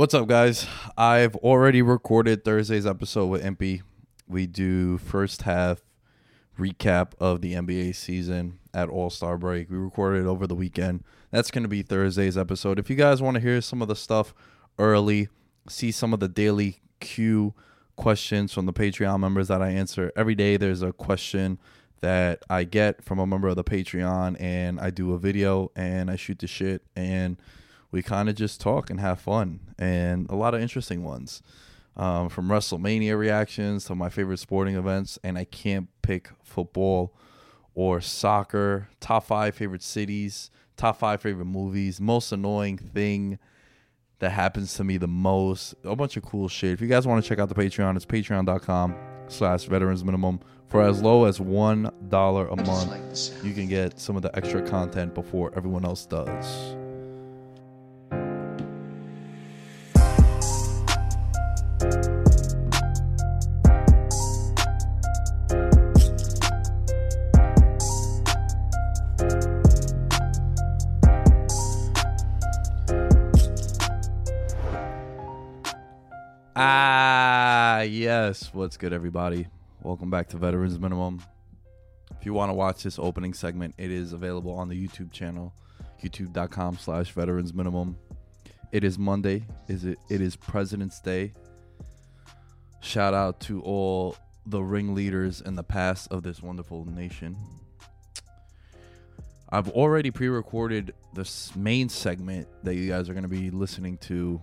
What's 0.00 0.14
up, 0.14 0.28
guys? 0.28 0.66
I've 0.96 1.36
already 1.36 1.82
recorded 1.82 2.42
Thursday's 2.42 2.86
episode 2.86 3.26
with 3.26 3.44
MP. 3.44 3.82
We 4.26 4.46
do 4.46 4.96
first 4.96 5.42
half 5.42 5.82
recap 6.58 7.12
of 7.20 7.42
the 7.42 7.52
NBA 7.52 7.94
season 7.94 8.60
at 8.72 8.88
All 8.88 9.10
Star 9.10 9.36
break. 9.36 9.68
We 9.68 9.76
recorded 9.76 10.20
it 10.20 10.26
over 10.26 10.46
the 10.46 10.54
weekend. 10.54 11.04
That's 11.30 11.50
going 11.50 11.64
to 11.64 11.68
be 11.68 11.82
Thursday's 11.82 12.38
episode. 12.38 12.78
If 12.78 12.88
you 12.88 12.96
guys 12.96 13.20
want 13.20 13.34
to 13.34 13.42
hear 13.42 13.60
some 13.60 13.82
of 13.82 13.88
the 13.88 13.94
stuff 13.94 14.32
early, 14.78 15.28
see 15.68 15.90
some 15.90 16.14
of 16.14 16.20
the 16.20 16.28
daily 16.28 16.80
Q 17.00 17.52
questions 17.96 18.54
from 18.54 18.64
the 18.64 18.72
Patreon 18.72 19.20
members 19.20 19.48
that 19.48 19.60
I 19.60 19.68
answer 19.68 20.12
every 20.16 20.34
day, 20.34 20.56
there's 20.56 20.80
a 20.80 20.94
question 20.94 21.58
that 22.00 22.42
I 22.48 22.64
get 22.64 23.04
from 23.04 23.18
a 23.18 23.26
member 23.26 23.48
of 23.48 23.56
the 23.56 23.64
Patreon, 23.64 24.40
and 24.40 24.80
I 24.80 24.88
do 24.88 25.12
a 25.12 25.18
video 25.18 25.70
and 25.76 26.10
I 26.10 26.16
shoot 26.16 26.38
the 26.38 26.46
shit, 26.46 26.84
and 26.96 27.36
we 27.90 28.02
kind 28.02 28.28
of 28.28 28.34
just 28.34 28.60
talk 28.60 28.90
and 28.90 29.00
have 29.00 29.20
fun, 29.20 29.60
and 29.78 30.28
a 30.30 30.36
lot 30.36 30.54
of 30.54 30.60
interesting 30.60 31.02
ones. 31.02 31.42
Um, 31.96 32.28
from 32.28 32.48
WrestleMania 32.48 33.18
reactions 33.18 33.84
to 33.86 33.94
my 33.94 34.08
favorite 34.08 34.38
sporting 34.38 34.76
events, 34.76 35.18
and 35.24 35.36
I 35.36 35.44
can't 35.44 35.88
pick 36.02 36.30
football 36.42 37.14
or 37.74 38.00
soccer. 38.00 38.88
Top 39.00 39.24
five 39.24 39.54
favorite 39.54 39.82
cities, 39.82 40.50
top 40.76 40.98
five 40.98 41.20
favorite 41.20 41.46
movies, 41.46 42.00
most 42.00 42.32
annoying 42.32 42.78
thing 42.78 43.38
that 44.20 44.30
happens 44.30 44.72
to 44.74 44.84
me 44.84 44.96
the 44.98 45.08
most. 45.08 45.74
A 45.84 45.96
bunch 45.96 46.16
of 46.16 46.22
cool 46.22 46.48
shit. 46.48 46.72
If 46.72 46.80
you 46.80 46.86
guys 46.86 47.06
want 47.06 47.22
to 47.22 47.28
check 47.28 47.38
out 47.38 47.48
the 47.48 47.54
Patreon, 47.54 47.96
it's 47.96 48.06
patreon.com 48.06 48.94
slash 49.28 49.64
veterans 49.64 50.04
minimum. 50.04 50.40
For 50.68 50.82
as 50.82 51.02
low 51.02 51.24
as 51.24 51.40
one 51.40 51.90
dollar 52.08 52.46
a 52.46 52.56
month, 52.56 53.44
you 53.44 53.52
can 53.52 53.68
get 53.68 53.98
some 53.98 54.14
of 54.14 54.22
the 54.22 54.34
extra 54.36 54.62
content 54.62 55.14
before 55.14 55.52
everyone 55.56 55.84
else 55.84 56.06
does. 56.06 56.79
Yes. 78.30 78.54
What's 78.54 78.76
good, 78.76 78.92
everybody? 78.92 79.48
Welcome 79.82 80.08
back 80.08 80.28
to 80.28 80.36
Veterans 80.36 80.78
Minimum. 80.78 81.20
If 82.16 82.24
you 82.24 82.32
want 82.32 82.50
to 82.50 82.54
watch 82.54 82.84
this 82.84 82.96
opening 82.96 83.34
segment, 83.34 83.74
it 83.76 83.90
is 83.90 84.12
available 84.12 84.52
on 84.52 84.68
the 84.68 84.76
YouTube 84.76 85.10
channel, 85.10 85.52
youtube.com 86.00 86.78
slash 86.78 87.10
veterans 87.10 87.52
minimum. 87.52 87.98
It 88.70 88.84
is 88.84 89.00
Monday. 89.00 89.46
Is 89.66 89.84
it 89.84 89.98
it 90.08 90.20
is 90.20 90.36
President's 90.36 91.00
Day. 91.00 91.32
Shout 92.80 93.14
out 93.14 93.40
to 93.40 93.62
all 93.62 94.16
the 94.46 94.62
ringleaders 94.62 95.40
in 95.40 95.56
the 95.56 95.64
past 95.64 96.12
of 96.12 96.22
this 96.22 96.40
wonderful 96.40 96.84
nation. 96.84 97.36
I've 99.48 99.70
already 99.70 100.12
pre-recorded 100.12 100.94
this 101.14 101.56
main 101.56 101.88
segment 101.88 102.46
that 102.62 102.76
you 102.76 102.88
guys 102.88 103.08
are 103.08 103.12
going 103.12 103.24
to 103.24 103.28
be 103.28 103.50
listening 103.50 103.98
to 104.02 104.40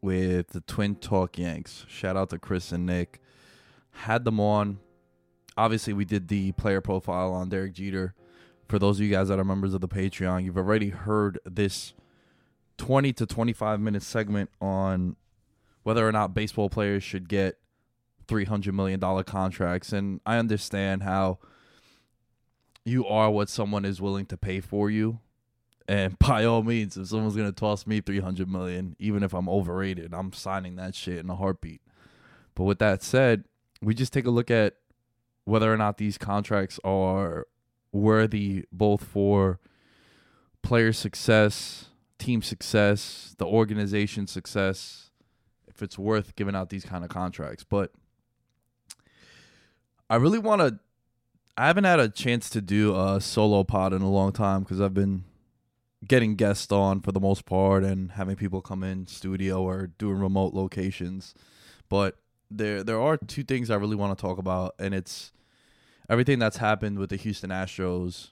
with 0.00 0.48
the 0.48 0.60
Twin 0.60 0.96
Talk 0.96 1.38
Yanks. 1.38 1.84
Shout 1.88 2.16
out 2.16 2.30
to 2.30 2.38
Chris 2.38 2.72
and 2.72 2.86
Nick. 2.86 3.20
Had 3.90 4.24
them 4.24 4.40
on. 4.40 4.78
Obviously, 5.56 5.92
we 5.92 6.04
did 6.04 6.28
the 6.28 6.52
player 6.52 6.80
profile 6.80 7.32
on 7.32 7.48
Derek 7.48 7.72
Jeter. 7.72 8.14
For 8.68 8.78
those 8.78 8.98
of 8.98 9.06
you 9.06 9.10
guys 9.10 9.28
that 9.28 9.38
are 9.38 9.44
members 9.44 9.74
of 9.74 9.80
the 9.80 9.88
Patreon, 9.88 10.44
you've 10.44 10.56
already 10.56 10.90
heard 10.90 11.38
this 11.44 11.94
20 12.76 13.12
to 13.14 13.26
25 13.26 13.80
minute 13.80 14.02
segment 14.02 14.50
on 14.60 15.16
whether 15.82 16.06
or 16.06 16.12
not 16.12 16.34
baseball 16.34 16.68
players 16.68 17.02
should 17.02 17.28
get 17.28 17.58
$300 18.26 18.72
million 18.72 19.00
contracts. 19.24 19.92
And 19.92 20.20
I 20.24 20.36
understand 20.36 21.02
how 21.02 21.38
you 22.84 23.06
are 23.06 23.30
what 23.30 23.48
someone 23.48 23.84
is 23.84 24.00
willing 24.00 24.26
to 24.26 24.36
pay 24.36 24.60
for 24.60 24.90
you 24.90 25.20
and 25.88 26.18
by 26.18 26.44
all 26.44 26.62
means, 26.62 26.96
if 26.96 27.08
someone's 27.08 27.34
gonna 27.34 27.50
toss 27.50 27.86
me 27.86 28.00
three 28.00 28.20
hundred 28.20 28.48
million, 28.48 28.94
even 28.98 29.22
if 29.22 29.32
I'm 29.32 29.48
overrated, 29.48 30.12
I'm 30.12 30.32
signing 30.32 30.76
that 30.76 30.94
shit 30.94 31.18
in 31.18 31.30
a 31.30 31.34
heartbeat. 31.34 31.80
But 32.54 32.64
with 32.64 32.78
that 32.80 33.02
said, 33.02 33.44
we 33.80 33.94
just 33.94 34.12
take 34.12 34.26
a 34.26 34.30
look 34.30 34.50
at 34.50 34.74
whether 35.44 35.72
or 35.72 35.78
not 35.78 35.96
these 35.96 36.18
contracts 36.18 36.78
are 36.84 37.46
worthy 37.90 38.66
both 38.70 39.02
for 39.02 39.58
player 40.62 40.92
success, 40.92 41.86
team 42.18 42.42
success, 42.42 43.34
the 43.38 43.46
organization 43.46 44.26
success, 44.26 45.10
if 45.68 45.82
it's 45.82 45.98
worth 45.98 46.36
giving 46.36 46.54
out 46.54 46.68
these 46.68 46.84
kind 46.84 47.02
of 47.02 47.08
contracts. 47.08 47.64
But 47.64 47.92
I 50.10 50.16
really 50.16 50.38
want 50.38 50.60
to 50.60 50.78
I 51.56 51.66
haven't 51.66 51.84
had 51.84 51.98
a 51.98 52.08
chance 52.08 52.50
to 52.50 52.60
do 52.60 52.94
a 52.94 53.20
solo 53.20 53.64
pod 53.64 53.92
in 53.92 54.02
a 54.02 54.10
long 54.10 54.32
time 54.32 54.62
because 54.62 54.80
I've 54.80 54.94
been 54.94 55.24
getting 56.06 56.36
guests 56.36 56.70
on 56.70 57.00
for 57.00 57.12
the 57.12 57.20
most 57.20 57.44
part 57.44 57.82
and 57.82 58.12
having 58.12 58.36
people 58.36 58.60
come 58.60 58.84
in 58.84 59.06
studio 59.06 59.62
or 59.62 59.88
doing 59.98 60.18
remote 60.18 60.54
locations. 60.54 61.34
But 61.88 62.16
there 62.50 62.82
there 62.82 63.00
are 63.00 63.16
two 63.16 63.42
things 63.42 63.70
I 63.70 63.76
really 63.76 63.96
want 63.96 64.16
to 64.16 64.20
talk 64.20 64.38
about 64.38 64.74
and 64.78 64.94
it's 64.94 65.32
everything 66.08 66.38
that's 66.38 66.58
happened 66.58 66.98
with 66.98 67.10
the 67.10 67.16
Houston 67.16 67.50
Astros. 67.50 68.30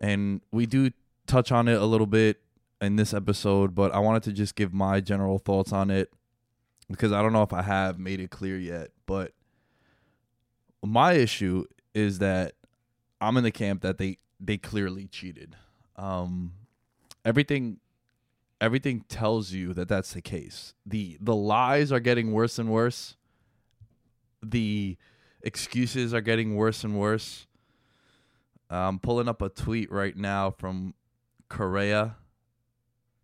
And 0.00 0.40
we 0.52 0.66
do 0.66 0.90
touch 1.26 1.52
on 1.52 1.68
it 1.68 1.80
a 1.80 1.84
little 1.84 2.06
bit 2.06 2.40
in 2.80 2.96
this 2.96 3.12
episode, 3.12 3.74
but 3.74 3.92
I 3.94 3.98
wanted 3.98 4.22
to 4.24 4.32
just 4.32 4.54
give 4.54 4.72
my 4.72 5.00
general 5.00 5.38
thoughts 5.38 5.72
on 5.72 5.90
it 5.90 6.10
because 6.90 7.12
I 7.12 7.22
don't 7.22 7.32
know 7.32 7.42
if 7.42 7.52
I 7.52 7.62
have 7.62 7.98
made 7.98 8.20
it 8.20 8.30
clear 8.30 8.58
yet, 8.58 8.90
but 9.06 9.32
my 10.82 11.12
issue 11.12 11.64
is 11.94 12.18
that 12.18 12.54
I'm 13.20 13.36
in 13.36 13.44
the 13.44 13.50
camp 13.50 13.82
that 13.82 13.98
they 13.98 14.18
they 14.40 14.56
clearly 14.56 15.06
cheated. 15.06 15.56
Um, 16.00 16.52
everything 17.26 17.76
everything 18.60 19.04
tells 19.08 19.52
you 19.52 19.74
that 19.74 19.88
that's 19.88 20.14
the 20.14 20.22
case. 20.22 20.74
the 20.86 21.18
The 21.20 21.36
lies 21.36 21.92
are 21.92 22.00
getting 22.00 22.32
worse 22.32 22.58
and 22.58 22.70
worse. 22.70 23.16
The 24.42 24.96
excuses 25.42 26.14
are 26.14 26.22
getting 26.22 26.56
worse 26.56 26.84
and 26.84 26.98
worse. 26.98 27.46
I'm 28.70 28.98
pulling 28.98 29.28
up 29.28 29.42
a 29.42 29.48
tweet 29.48 29.90
right 29.90 30.16
now 30.16 30.50
from 30.50 30.94
Correa, 31.48 32.16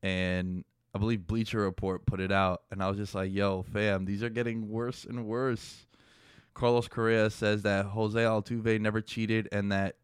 and 0.03 0.65
I 0.95 0.99
believe 0.99 1.27
Bleacher 1.27 1.61
Report 1.61 2.05
put 2.05 2.21
it 2.21 2.33
out, 2.33 2.63
and 2.71 2.83
I 2.83 2.89
was 2.89 2.99
just 2.99 3.15
like, 3.15 3.33
"Yo, 3.33 3.63
fam, 3.63 4.05
these 4.05 4.23
are 4.23 4.29
getting 4.29 4.69
worse 4.69 5.05
and 5.05 5.25
worse." 5.25 5.87
Carlos 6.53 6.89
Correa 6.89 7.31
says 7.31 7.63
that 7.63 7.87
Jose 7.87 8.19
Altuve 8.19 8.81
never 8.81 9.01
cheated 9.01 9.49
and 9.53 9.73
that 9.73 9.97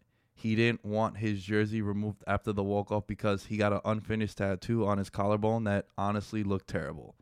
he 0.43 0.57
didn't 0.57 0.85
want 0.85 1.19
his 1.19 1.41
jersey 1.43 1.81
removed 1.83 2.25
after 2.27 2.53
the 2.53 2.65
walk 2.65 2.91
off 2.91 3.07
because 3.07 3.47
he 3.47 3.57
got 3.57 3.73
an 3.73 3.81
unfinished 3.85 4.39
tattoo 4.39 4.85
on 4.85 4.99
his 4.99 5.09
collarbone 5.09 5.65
that 5.65 5.87
honestly 5.97 6.43
looked 6.43 6.67
terrible. 6.67 7.15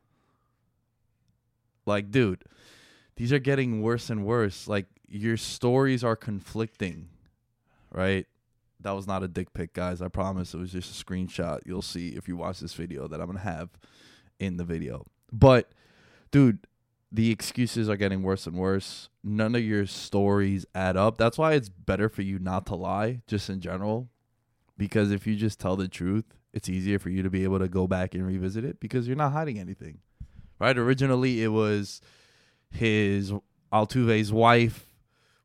Like, 1.85 2.11
dude, 2.11 2.45
these 3.17 3.31
are 3.31 3.39
getting 3.39 3.83
worse 3.83 4.09
and 4.09 4.25
worse. 4.25 4.67
Like, 4.67 4.87
your 5.07 5.37
stories 5.37 6.03
are 6.03 6.17
conflicting, 6.17 7.11
right? 7.93 8.27
That 8.81 8.93
was 8.93 9.07
not 9.07 9.23
a 9.23 9.29
dick 9.29 9.53
pic, 9.53 9.75
guys. 9.75 10.01
I 10.01 10.09
promise. 10.09 10.55
It 10.55 10.59
was 10.59 10.73
just 10.73 10.99
a 10.99 11.05
screenshot. 11.05 11.61
You'll 11.67 11.83
see 11.83 12.11
if 12.11 12.27
you 12.27 12.37
watch 12.37 12.61
this 12.61 12.73
video 12.73 13.07
that 13.09 13.21
I'm 13.21 13.27
going 13.27 13.37
to 13.37 13.45
have 13.45 13.69
in 14.39 14.57
the 14.57 14.65
video. 14.65 15.05
But, 15.31 15.73
dude, 16.31 16.67
the 17.13 17.31
excuses 17.31 17.89
are 17.89 17.97
getting 17.97 18.23
worse 18.23 18.47
and 18.47 18.57
worse. 18.57 19.09
None 19.25 19.55
of 19.55 19.63
your 19.63 19.87
stories 19.87 20.65
add 20.75 20.97
up. 20.97 21.19
That's 21.19 21.39
why 21.39 21.55
it's 21.55 21.69
better 21.69 22.09
for 22.09 22.23
you 22.23 22.39
not 22.39 22.67
to 22.67 22.77
lie, 22.77 23.23
just 23.27 23.51
in 23.51 23.61
general. 23.61 24.09
Because 24.79 25.11
if 25.11 25.27
you 25.27 25.37
just 25.37 25.59
tell 25.59 25.77
the 25.77 25.89
truth, 25.89 26.25
it's 26.53 26.69
easier 26.69 26.99
for 26.99 27.11
you 27.11 27.23
to 27.23 27.31
be 27.31 27.45
able 27.45 27.59
to 27.59 27.69
go 27.69 27.87
back 27.87 28.15
and 28.15 28.27
revisit 28.27 28.65
it 28.65 28.81
because 28.81 29.07
you're 29.07 29.17
not 29.17 29.33
hiding 29.33 29.59
anything. 29.59 29.99
Right? 30.59 30.77
Originally, 30.77 31.43
it 31.43 31.49
was 31.49 32.01
his 32.71 33.33
Altuve's 33.73 34.33
wife 34.33 34.87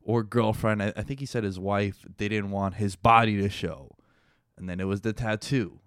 or 0.02 0.22
girlfriend. 0.22 0.82
I, 0.82 0.92
I 0.96 1.02
think 1.02 1.20
he 1.20 1.26
said 1.26 1.44
his 1.44 1.58
wife. 1.58 2.04
They 2.16 2.28
didn't 2.28 2.50
want 2.50 2.76
his 2.76 2.96
body 2.96 3.40
to 3.40 3.48
show. 3.48 3.96
And 4.56 4.68
then 4.68 4.80
it 4.80 4.84
was 4.84 5.00
the 5.00 5.12
tattoo. 5.12 5.80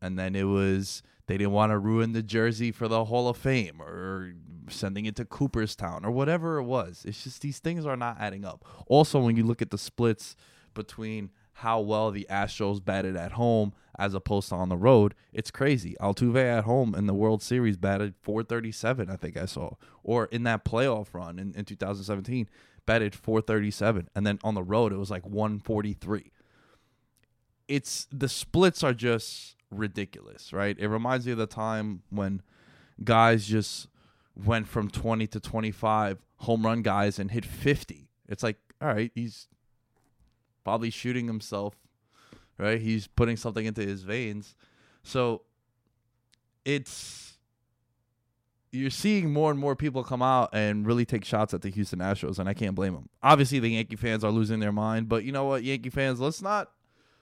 And 0.00 0.18
then 0.18 0.36
it 0.36 0.44
was 0.44 1.02
they 1.28 1.36
didn't 1.36 1.52
want 1.52 1.70
to 1.70 1.78
ruin 1.78 2.12
the 2.12 2.22
jersey 2.22 2.72
for 2.72 2.88
the 2.88 3.04
Hall 3.04 3.28
of 3.28 3.36
Fame 3.36 3.80
or 3.82 4.32
sending 4.70 5.04
it 5.04 5.14
to 5.16 5.26
Cooperstown 5.26 6.04
or 6.04 6.10
whatever 6.10 6.56
it 6.56 6.64
was. 6.64 7.04
It's 7.06 7.22
just 7.22 7.42
these 7.42 7.58
things 7.58 7.84
are 7.84 7.96
not 7.96 8.16
adding 8.18 8.46
up. 8.46 8.64
Also, 8.86 9.20
when 9.20 9.36
you 9.36 9.44
look 9.44 9.60
at 9.60 9.70
the 9.70 9.78
splits 9.78 10.36
between 10.72 11.30
how 11.52 11.80
well 11.80 12.10
the 12.10 12.26
Astros 12.30 12.82
batted 12.82 13.14
at 13.14 13.32
home 13.32 13.74
as 13.98 14.14
opposed 14.14 14.48
to 14.48 14.54
on 14.54 14.70
the 14.70 14.76
road, 14.76 15.14
it's 15.30 15.50
crazy. 15.50 15.96
Altuve 16.00 16.42
at 16.42 16.64
home 16.64 16.94
in 16.94 17.06
the 17.06 17.14
World 17.14 17.42
Series 17.42 17.76
batted 17.76 18.14
437, 18.22 19.10
I 19.10 19.16
think 19.16 19.36
I 19.36 19.44
saw. 19.44 19.72
Or 20.02 20.26
in 20.26 20.44
that 20.44 20.64
playoff 20.64 21.08
run 21.12 21.38
in, 21.38 21.52
in 21.54 21.66
2017, 21.66 22.48
batted 22.86 23.14
437. 23.14 24.08
And 24.14 24.26
then 24.26 24.38
on 24.42 24.54
the 24.54 24.62
road, 24.62 24.94
it 24.94 24.98
was 24.98 25.10
like 25.10 25.26
143. 25.26 26.32
It's 27.66 28.06
the 28.10 28.30
splits 28.30 28.82
are 28.82 28.94
just 28.94 29.57
ridiculous, 29.70 30.52
right? 30.52 30.76
It 30.78 30.88
reminds 30.88 31.26
me 31.26 31.32
of 31.32 31.38
the 31.38 31.46
time 31.46 32.02
when 32.10 32.42
guys 33.02 33.46
just 33.46 33.88
went 34.34 34.68
from 34.68 34.88
20 34.88 35.26
to 35.26 35.40
25 35.40 36.18
home 36.36 36.64
run 36.64 36.82
guys 36.82 37.18
and 37.18 37.30
hit 37.30 37.44
50. 37.44 38.08
It's 38.28 38.42
like, 38.42 38.58
all 38.80 38.88
right, 38.88 39.10
he's 39.14 39.48
probably 40.64 40.90
shooting 40.90 41.26
himself, 41.26 41.74
right? 42.58 42.80
He's 42.80 43.06
putting 43.06 43.36
something 43.36 43.66
into 43.66 43.82
his 43.82 44.02
veins. 44.02 44.54
So 45.02 45.42
it's 46.64 47.38
you're 48.70 48.90
seeing 48.90 49.32
more 49.32 49.50
and 49.50 49.58
more 49.58 49.74
people 49.74 50.04
come 50.04 50.20
out 50.20 50.50
and 50.52 50.86
really 50.86 51.06
take 51.06 51.24
shots 51.24 51.54
at 51.54 51.62
the 51.62 51.70
Houston 51.70 52.00
Astros, 52.00 52.38
and 52.38 52.48
I 52.48 52.54
can't 52.54 52.74
blame 52.74 52.92
them. 52.92 53.08
Obviously, 53.22 53.58
the 53.60 53.70
Yankee 53.70 53.96
fans 53.96 54.22
are 54.24 54.30
losing 54.30 54.60
their 54.60 54.72
mind, 54.72 55.08
but 55.08 55.24
you 55.24 55.32
know 55.32 55.44
what, 55.44 55.64
Yankee 55.64 55.90
fans, 55.90 56.20
let's 56.20 56.42
not 56.42 56.70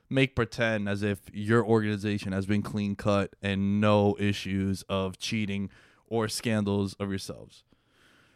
make 0.08 0.36
pretend 0.36 0.88
as 0.88 1.02
if 1.02 1.20
your 1.32 1.64
organization 1.64 2.32
has 2.32 2.46
been 2.46 2.62
clean 2.62 2.96
cut 2.96 3.34
and 3.42 3.80
no 3.80 4.16
issues 4.18 4.84
of 4.88 5.18
cheating 5.18 5.70
or 6.06 6.28
scandals 6.28 6.94
of 6.94 7.10
yourselves. 7.10 7.64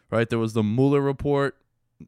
Right? 0.09 0.29
There 0.29 0.39
was 0.39 0.53
the 0.53 0.63
Mueller 0.63 1.01
report, 1.01 1.55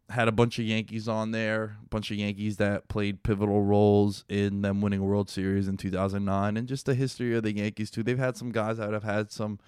had 0.10 0.28
a 0.28 0.32
bunch 0.32 0.60
of 0.60 0.66
Yankees 0.66 1.08
on 1.08 1.32
there, 1.32 1.78
a 1.84 1.90
bunch 1.90 2.12
of 2.12 2.18
Yankees 2.18 2.58
that 2.58 2.88
played 2.90 3.24
pivotal 3.24 3.62
roles 3.62 4.26
in 4.28 4.62
them 4.62 4.82
winning 4.82 5.04
World 5.04 5.30
Series 5.30 5.68
in 5.68 5.78
2009, 5.78 6.58
and 6.58 6.68
just 6.68 6.86
the 6.86 6.96
history 6.96 7.36
of 7.36 7.44
the 7.44 7.56
Yankees, 7.56 7.90
too. 7.90 8.04
They've 8.04 8.18
had 8.18 8.36
some 8.36 8.52
guys 8.52 8.78
that 8.78 8.92
have 8.92 9.04
had 9.04 9.32
some 9.32 9.60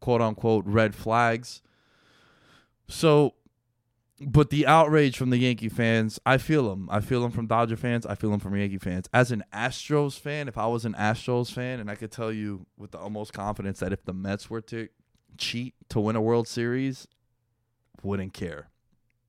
quote 0.00 0.20
unquote 0.20 0.64
red 0.66 0.94
flags. 0.94 1.62
So 2.86 3.34
but 4.20 4.50
the 4.50 4.66
outrage 4.66 5.16
from 5.16 5.30
the 5.30 5.38
Yankee 5.38 5.68
fans, 5.68 6.20
I 6.24 6.38
feel 6.38 6.68
them. 6.68 6.88
I 6.90 7.00
feel 7.00 7.20
them 7.22 7.32
from 7.32 7.46
Dodger 7.46 7.76
fans. 7.76 8.06
I 8.06 8.14
feel 8.14 8.30
them 8.30 8.40
from 8.40 8.56
Yankee 8.56 8.78
fans. 8.78 9.08
As 9.12 9.32
an 9.32 9.44
Astros 9.52 10.18
fan, 10.18 10.46
if 10.46 10.56
I 10.56 10.66
was 10.66 10.84
an 10.84 10.94
Astros 10.94 11.52
fan, 11.52 11.80
and 11.80 11.90
I 11.90 11.96
could 11.96 12.12
tell 12.12 12.32
you 12.32 12.66
with 12.76 12.92
the 12.92 13.00
utmost 13.00 13.32
confidence 13.32 13.80
that 13.80 13.92
if 13.92 14.04
the 14.04 14.12
Mets 14.12 14.48
were 14.48 14.60
to 14.62 14.88
cheat 15.36 15.74
to 15.88 16.00
win 16.00 16.16
a 16.16 16.20
World 16.20 16.46
Series, 16.46 17.08
wouldn't 18.02 18.34
care, 18.34 18.68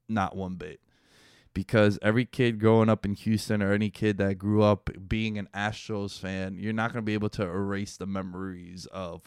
not 0.07 0.35
one 0.35 0.55
bit. 0.55 0.79
Because 1.53 1.97
every 2.01 2.25
kid 2.25 2.59
growing 2.59 2.89
up 2.89 3.05
in 3.05 3.13
Houston 3.13 3.63
or 3.63 3.71
any 3.71 3.89
kid 3.89 4.17
that 4.17 4.37
grew 4.37 4.61
up 4.61 4.89
being 5.07 5.37
an 5.37 5.47
Astros 5.53 6.19
fan, 6.19 6.57
you're 6.59 6.73
not 6.73 6.93
to 6.93 7.01
be 7.01 7.13
able 7.13 7.29
to 7.29 7.43
erase 7.43 7.97
the 7.97 8.05
memories 8.05 8.85
of 8.87 9.21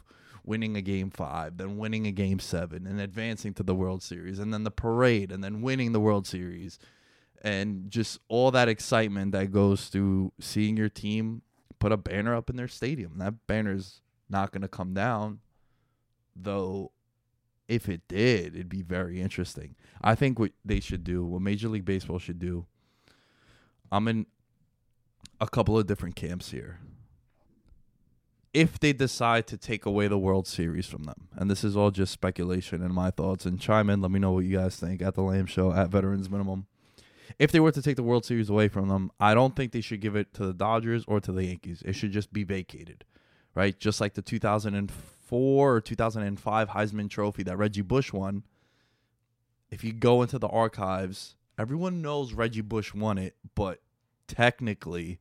winning 0.49 0.77
a 0.77 0.83
game 0.83 1.11
five, 1.11 1.59
then 1.59 1.77
winning 1.77 2.06
a 2.06 2.11
game 2.11 2.39
seven, 2.41 2.87
and 2.87 3.00
advancing 3.00 3.53
to 3.55 3.62
the 3.62 3.75
World 3.75 4.03
Series, 4.03 4.39
and 4.39 4.53
then 4.53 4.65
the 4.65 4.71
parade, 4.71 5.31
and 5.31 5.45
then 5.45 5.61
winning 5.61 5.93
the 5.93 6.00
World 6.00 6.27
Series, 6.27 6.79
and 7.43 7.91
just 7.91 8.19
all 8.29 8.50
that 8.50 8.69
excitement 8.69 9.33
that 9.33 9.53
goes 9.53 9.89
through 9.89 10.33
seeing 10.41 10.77
your 10.77 10.89
team 10.89 11.43
put 11.79 11.93
a 11.93 11.97
banner 11.97 12.35
up 12.35 12.50
in 12.50 12.56
their 12.56 12.67
stadium. 12.67 13.19
That 13.19 13.47
banner's 13.47 14.00
not 14.29 14.50
going 14.50 14.62
to 14.62 14.69
come 14.69 14.95
down, 14.95 15.41
though. 16.35 16.93
If 17.69 17.87
it 17.87 18.09
did, 18.09 18.55
it'd 18.55 18.71
be 18.71 18.81
very 18.81 19.21
interesting. 19.21 19.77
I 20.00 20.15
think 20.15 20.39
what 20.39 20.53
they 20.65 20.81
should 20.81 21.05
do, 21.05 21.23
what 21.27 21.43
Major 21.43 21.69
League 21.69 21.85
Baseball 21.85 22.19
should 22.19 22.39
do, 22.39 22.65
I'm 23.93 24.09
in 24.09 24.25
a 25.39 25.47
couple 25.47 25.79
of 25.79 25.87
different 25.87 26.17
camps 26.17 26.50
here 26.50 26.81
if 28.55 28.78
they 28.78 28.93
decide 28.93 29.47
to 29.47 29.57
take 29.57 29.85
away 29.85 30.09
the 30.09 30.19
World 30.19 30.47
Series 30.47 30.87
from 30.87 31.05
them. 31.05 31.28
And 31.37 31.50
this 31.50 31.64
is 31.64 31.76
all 31.76 31.90
just 31.90 32.12
speculation 32.12 32.83
and 32.83 32.95
my 32.95 33.11
thoughts. 33.11 33.45
And 33.45 33.61
chime 33.61 33.90
in, 33.90 34.00
let 34.00 34.11
me 34.11 34.19
know 34.19 34.33
what 34.33 34.45
you 34.45 34.57
guys 34.57 34.76
think 34.76 35.02
at 35.02 35.14
the 35.14 35.23
Lamb 35.23 35.47
Show 35.47 35.73
at 35.73 35.90
Veterans 35.90 36.31
Minimum. 36.31 36.67
If 37.38 37.52
they 37.52 37.61
were 37.61 37.73
to 37.73 37.83
take 37.83 37.97
the 37.97 38.02
World 38.02 38.25
Series 38.25 38.49
away 38.49 38.69
from 38.69 38.88
them, 38.88 39.11
I 39.21 39.35
don't 39.35 39.55
think 39.55 39.73
they 39.73 39.81
should 39.81 40.00
give 40.00 40.17
it 40.17 40.33
to 40.35 40.47
the 40.47 40.55
Dodgers 40.55 41.05
or 41.07 41.21
to 41.21 41.31
the 41.31 41.45
Yankees. 41.45 41.83
It 41.85 41.93
should 41.93 42.11
just 42.11 42.33
be 42.33 42.43
vacated, 42.43 43.05
right? 43.55 43.78
Just 43.78 44.00
like 44.00 44.14
the 44.14 44.23
2004 44.23 45.75
or 45.75 45.81
2005 45.81 46.69
Heisman 46.71 47.11
Trophy 47.11 47.43
that 47.45 47.57
Reggie 47.57 47.83
Bush 47.83 48.12
won. 48.12 48.45
If 49.71 49.85
you 49.85 49.93
go 49.93 50.23
into 50.23 50.38
the 50.38 50.49
archives, 50.49 51.37
everyone 51.59 52.00
knows 52.00 52.33
Reggie 52.33 52.62
Bush 52.62 52.95
won 52.95 53.19
it, 53.19 53.37
but 53.55 53.81
technically 54.26 55.19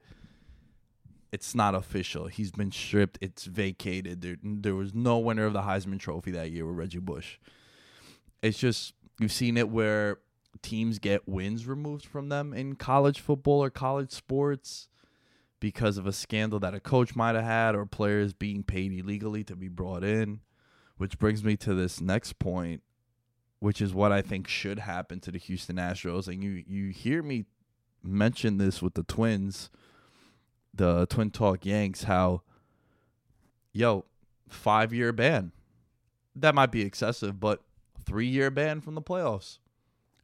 it's 1.32 1.54
not 1.54 1.76
official. 1.76 2.28
He's 2.28 2.52
been 2.52 2.72
stripped. 2.72 3.18
It's 3.22 3.46
vacated. 3.46 4.22
There, 4.22 4.38
there 4.42 4.76
was 4.76 4.94
no 4.94 5.18
winner 5.18 5.46
of 5.46 5.54
the 5.54 5.62
Heisman 5.62 6.00
Trophy 6.00 6.32
that 6.32 6.52
year 6.52 6.66
with 6.66 6.78
Reggie 6.78 7.00
Bush. 7.00 7.38
It's 8.42 8.58
just 8.58 8.94
you've 9.20 9.32
seen 9.32 9.58
it 9.58 9.70
where 9.70 10.20
teams 10.62 11.00
get 11.00 11.28
wins 11.28 11.68
removed 11.68 12.06
from 12.06 12.30
them 12.30 12.54
in 12.54 12.76
college 12.76 13.20
football 13.20 13.64
or 13.64 13.70
college 13.70 14.12
sports 14.12 14.88
because 15.60 15.98
of 15.98 16.06
a 16.08 16.14
scandal 16.14 16.60
that 16.60 16.74
a 16.74 16.80
coach 16.80 17.16
might 17.16 17.36
have 17.36 17.44
had 17.44 17.76
or 17.76 17.86
players 17.86 18.34
being 18.34 18.64
paid 18.64 18.94
illegally 18.94 19.44
to 19.44 19.56
be 19.56 19.68
brought 19.68 20.04
in. 20.04 20.40
Which 20.98 21.20
brings 21.20 21.44
me 21.44 21.56
to 21.58 21.76
this 21.76 22.02
next 22.02 22.40
point, 22.40 22.82
which 23.60 23.82
is 23.82 23.94
what 23.94 24.12
I 24.12 24.24
think 24.24 24.48
should 24.48 24.80
happen 24.80 25.20
to 25.20 25.32
the 25.32 25.38
Houston 25.38 25.76
Astros. 25.76 26.28
And 26.28 26.44
you 26.44 26.64
you 26.66 26.90
hear 26.90 27.22
me 27.22 27.46
mention 28.02 28.58
this 28.58 28.82
with 28.82 28.96
the 28.96 29.04
Twins 29.04 29.70
the 30.78 31.06
Twin 31.08 31.32
Talk 31.32 31.66
Yanks 31.66 32.04
how, 32.04 32.42
yo, 33.74 34.06
five 34.48 34.94
year 34.94 35.12
ban. 35.12 35.52
That 36.36 36.56
might 36.56 36.72
be 36.72 36.82
excessive, 36.82 37.40
but 37.40 37.62
three 38.06 38.28
year 38.28 38.50
ban 38.50 38.82
from 38.82 38.96
the 38.96 39.02
playoffs. 39.02 39.60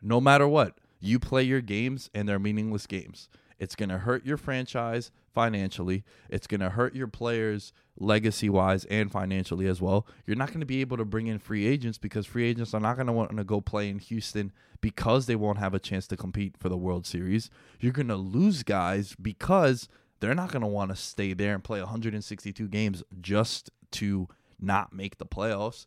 No 0.02 0.22
matter 0.22 0.48
what, 0.48 0.78
you 1.00 1.20
play 1.20 1.44
your 1.44 1.62
games 1.62 2.10
and 2.14 2.28
they're 2.28 2.40
meaningless 2.40 2.88
games. 2.88 3.30
It's 3.60 3.76
going 3.76 3.90
to 3.90 4.00
hurt 4.00 4.26
your 4.26 4.38
franchise 4.38 5.12
financially. 5.34 6.04
It's 6.30 6.48
going 6.48 6.62
to 6.62 6.70
hurt 6.70 6.96
your 6.96 7.08
players 7.08 7.74
legacy 7.98 8.50
wise 8.50 8.86
and 8.86 9.12
financially 9.12 9.68
as 9.68 9.82
well. 9.82 10.06
You're 10.26 10.36
not 10.36 10.50
going 10.50 10.60
to 10.60 10.66
be 10.66 10.82
able 10.82 10.98
to 10.98 11.06
bring 11.06 11.28
in 11.28 11.40
free 11.40 11.66
agents 11.66 11.98
because 11.98 12.26
free 12.26 12.46
agents 12.46 12.74
are 12.74 12.80
not 12.80 12.96
going 12.96 13.08
to 13.08 13.14
want 13.14 13.36
to 13.36 13.44
go 13.44 13.62
play 13.62 13.90
in 13.90 14.00
Houston 14.00 14.52
because 14.82 15.26
they 15.26 15.36
won't 15.36 15.60
have 15.60 15.74
a 15.74 15.80
chance 15.80 16.08
to 16.08 16.18
compete 16.18 16.58
for 16.58 16.70
the 16.70 16.78
World 16.78 17.06
Series. 17.06 17.50
You're 17.80 17.94
going 17.94 18.10
to 18.10 18.16
lose 18.16 18.64
guys 18.64 19.16
because 19.22 19.88
they're 20.20 20.36
not 20.36 20.52
going 20.52 20.62
to 20.62 20.68
want 20.68 20.92
to 20.92 20.96
stay 20.96 21.34
there 21.34 21.54
and 21.54 21.64
play 21.64 21.80
162 21.80 22.68
games 22.68 23.04
just 23.22 23.70
to 23.92 24.28
not 24.60 24.94
make 24.94 25.18
the 25.18 25.26
playoffs. 25.26 25.86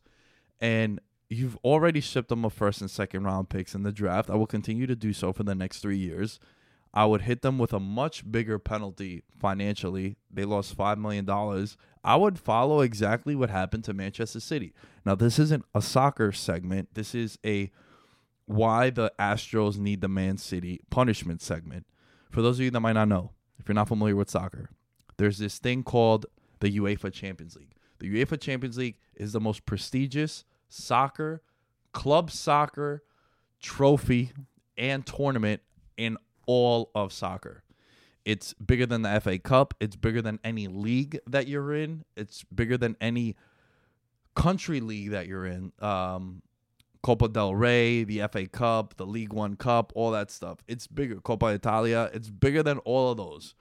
And 0.60 1.00
you've 1.28 1.56
already 1.64 2.00
shipped 2.00 2.28
them 2.28 2.44
a 2.44 2.50
first 2.50 2.80
and 2.80 2.90
second 2.90 3.24
round 3.24 3.48
picks 3.48 3.74
in 3.74 3.82
the 3.82 3.92
draft. 3.92 4.30
I 4.30 4.34
will 4.34 4.46
continue 4.46 4.86
to 4.86 4.96
do 4.96 5.12
so 5.12 5.32
for 5.32 5.42
the 5.42 5.54
next 5.54 5.80
three 5.80 5.98
years. 5.98 6.38
I 6.94 7.04
would 7.04 7.22
hit 7.22 7.42
them 7.42 7.58
with 7.58 7.74
a 7.74 7.80
much 7.80 8.30
bigger 8.30 8.58
penalty 8.58 9.22
financially. 9.38 10.16
They 10.30 10.46
lost 10.46 10.76
$5 10.76 10.96
million. 10.96 11.28
I 12.02 12.16
would 12.16 12.38
follow 12.38 12.80
exactly 12.80 13.34
what 13.34 13.50
happened 13.50 13.84
to 13.84 13.92
Manchester 13.92 14.40
City. 14.40 14.72
Now, 15.04 15.14
this 15.14 15.38
isn't 15.38 15.66
a 15.74 15.82
soccer 15.82 16.32
segment. 16.32 16.94
This 16.94 17.14
is 17.14 17.38
a 17.44 17.70
why 18.46 18.90
the 18.90 19.12
Astros 19.18 19.76
need 19.76 20.00
the 20.00 20.08
Man 20.08 20.38
City 20.38 20.80
punishment 20.88 21.42
segment. 21.42 21.84
For 22.30 22.40
those 22.40 22.58
of 22.58 22.64
you 22.64 22.70
that 22.70 22.80
might 22.80 22.92
not 22.94 23.08
know, 23.08 23.32
if 23.66 23.70
you're 23.70 23.74
not 23.74 23.88
familiar 23.88 24.14
with 24.14 24.30
soccer, 24.30 24.70
there's 25.16 25.38
this 25.38 25.58
thing 25.58 25.82
called 25.82 26.24
the 26.60 26.78
UEFA 26.78 27.12
Champions 27.12 27.56
League. 27.56 27.74
The 27.98 28.08
UEFA 28.08 28.40
Champions 28.40 28.78
League 28.78 28.96
is 29.16 29.32
the 29.32 29.40
most 29.40 29.66
prestigious 29.66 30.44
soccer, 30.68 31.42
club 31.90 32.30
soccer 32.30 33.02
trophy 33.60 34.30
and 34.78 35.04
tournament 35.04 35.62
in 35.96 36.16
all 36.46 36.92
of 36.94 37.12
soccer. 37.12 37.64
It's 38.24 38.54
bigger 38.54 38.86
than 38.86 39.02
the 39.02 39.20
FA 39.20 39.36
Cup. 39.40 39.74
It's 39.80 39.96
bigger 39.96 40.22
than 40.22 40.38
any 40.44 40.68
league 40.68 41.18
that 41.26 41.48
you're 41.48 41.74
in. 41.74 42.04
It's 42.16 42.44
bigger 42.44 42.78
than 42.78 42.96
any 43.00 43.34
country 44.36 44.78
league 44.78 45.10
that 45.10 45.26
you're 45.26 45.46
in. 45.46 45.72
Um, 45.80 46.42
Copa 47.06 47.28
del 47.28 47.54
Rey, 47.54 48.02
the 48.02 48.26
FA 48.32 48.48
Cup, 48.48 48.96
the 48.96 49.06
League 49.06 49.32
One 49.32 49.54
Cup, 49.54 49.92
all 49.94 50.10
that 50.10 50.28
stuff. 50.28 50.58
It's 50.66 50.88
bigger. 50.88 51.14
Coppa 51.20 51.54
Italia. 51.54 52.10
It's 52.12 52.30
bigger 52.30 52.64
than 52.64 52.78
all 52.78 53.12
of 53.12 53.16
those. 53.16 53.54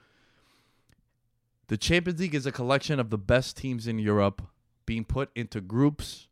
The 1.67 1.77
Champions 1.77 2.19
League 2.19 2.33
is 2.33 2.47
a 2.47 2.51
collection 2.51 2.99
of 2.99 3.11
the 3.11 3.19
best 3.19 3.55
teams 3.55 3.85
in 3.85 3.99
Europe 3.99 4.41
being 4.87 5.05
put 5.05 5.29
into 5.35 5.61
groups 5.61 6.27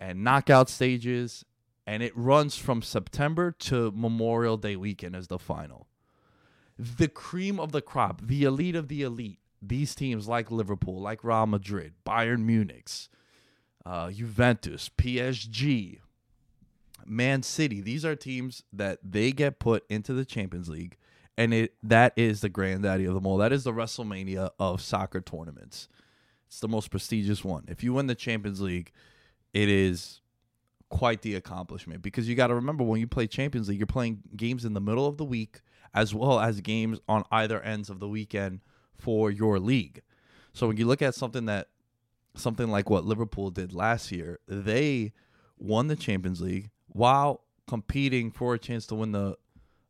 and 0.00 0.24
knockout 0.24 0.68
stages, 0.68 1.44
and 1.86 2.02
it 2.02 2.12
runs 2.16 2.56
from 2.56 2.82
September 2.82 3.52
to 3.52 3.92
Memorial 3.94 4.56
Day 4.56 4.74
weekend 4.74 5.14
as 5.14 5.28
the 5.28 5.38
final. 5.38 5.86
The 6.76 7.06
cream 7.06 7.60
of 7.60 7.70
the 7.70 7.82
crop, 7.82 8.20
the 8.26 8.42
elite 8.42 8.74
of 8.74 8.88
the 8.88 9.02
elite, 9.02 9.38
these 9.62 9.94
teams 9.94 10.26
like 10.26 10.50
Liverpool, 10.50 11.00
like 11.00 11.22
Real 11.22 11.46
Madrid, 11.46 11.92
Bayern 12.04 12.40
Munich's, 12.40 13.08
uh, 13.86 14.10
Juventus, 14.10 14.90
PSG, 14.98 16.00
Man 17.08 17.42
City, 17.42 17.80
these 17.80 18.04
are 18.04 18.16
teams 18.16 18.62
that 18.72 18.98
they 19.02 19.32
get 19.32 19.58
put 19.58 19.84
into 19.88 20.12
the 20.12 20.24
Champions 20.24 20.68
League 20.68 20.96
and 21.38 21.54
it 21.54 21.74
that 21.84 22.12
is 22.16 22.40
the 22.40 22.48
granddaddy 22.48 23.04
of 23.04 23.14
them 23.14 23.24
all. 23.24 23.38
That 23.38 23.52
is 23.52 23.64
the 23.64 23.72
WrestleMania 23.72 24.50
of 24.58 24.82
soccer 24.82 25.20
tournaments. 25.20 25.88
It's 26.48 26.60
the 26.60 26.68
most 26.68 26.90
prestigious 26.90 27.44
one. 27.44 27.64
If 27.68 27.84
you 27.84 27.92
win 27.92 28.08
the 28.08 28.14
Champions 28.16 28.60
League, 28.60 28.90
it 29.54 29.68
is 29.68 30.20
quite 30.88 31.22
the 31.22 31.36
accomplishment 31.36 32.02
because 32.02 32.28
you 32.28 32.34
got 32.34 32.48
to 32.48 32.54
remember 32.54 32.82
when 32.82 32.98
you 32.98 33.06
play 33.06 33.28
Champions 33.28 33.68
League, 33.68 33.78
you're 33.78 33.86
playing 33.86 34.22
games 34.36 34.64
in 34.64 34.72
the 34.72 34.80
middle 34.80 35.06
of 35.06 35.16
the 35.16 35.24
week 35.24 35.60
as 35.94 36.12
well 36.12 36.40
as 36.40 36.60
games 36.60 36.98
on 37.08 37.22
either 37.30 37.60
ends 37.60 37.88
of 37.88 38.00
the 38.00 38.08
weekend 38.08 38.60
for 38.96 39.30
your 39.30 39.60
league. 39.60 40.02
So 40.52 40.66
when 40.66 40.76
you 40.76 40.86
look 40.86 41.02
at 41.02 41.14
something 41.14 41.44
that 41.44 41.68
something 42.34 42.68
like 42.68 42.90
what 42.90 43.04
Liverpool 43.04 43.50
did 43.50 43.72
last 43.72 44.10
year, 44.10 44.40
they 44.48 45.12
won 45.56 45.86
the 45.86 45.96
Champions 45.96 46.40
League 46.40 46.70
while 46.88 47.42
competing 47.66 48.30
for 48.30 48.54
a 48.54 48.58
chance 48.58 48.86
to 48.86 48.94
win 48.94 49.12
the 49.12 49.36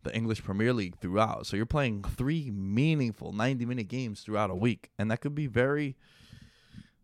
the 0.04 0.14
English 0.14 0.42
Premier 0.42 0.72
League 0.72 0.96
throughout. 0.98 1.46
So 1.46 1.56
you're 1.56 1.66
playing 1.66 2.04
three 2.04 2.50
meaningful 2.50 3.32
90 3.32 3.66
minute 3.66 3.88
games 3.88 4.20
throughout 4.20 4.50
a 4.50 4.54
week. 4.54 4.90
And 4.98 5.10
that 5.10 5.20
could 5.20 5.34
be 5.34 5.46
very 5.46 5.96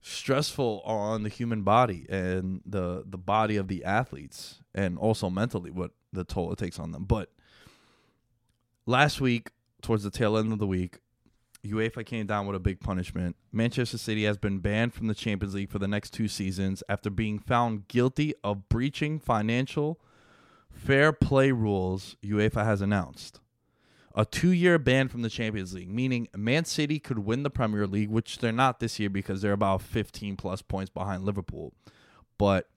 stressful 0.00 0.82
on 0.84 1.22
the 1.22 1.28
human 1.28 1.62
body 1.62 2.06
and 2.08 2.60
the 2.66 3.04
the 3.06 3.18
body 3.18 3.56
of 3.56 3.68
the 3.68 3.84
athletes 3.84 4.60
and 4.74 4.98
also 4.98 5.30
mentally 5.30 5.70
what 5.70 5.92
the 6.12 6.24
toll 6.24 6.52
it 6.52 6.58
takes 6.58 6.78
on 6.78 6.92
them. 6.92 7.04
But 7.04 7.30
last 8.86 9.20
week, 9.20 9.50
towards 9.82 10.02
the 10.02 10.10
tail 10.10 10.36
end 10.36 10.52
of 10.52 10.58
the 10.58 10.66
week, 10.66 10.98
UEFA 11.64 12.04
came 12.04 12.26
down 12.26 12.46
with 12.46 12.56
a 12.56 12.60
big 12.60 12.80
punishment. 12.80 13.36
Manchester 13.52 13.98
City 13.98 14.24
has 14.24 14.36
been 14.36 14.58
banned 14.58 14.92
from 14.92 15.06
the 15.06 15.14
Champions 15.14 15.54
League 15.54 15.70
for 15.70 15.78
the 15.78 15.88
next 15.88 16.10
two 16.10 16.28
seasons 16.28 16.82
after 16.88 17.10
being 17.10 17.38
found 17.38 17.88
guilty 17.88 18.34
of 18.44 18.68
breaching 18.68 19.18
financial 19.18 19.98
fair 20.70 21.12
play 21.12 21.52
rules 21.52 22.16
UEFA 22.22 22.64
has 22.64 22.80
announced. 22.80 23.40
A 24.14 24.24
two 24.24 24.52
year 24.52 24.78
ban 24.78 25.08
from 25.08 25.22
the 25.22 25.30
Champions 25.30 25.74
League, 25.74 25.90
meaning 25.90 26.28
Man 26.36 26.64
City 26.64 27.00
could 27.00 27.20
win 27.20 27.42
the 27.42 27.50
Premier 27.50 27.86
League, 27.86 28.10
which 28.10 28.38
they're 28.38 28.52
not 28.52 28.78
this 28.78 29.00
year 29.00 29.10
because 29.10 29.42
they're 29.42 29.52
about 29.52 29.82
15 29.82 30.36
plus 30.36 30.62
points 30.62 30.90
behind 30.90 31.24
Liverpool. 31.24 31.72
But 32.38 32.68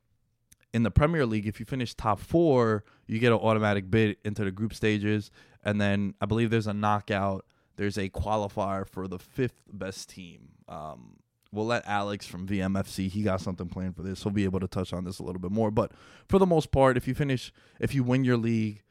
in 0.74 0.84
the 0.84 0.92
Premier 0.92 1.26
League, 1.26 1.48
if 1.48 1.60
you 1.60 1.66
finish 1.66 1.94
top 1.94 2.20
four, 2.20 2.84
you 3.06 3.20
get 3.20 3.32
an 3.32 3.40
automatic 3.40 3.92
bid 3.92 4.18
into 4.24 4.44
the 4.44 4.52
group 4.52 4.74
stages. 4.74 5.32
And 5.64 5.80
then 5.80 6.14
I 6.22 6.26
believe 6.26 6.50
there's 6.50 6.68
a 6.68 6.74
knockout, 6.74 7.46
there's 7.78 7.98
a 7.98 8.10
qualifier 8.10 8.88
for 8.88 9.08
the 9.08 9.20
fifth 9.20 9.64
best 9.72 10.10
team. 10.10 10.50
Um, 10.68 11.18
we'll 11.52 11.66
let 11.66 11.88
Alex 11.88 12.26
from 12.26 12.48
VMFC. 12.48 13.10
He 13.10 13.22
got 13.24 13.40
something 13.40 13.68
planned 13.68 13.96
for 13.96 14.04
this. 14.04 14.24
He'll 14.24 14.32
be 14.32 14.44
able 14.44 14.60
to 14.60 14.68
touch 14.68 14.94
on 14.94 15.06
this 15.06 15.20
a 15.20 15.24
little 15.24 15.40
bit 15.40 15.52
more. 15.52 15.72
But 15.72 15.92
for 16.28 16.40
the 16.40 16.46
most 16.46 16.72
part, 16.72 16.98
if 16.98 17.08
you 17.08 17.14
finish, 17.14 17.54
if 17.80 17.96
you 17.96 18.04
win 18.04 18.24
your 18.24 18.38
league, 18.38 18.84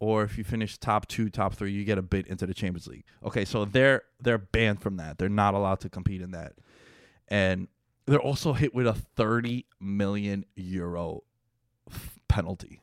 or 0.00 0.24
if 0.24 0.36
you 0.36 0.44
finish 0.44 0.76
top 0.76 1.06
two, 1.06 1.30
top 1.30 1.54
three, 1.54 1.70
you 1.70 1.84
get 1.84 1.98
a 1.98 2.02
bid 2.02 2.26
into 2.26 2.46
the 2.46 2.54
Champions 2.54 2.86
League. 2.86 3.04
Okay, 3.24 3.44
so 3.44 3.64
they're 3.64 4.02
they're 4.20 4.38
banned 4.38 4.82
from 4.82 4.96
that. 4.96 5.18
They're 5.18 5.28
not 5.28 5.54
allowed 5.54 5.80
to 5.80 5.88
compete 5.88 6.20
in 6.20 6.32
that, 6.32 6.54
and 7.28 7.68
they're 8.06 8.18
also 8.20 8.52
hit 8.54 8.74
with 8.74 8.86
a 8.86 8.94
thirty 8.94 9.66
million 9.80 10.44
euro 10.56 11.22
f- 11.90 12.18
penalty. 12.28 12.80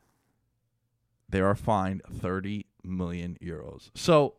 They 1.29 1.41
are 1.41 1.53
fined 1.55 2.01
thirty 2.05 2.65
million 2.83 3.37
euros. 3.41 3.91
So 3.93 4.35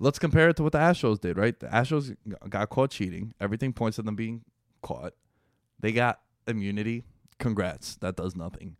let's 0.00 0.18
compare 0.18 0.48
it 0.48 0.56
to 0.56 0.62
what 0.62 0.72
the 0.72 0.78
Astros 0.78 1.20
did, 1.20 1.36
right? 1.36 1.58
The 1.58 1.66
Astros 1.66 2.16
got 2.48 2.70
caught 2.70 2.90
cheating. 2.90 3.34
Everything 3.40 3.72
points 3.72 3.96
to 3.96 4.02
them 4.02 4.16
being 4.16 4.42
caught. 4.82 5.14
They 5.80 5.92
got 5.92 6.20
immunity. 6.46 7.04
Congrats. 7.38 7.96
That 7.96 8.16
does 8.16 8.36
nothing. 8.36 8.76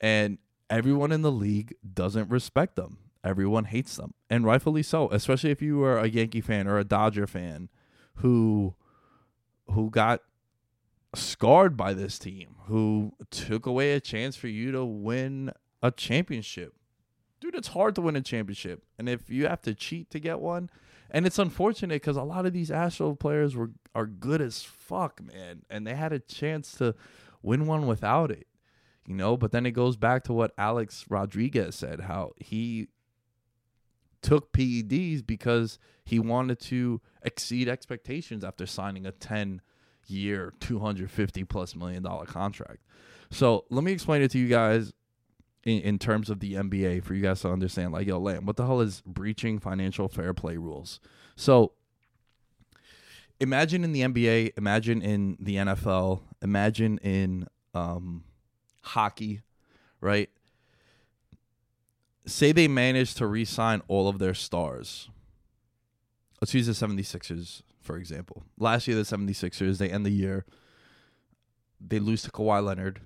And 0.00 0.38
everyone 0.68 1.12
in 1.12 1.22
the 1.22 1.32
league 1.32 1.74
doesn't 1.94 2.30
respect 2.30 2.76
them. 2.76 2.98
Everyone 3.22 3.64
hates 3.64 3.96
them. 3.96 4.14
And 4.30 4.44
rightfully 4.44 4.82
so, 4.82 5.10
especially 5.10 5.50
if 5.50 5.60
you 5.60 5.82
are 5.84 5.98
a 5.98 6.08
Yankee 6.08 6.40
fan 6.40 6.66
or 6.66 6.78
a 6.78 6.84
Dodger 6.84 7.26
fan 7.26 7.68
who 8.16 8.74
who 9.70 9.90
got 9.90 10.22
scarred 11.14 11.76
by 11.76 11.92
this 11.92 12.18
team, 12.18 12.56
who 12.64 13.12
took 13.30 13.66
away 13.66 13.92
a 13.92 14.00
chance 14.00 14.36
for 14.36 14.48
you 14.48 14.72
to 14.72 14.84
win 14.84 15.52
a 15.82 15.90
championship 15.90 16.74
dude, 17.40 17.54
it's 17.54 17.68
hard 17.68 17.94
to 17.94 18.02
win 18.02 18.16
a 18.16 18.20
championship. 18.20 18.82
And 18.98 19.08
if 19.08 19.30
you 19.30 19.46
have 19.46 19.62
to 19.62 19.74
cheat 19.74 20.10
to 20.10 20.20
get 20.20 20.40
one, 20.40 20.70
and 21.10 21.26
it's 21.26 21.38
unfortunate 21.38 22.02
because 22.02 22.16
a 22.16 22.22
lot 22.22 22.46
of 22.46 22.52
these 22.52 22.70
Astro 22.70 23.14
players 23.14 23.56
were 23.56 23.70
are 23.94 24.06
good 24.06 24.40
as 24.40 24.62
fuck, 24.62 25.20
man, 25.22 25.62
and 25.68 25.86
they 25.86 25.94
had 25.94 26.12
a 26.12 26.20
chance 26.20 26.72
to 26.72 26.94
win 27.42 27.66
one 27.66 27.86
without 27.86 28.30
it, 28.30 28.46
you 29.06 29.14
know. 29.14 29.36
But 29.36 29.50
then 29.50 29.66
it 29.66 29.72
goes 29.72 29.96
back 29.96 30.22
to 30.24 30.32
what 30.32 30.52
Alex 30.56 31.06
Rodriguez 31.08 31.74
said, 31.74 32.02
how 32.02 32.32
he 32.36 32.88
took 34.22 34.52
PEDs 34.52 35.26
because 35.26 35.78
he 36.04 36.18
wanted 36.18 36.60
to 36.60 37.00
exceed 37.22 37.68
expectations 37.68 38.44
after 38.44 38.66
signing 38.66 39.06
a 39.06 39.12
ten 39.12 39.62
year, 40.06 40.54
two 40.60 40.78
hundred 40.78 41.10
fifty 41.10 41.42
plus 41.42 41.74
million 41.74 42.04
dollar 42.04 42.26
contract. 42.26 42.84
So 43.32 43.64
let 43.70 43.82
me 43.82 43.92
explain 43.92 44.22
it 44.22 44.30
to 44.32 44.38
you 44.38 44.48
guys 44.48 44.92
in, 45.64 45.80
in 45.80 45.98
terms 45.98 46.30
of 46.30 46.40
the 46.40 46.54
NBA 46.54 47.04
for 47.04 47.14
you 47.14 47.22
guys 47.22 47.40
to 47.42 47.50
understand. 47.50 47.92
Like, 47.92 48.06
yo, 48.06 48.18
Lamb, 48.18 48.46
what 48.46 48.56
the 48.56 48.66
hell 48.66 48.80
is 48.80 49.02
breaching 49.06 49.58
financial 49.58 50.08
fair 50.08 50.34
play 50.34 50.56
rules? 50.56 51.00
So 51.36 51.72
imagine 53.40 53.84
in 53.84 53.92
the 53.92 54.02
NBA, 54.02 54.52
imagine 54.56 55.02
in 55.02 55.36
the 55.40 55.56
NFL, 55.56 56.20
imagine 56.42 56.98
in 56.98 57.46
um, 57.74 58.24
hockey, 58.82 59.42
right? 60.00 60.30
Say 62.26 62.52
they 62.52 62.68
manage 62.68 63.14
to 63.14 63.26
re 63.26 63.44
sign 63.44 63.82
all 63.88 64.08
of 64.08 64.18
their 64.18 64.34
stars. 64.34 65.08
Let's 66.40 66.54
use 66.54 66.66
the 66.66 66.72
76ers, 66.72 67.62
for 67.80 67.96
example. 67.96 68.44
Last 68.58 68.88
year, 68.88 68.96
the 68.96 69.02
76ers, 69.02 69.78
they 69.78 69.90
end 69.90 70.06
the 70.06 70.10
year, 70.10 70.46
they 71.80 71.98
lose 71.98 72.22
to 72.22 72.30
Kawhi 72.30 72.64
Leonard 72.64 73.00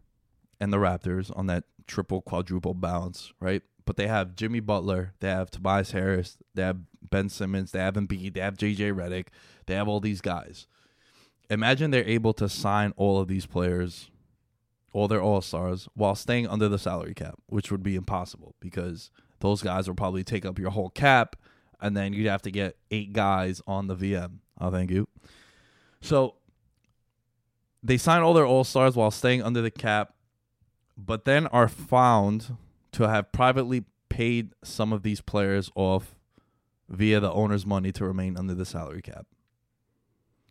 and 0.61 0.73
the 0.73 0.77
Raptors 0.77 1.37
on 1.37 1.47
that 1.47 1.65
triple, 1.87 2.23
quadruple 2.23 2.75
bounce, 2.75 3.33
right? 3.41 3.63
But 3.85 3.97
they 3.97 4.07
have 4.07 4.35
Jimmy 4.35 4.61
Butler, 4.61 5.15
they 5.21 5.29
have 5.29 5.51
Tobias 5.51 5.91
Harris, 5.91 6.39
they 6.55 6.63
have 6.63 6.79
Ben 7.03 7.29
Simmons, 7.29 7.73
they 7.73 7.81
have 7.81 7.95
Embiid, 7.95 8.35
they 8.35 8.41
have 8.41 8.57
JJ 8.57 8.95
Redick, 8.95 9.27
they 9.67 9.75
have 9.75 9.89
all 9.89 10.01
these 10.01 10.21
guys. 10.21 10.67
Imagine 11.51 11.91
they're 11.91 12.09
able 12.09 12.33
to 12.35 12.49
sign 12.49 12.93
all 12.97 13.21
of 13.21 13.29
these 13.29 13.47
players, 13.47 14.11
all 14.93 15.09
their 15.09 15.21
all 15.21 15.43
stars, 15.43 15.89
while 15.95 16.15
staying 16.15 16.47
under 16.49 16.69
the 16.69 16.79
salary 16.79 17.15
cap, 17.15 17.39
which 17.47 17.71
would 17.71 17.83
be 17.83 17.97
impossible 17.97 18.55
because 18.61 19.11
those 19.41 19.61
guys 19.61 19.87
will 19.87 19.95
probably 19.95 20.25
take 20.25 20.47
up 20.47 20.59
your 20.59 20.71
whole 20.71 20.89
cap, 20.89 21.37
and 21.81 21.95
then 21.95 22.15
you'd 22.15 22.29
have 22.29 22.43
to 22.43 22.51
get 22.51 22.77
eight 22.91 23.13
guys 23.13 23.61
on 23.67 23.89
the 23.89 23.97
VM. 23.97 24.39
Oh, 24.59 24.71
thank 24.71 24.91
you. 24.91 25.07
So 26.01 26.37
they 27.83 27.99
sign 27.99 28.23
all 28.23 28.33
their 28.33 28.47
all 28.47 28.65
stars 28.65 28.97
while 28.97 29.11
staying 29.11 29.43
under 29.43 29.61
the 29.61 29.71
cap, 29.71 30.14
but 30.97 31.25
then 31.25 31.47
are 31.49 31.69
found 31.69 32.57
to 32.93 33.09
have 33.09 33.33
privately 33.33 33.85
paid 34.09 34.51
some 34.63 34.93
of 34.93 35.03
these 35.03 35.21
players 35.21 35.71
off 35.75 36.15
via 36.89 37.21
the 37.21 37.33
owner's 37.33 37.67
money 37.67 37.91
to 37.93 38.05
remain 38.05 38.37
under 38.37 38.55
the 38.55 38.65
salary 38.65 39.03
cap. 39.03 39.27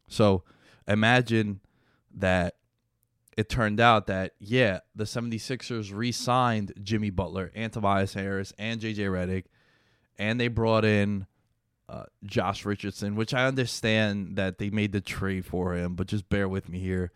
So 0.08 0.44
imagine 0.88 1.62
that 2.16 2.56
it 3.38 3.50
turned 3.50 3.80
out 3.80 4.08
that, 4.08 4.34
yeah, 4.40 4.80
the 4.96 5.06
76ers 5.06 5.94
re 5.94 6.12
signed 6.12 6.74
Jimmy 6.82 7.10
Butler 7.10 7.52
and 7.56 7.72
Tobias 7.72 8.14
Harris 8.14 8.54
and 8.58 8.82
JJ 8.82 9.10
Redick, 9.10 9.46
and 10.18 10.40
they 10.40 10.50
brought 10.50 10.86
in 10.86 11.26
uh, 11.90 12.06
Josh 12.24 12.66
Richardson, 12.66 13.16
which 13.16 13.34
I 13.34 13.46
understand 13.46 14.36
that 14.36 14.58
they 14.58 14.70
made 14.70 14.92
the 14.92 15.02
trade 15.02 15.46
for 15.46 15.74
him, 15.74 15.96
but 15.96 16.08
just 16.08 16.30
bear 16.30 16.48
with 16.48 16.70
me 16.70 16.80
here. 16.80 17.12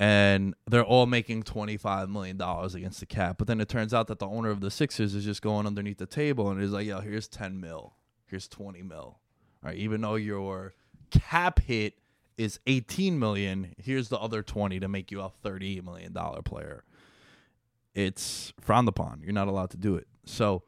And 0.00 0.54
they're 0.66 0.84
all 0.84 1.06
making 1.06 1.42
$25 1.42 2.08
million 2.08 2.40
against 2.40 3.00
the 3.00 3.06
cap. 3.06 3.36
But 3.36 3.48
then 3.48 3.60
it 3.60 3.68
turns 3.68 3.92
out 3.92 4.06
that 4.06 4.20
the 4.20 4.28
owner 4.28 4.50
of 4.50 4.60
the 4.60 4.70
Sixers 4.70 5.14
is 5.14 5.24
just 5.24 5.42
going 5.42 5.66
underneath 5.66 5.98
the 5.98 6.06
table 6.06 6.50
and 6.50 6.62
is 6.62 6.70
like, 6.70 6.86
yo, 6.86 7.00
here's 7.00 7.26
10 7.26 7.60
mil. 7.60 7.94
Here's 8.26 8.46
20 8.46 8.82
mil. 8.82 8.96
All 8.96 9.18
right. 9.62 9.76
Even 9.76 10.00
though 10.00 10.14
your 10.14 10.74
cap 11.10 11.58
hit 11.60 11.94
is 12.36 12.60
18 12.66 13.18
million, 13.18 13.74
here's 13.76 14.08
the 14.08 14.18
other 14.18 14.42
20 14.42 14.78
to 14.80 14.88
make 14.88 15.10
you 15.10 15.20
a 15.20 15.30
38 15.42 15.84
million 15.84 16.12
dollar 16.12 16.42
player. 16.42 16.84
It's 17.94 18.52
frowned 18.60 18.88
upon. 18.88 19.22
You're 19.24 19.32
not 19.32 19.48
allowed 19.48 19.70
to 19.70 19.76
do 19.76 19.96
it. 19.96 20.06
So 20.24 20.62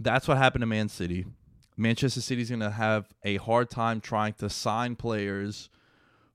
that's 0.00 0.26
what 0.26 0.36
happened 0.36 0.62
to 0.62 0.66
Man 0.66 0.88
City. 0.88 1.26
Manchester 1.76 2.20
City's 2.20 2.48
going 2.48 2.60
to 2.60 2.70
have 2.70 3.06
a 3.24 3.36
hard 3.36 3.70
time 3.70 4.00
trying 4.00 4.32
to 4.34 4.50
sign 4.50 4.96
players 4.96 5.70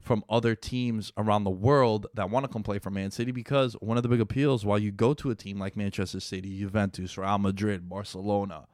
from 0.03 0.23
other 0.29 0.53
teams 0.53 1.11
around 1.17 1.45
the 1.45 1.49
world 1.49 2.07
that 2.13 2.29
want 2.29 2.43
to 2.45 2.51
come 2.51 2.61
play 2.61 2.77
for 2.77 2.89
Man 2.89 3.09
City 3.09 3.31
because 3.31 3.73
one 3.79 3.97
of 3.97 4.03
the 4.03 4.09
big 4.09 4.21
appeals 4.21 4.65
while 4.65 4.77
you 4.77 4.91
go 4.91 5.13
to 5.13 5.31
a 5.31 5.35
team 5.35 5.59
like 5.59 5.77
Manchester 5.77 6.19
City, 6.19 6.59
Juventus, 6.59 7.17
Real 7.17 7.37
Madrid, 7.37 7.89
Barcelona, 7.89 8.67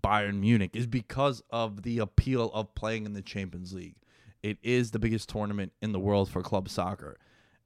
Bayern 0.00 0.40
Munich 0.40 0.70
is 0.74 0.86
because 0.86 1.42
of 1.50 1.82
the 1.82 1.98
appeal 1.98 2.50
of 2.52 2.74
playing 2.74 3.04
in 3.04 3.12
the 3.12 3.22
Champions 3.22 3.74
League. 3.74 3.96
It 4.42 4.58
is 4.62 4.90
the 4.90 4.98
biggest 4.98 5.28
tournament 5.28 5.72
in 5.82 5.92
the 5.92 6.00
world 6.00 6.30
for 6.30 6.42
club 6.42 6.68
soccer. 6.68 7.18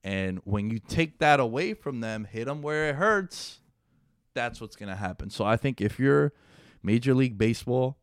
And 0.05 0.41
when 0.45 0.71
you 0.71 0.79
take 0.79 1.19
that 1.19 1.41
away 1.41 1.75
from 1.75 2.01
them, 2.01 2.25
hit 2.25 2.47
them 2.47 2.63
where 2.63 2.91
it 2.91 2.97
hurts, 2.97 3.61
that's 4.35 4.61
what's 4.61 4.77
going 4.77 4.89
to 4.89 4.97
happen. 4.97 5.31
So 5.31 5.45
I 5.45 5.57
think 5.57 5.81
if 5.81 5.99
you're 5.99 6.33
Major 6.83 7.15
League 7.15 7.39
Baseball, 7.39 7.97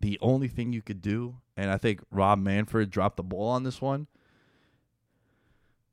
the 0.00 0.18
only 0.20 0.48
thing 0.48 0.72
you 0.72 0.82
could 0.82 1.02
do, 1.02 1.36
and 1.56 1.70
I 1.70 1.76
think 1.76 2.00
Rob 2.10 2.38
Manfred 2.38 2.90
dropped 2.90 3.16
the 3.16 3.22
ball 3.22 3.50
on 3.50 3.64
this 3.64 3.80
one, 3.80 4.06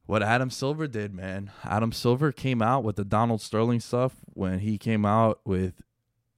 what 0.07 0.23
Adam 0.23 0.49
Silver 0.49 0.87
did, 0.87 1.13
man. 1.13 1.51
Adam 1.63 1.91
Silver 1.91 2.31
came 2.31 2.61
out 2.61 2.83
with 2.83 2.95
the 2.95 3.05
Donald 3.05 3.41
Sterling 3.41 3.81
stuff 3.81 4.15
when 4.33 4.59
he 4.59 4.77
came 4.77 5.05
out 5.05 5.41
with 5.45 5.73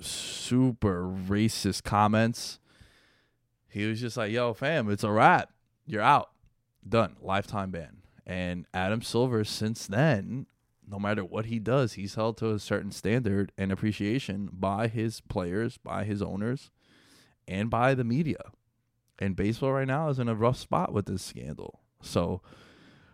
super 0.01 1.03
racist 1.03 1.83
comments. 1.83 2.59
He 3.69 3.85
was 3.85 4.01
just 4.01 4.17
like, 4.17 4.31
yo, 4.31 4.53
fam, 4.53 4.89
it's 4.89 5.03
a 5.03 5.11
wrap. 5.11 5.51
You're 5.85 6.01
out. 6.01 6.31
Done. 6.87 7.15
Lifetime 7.21 7.69
ban. 7.69 7.97
And 8.25 8.65
Adam 8.73 9.03
Silver, 9.03 9.43
since 9.43 9.85
then, 9.85 10.47
no 10.87 10.97
matter 10.97 11.23
what 11.23 11.45
he 11.45 11.59
does, 11.59 11.93
he's 11.93 12.15
held 12.15 12.37
to 12.37 12.51
a 12.51 12.59
certain 12.59 12.91
standard 12.91 13.51
and 13.55 13.71
appreciation 13.71 14.49
by 14.51 14.87
his 14.87 15.21
players, 15.21 15.77
by 15.77 16.03
his 16.05 16.23
owners, 16.23 16.71
and 17.47 17.69
by 17.69 17.93
the 17.93 18.03
media. 18.03 18.51
And 19.19 19.35
baseball 19.35 19.73
right 19.73 19.87
now 19.87 20.09
is 20.09 20.17
in 20.17 20.27
a 20.27 20.33
rough 20.33 20.57
spot 20.57 20.91
with 20.91 21.05
this 21.05 21.21
scandal. 21.21 21.81
So 22.01 22.41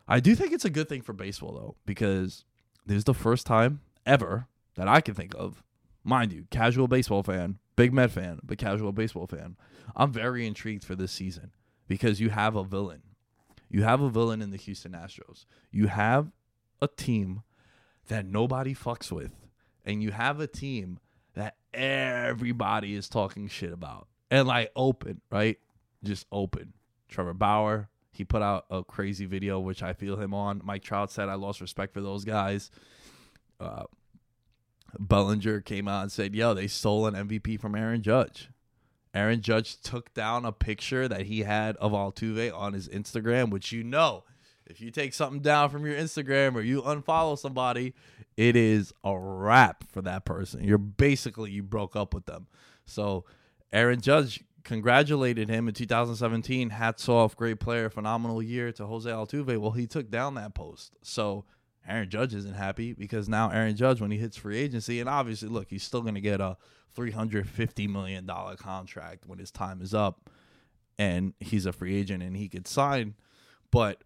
I 0.08 0.20
do 0.20 0.36
think 0.36 0.54
it's 0.54 0.66
a 0.66 0.70
good 0.70 0.90
thing 0.90 1.02
for 1.02 1.14
baseball, 1.14 1.54
though, 1.54 1.76
because 1.86 2.46
this 2.86 2.98
is 2.98 3.04
the 3.06 3.14
first 3.14 3.46
time 3.46 3.82
ever 4.06 4.48
that 4.76 4.88
I 4.88 5.02
can 5.02 5.16
think 5.16 5.34
of 5.36 5.64
mind 6.04 6.32
you, 6.32 6.46
casual 6.52 6.88
baseball 6.88 7.24
fan, 7.24 7.58
big 7.76 7.94
Met 7.94 8.12
fan, 8.12 8.40
but 8.44 8.58
casual 8.58 8.92
baseball 8.92 9.28
fan. 9.28 9.58
I'm 9.96 10.12
very 10.12 10.46
intrigued 10.46 10.84
for 10.84 10.96
this 10.96 11.12
season 11.12 11.52
because 11.88 12.20
you 12.20 12.30
have 12.30 12.56
a 12.56 12.64
villain. 12.64 13.02
You 13.70 13.84
have 13.84 14.02
a 14.02 14.10
villain 14.10 14.42
in 14.42 14.52
the 14.52 14.58
Houston 14.58 14.92
Astros. 14.94 15.46
You 15.72 15.88
have 15.88 16.32
a 16.82 16.88
team 16.88 17.42
that 18.08 18.26
nobody 18.26 18.76
fucks 18.76 19.12
with, 19.12 19.32
and 19.84 20.04
you 20.04 20.12
have 20.12 20.40
a 20.40 20.48
team 20.48 21.00
that 21.34 21.56
everybody 21.74 22.94
is 22.94 23.10
talking 23.10 23.48
shit 23.48 23.74
about. 23.74 24.08
And 24.30 24.48
like 24.48 24.72
open, 24.76 25.22
right? 25.32 25.58
Just 26.04 26.28
open. 26.32 26.74
Trevor 27.10 27.34
Bauer, 27.34 27.90
he 28.16 28.24
put 28.24 28.42
out 28.42 28.66
a 28.70 28.84
crazy 28.84 29.26
video, 29.26 29.60
which 29.60 29.84
I 29.84 29.94
feel 29.94 30.16
him 30.16 30.34
on. 30.34 30.62
Mike 30.64 30.84
Trout 30.84 31.12
said, 31.12 31.30
I 31.30 31.36
lost 31.36 31.62
respect 31.62 31.94
for 31.94 32.02
those 32.02 32.24
guys. 32.24 32.72
Uh, 33.60 33.84
Bellinger 34.98 35.62
came 35.62 35.88
out 35.88 36.04
and 36.04 36.12
said, 36.12 36.36
"Yo, 36.36 36.54
they 36.54 36.68
stole 36.68 37.08
an 37.08 37.16
MVP 37.16 37.60
from 37.60 37.76
Aaron 37.76 38.02
Judge." 38.02 38.50
Aaron 39.14 39.42
Judge 39.42 39.80
took 39.82 40.14
down 40.14 40.46
a 40.46 40.52
picture 40.52 41.08
that 41.08 41.24
he 41.26 41.42
had 41.42 41.78
of 41.78 41.94
Altuve 41.94 42.54
on 42.54 42.74
his 42.74 42.88
Instagram, 42.90 43.50
which 43.50 43.72
you 43.72 43.84
know, 43.84 44.24
if 44.66 44.82
you 44.82 44.92
take 44.92 45.14
something 45.14 45.42
down 45.42 45.70
from 45.70 45.86
your 45.86 45.96
Instagram 45.96 46.56
or 46.56 46.62
you 46.62 46.82
unfollow 46.82 47.38
somebody, 47.38 47.94
it 48.36 48.56
is 48.56 48.94
a 49.04 49.18
wrap 49.18 49.86
for 49.90 50.02
that 50.02 50.26
person. 50.26 50.64
You're 50.64 50.78
basically 50.78 51.52
you 51.52 51.64
broke 51.64 51.96
up 51.96 52.14
with 52.14 52.26
them. 52.26 52.48
So, 52.86 53.26
Aaron 53.72 54.02
Judge 54.02 54.44
congratulated 54.66 55.48
him 55.48 55.70
in 55.70 55.74
2017. 55.74 56.72
Hats 56.72 57.08
off, 57.08 57.38
great 57.38 57.60
player, 57.62 57.90
phenomenal 57.90 58.44
year 58.44 58.74
to 58.74 58.86
Jose 58.86 59.10
Altuve. 59.10 59.58
Well, 59.58 59.72
he 59.72 59.88
took 59.88 60.12
down 60.12 60.36
that 60.36 60.54
post. 60.54 60.98
So, 61.02 61.46
Aaron 61.88 62.10
Judge 62.10 62.34
isn't 62.34 62.56
happy 62.56 62.94
because 62.94 63.30
now 63.30 63.52
Aaron 63.52 63.76
Judge, 63.76 64.02
when 64.02 64.12
he 64.12 64.18
hits 64.18 64.36
free 64.36 64.58
agency, 64.58 65.00
and 65.00 65.08
obviously, 65.08 65.48
look, 65.48 65.70
he's 65.70 65.84
still 65.84 66.02
going 66.02 66.16
to 66.16 66.22
get 66.22 66.42
a 66.42 66.58
$350 66.98 67.90
million 67.90 68.30
contract 68.58 69.26
when 69.28 69.40
his 69.40 69.52
time 69.52 69.82
is 69.82 69.94
up 69.94 70.30
and 70.98 71.34
he's 71.40 71.66
a 71.66 71.74
free 71.74 71.96
agent 71.96 72.24
and 72.24 72.36
he 72.36 72.50
could 72.50 72.68
sign. 72.68 73.14
But 73.72 74.04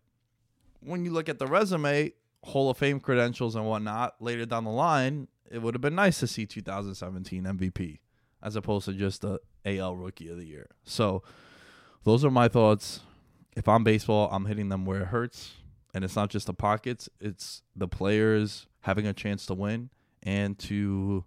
when 0.82 1.06
you 1.06 1.12
look 1.12 1.30
at 1.30 1.40
the 1.40 1.48
resume, 1.48 2.14
Hall 2.44 2.70
of 2.70 2.78
Fame 2.78 3.00
credentials 3.00 3.56
and 3.56 3.66
whatnot 3.66 4.16
later 4.20 4.46
down 4.46 4.66
the 4.66 4.72
line, 4.72 5.28
it 5.50 5.62
would 5.62 5.74
have 5.74 5.82
been 5.82 5.96
nice 5.96 6.20
to 6.20 6.28
see 6.28 6.46
2017 6.46 7.44
MVP 7.44 8.00
as 8.42 8.56
opposed 8.56 8.86
to 8.86 8.94
just 8.94 9.22
the 9.22 9.40
AL 9.78 9.96
Rookie 9.96 10.30
of 10.30 10.38
the 10.38 10.46
Year. 10.46 10.68
So 10.84 11.24
those 12.04 12.26
are 12.26 12.32
my 12.32 12.48
thoughts. 12.48 13.02
If 13.56 13.68
I'm 13.68 13.84
baseball, 13.84 14.30
I'm 14.32 14.46
hitting 14.46 14.70
them 14.70 14.86
where 14.86 15.02
it 15.02 15.08
hurts 15.08 15.54
and 15.94 16.04
it's 16.04 16.16
not 16.16 16.30
just 16.30 16.48
the 16.48 16.54
pockets, 16.54 17.10
it's 17.20 17.62
the 17.76 17.88
players 17.88 18.68
having 18.82 19.08
a 19.08 19.14
chance 19.14 19.46
to 19.48 19.54
win 19.54 19.90
and 20.24 20.58
to 20.60 21.26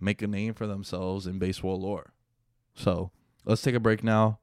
make 0.00 0.22
a 0.22 0.26
name 0.26 0.54
for 0.54 0.66
themselves 0.66 1.26
in 1.26 1.38
baseball 1.38 1.80
lore. 1.80 2.12
So 2.74 3.10
let's 3.44 3.62
take 3.62 3.74
a 3.74 3.80
break 3.80 4.04
now, 4.04 4.38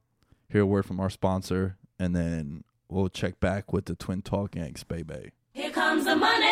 hear 0.49 0.61
a 0.61 0.65
word 0.65 0.85
from 0.85 0.99
our 0.99 1.09
sponsor, 1.09 1.77
and 1.99 2.15
then 2.15 2.63
we'll 2.89 3.09
check 3.09 3.39
back 3.39 3.71
with 3.71 3.85
the 3.85 3.95
Twin 3.95 4.21
Talk 4.21 4.55
Yanks, 4.55 4.83
baby. 4.83 5.31
Here 5.53 5.71
comes 5.71 6.05
the 6.05 6.15
money. 6.15 6.45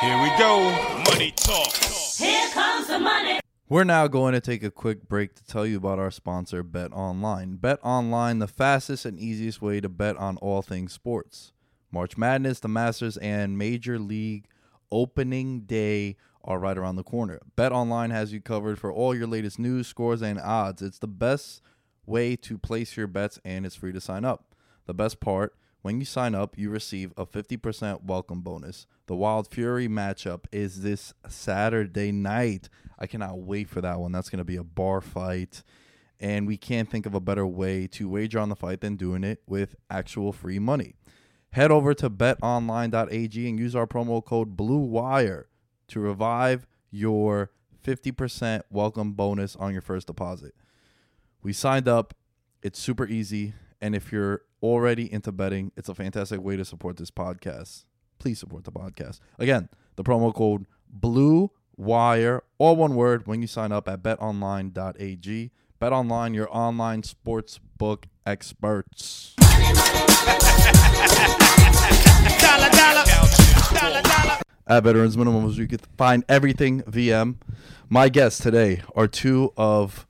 Here 0.00 0.22
we 0.22 0.28
go. 0.38 0.70
Money 1.10 1.32
talk. 1.32 1.72
Here 2.18 2.50
comes 2.50 2.86
the 2.86 2.98
money. 2.98 3.40
We're 3.68 3.82
now 3.82 4.06
going 4.06 4.34
to 4.34 4.40
take 4.40 4.62
a 4.62 4.70
quick 4.70 5.08
break 5.08 5.34
to 5.34 5.44
tell 5.44 5.66
you 5.66 5.78
about 5.78 5.98
our 5.98 6.12
sponsor, 6.12 6.62
Bet 6.62 6.92
Online. 6.92 7.56
Bet 7.56 7.80
Online, 7.82 8.38
the 8.38 8.46
fastest 8.46 9.04
and 9.04 9.18
easiest 9.18 9.60
way 9.60 9.80
to 9.80 9.88
bet 9.88 10.16
on 10.18 10.36
all 10.36 10.62
things 10.62 10.92
sports. 10.92 11.52
March 11.90 12.16
Madness, 12.16 12.60
the 12.60 12.68
Masters, 12.68 13.16
and 13.16 13.58
Major 13.58 13.98
League 13.98 14.46
opening 14.92 15.62
day 15.62 16.16
are 16.44 16.60
right 16.60 16.78
around 16.78 16.94
the 16.94 17.02
corner. 17.02 17.40
Bet 17.56 17.72
Online 17.72 18.10
has 18.10 18.32
you 18.32 18.40
covered 18.40 18.78
for 18.78 18.92
all 18.92 19.16
your 19.16 19.26
latest 19.26 19.58
news, 19.58 19.88
scores, 19.88 20.22
and 20.22 20.38
odds. 20.38 20.80
It's 20.80 21.00
the 21.00 21.08
best 21.08 21.60
way 22.06 22.36
to 22.36 22.58
place 22.58 22.96
your 22.96 23.08
bets, 23.08 23.40
and 23.44 23.66
it's 23.66 23.74
free 23.74 23.92
to 23.92 24.00
sign 24.00 24.24
up. 24.24 24.54
The 24.86 24.94
best 24.94 25.18
part, 25.18 25.56
when 25.82 26.00
you 26.00 26.04
sign 26.04 26.34
up, 26.34 26.58
you 26.58 26.70
receive 26.70 27.12
a 27.16 27.24
50% 27.26 28.04
welcome 28.04 28.40
bonus. 28.40 28.86
The 29.06 29.14
Wilder 29.14 29.48
Fury 29.50 29.88
matchup 29.88 30.46
is 30.50 30.82
this 30.82 31.14
Saturday 31.28 32.10
night. 32.10 32.68
I 32.98 33.06
cannot 33.06 33.38
wait 33.38 33.68
for 33.68 33.80
that 33.80 34.00
one. 34.00 34.12
That's 34.12 34.28
going 34.28 34.38
to 34.38 34.44
be 34.44 34.56
a 34.56 34.64
bar 34.64 35.00
fight. 35.00 35.62
And 36.18 36.46
we 36.46 36.56
can't 36.56 36.90
think 36.90 37.06
of 37.06 37.14
a 37.14 37.20
better 37.20 37.46
way 37.46 37.86
to 37.88 38.08
wager 38.08 38.38
on 38.38 38.48
the 38.48 38.56
fight 38.56 38.80
than 38.80 38.96
doing 38.96 39.22
it 39.22 39.42
with 39.46 39.76
actual 39.90 40.32
free 40.32 40.58
money. 40.58 40.94
Head 41.50 41.70
over 41.70 41.94
to 41.94 42.10
betonline.ag 42.10 43.48
and 43.48 43.58
use 43.58 43.76
our 43.76 43.86
promo 43.86 44.24
code 44.24 44.56
BLUEWIRE 44.56 45.44
to 45.88 46.00
revive 46.00 46.66
your 46.90 47.50
50% 47.84 48.62
welcome 48.70 49.12
bonus 49.12 49.54
on 49.56 49.72
your 49.72 49.82
first 49.82 50.06
deposit. 50.06 50.54
We 51.42 51.52
signed 51.52 51.86
up. 51.86 52.14
It's 52.62 52.78
super 52.80 53.06
easy. 53.06 53.54
And 53.80 53.94
if 53.94 54.10
you're 54.10 54.42
already 54.62 55.12
into 55.12 55.32
betting, 55.32 55.72
it's 55.76 55.88
a 55.88 55.94
fantastic 55.94 56.40
way 56.40 56.56
to 56.56 56.64
support 56.64 56.96
this 56.96 57.10
podcast. 57.10 57.84
Please 58.18 58.38
support 58.38 58.64
the 58.64 58.72
podcast. 58.72 59.20
Again, 59.38 59.68
the 59.96 60.04
promo 60.04 60.34
code 60.34 60.66
Blue 60.88 61.50
Wire, 61.76 62.42
all 62.58 62.76
one 62.76 62.94
word, 62.94 63.26
when 63.26 63.42
you 63.42 63.46
sign 63.46 63.72
up 63.72 63.88
at 63.88 64.02
betonline.ag. 64.02 65.50
BetOnline, 65.80 66.34
your 66.34 66.48
online 66.50 67.02
sports 67.02 67.60
book 67.76 68.06
experts. 68.24 69.34
At 74.68 74.82
Veterans 74.82 75.16
Minimums, 75.16 75.56
you 75.56 75.68
can 75.68 75.78
find 75.96 76.24
everything 76.28 76.82
VM. 76.82 77.36
My 77.88 78.08
guests 78.08 78.40
today 78.42 78.82
are 78.96 79.06
two 79.06 79.52
of 79.56 80.05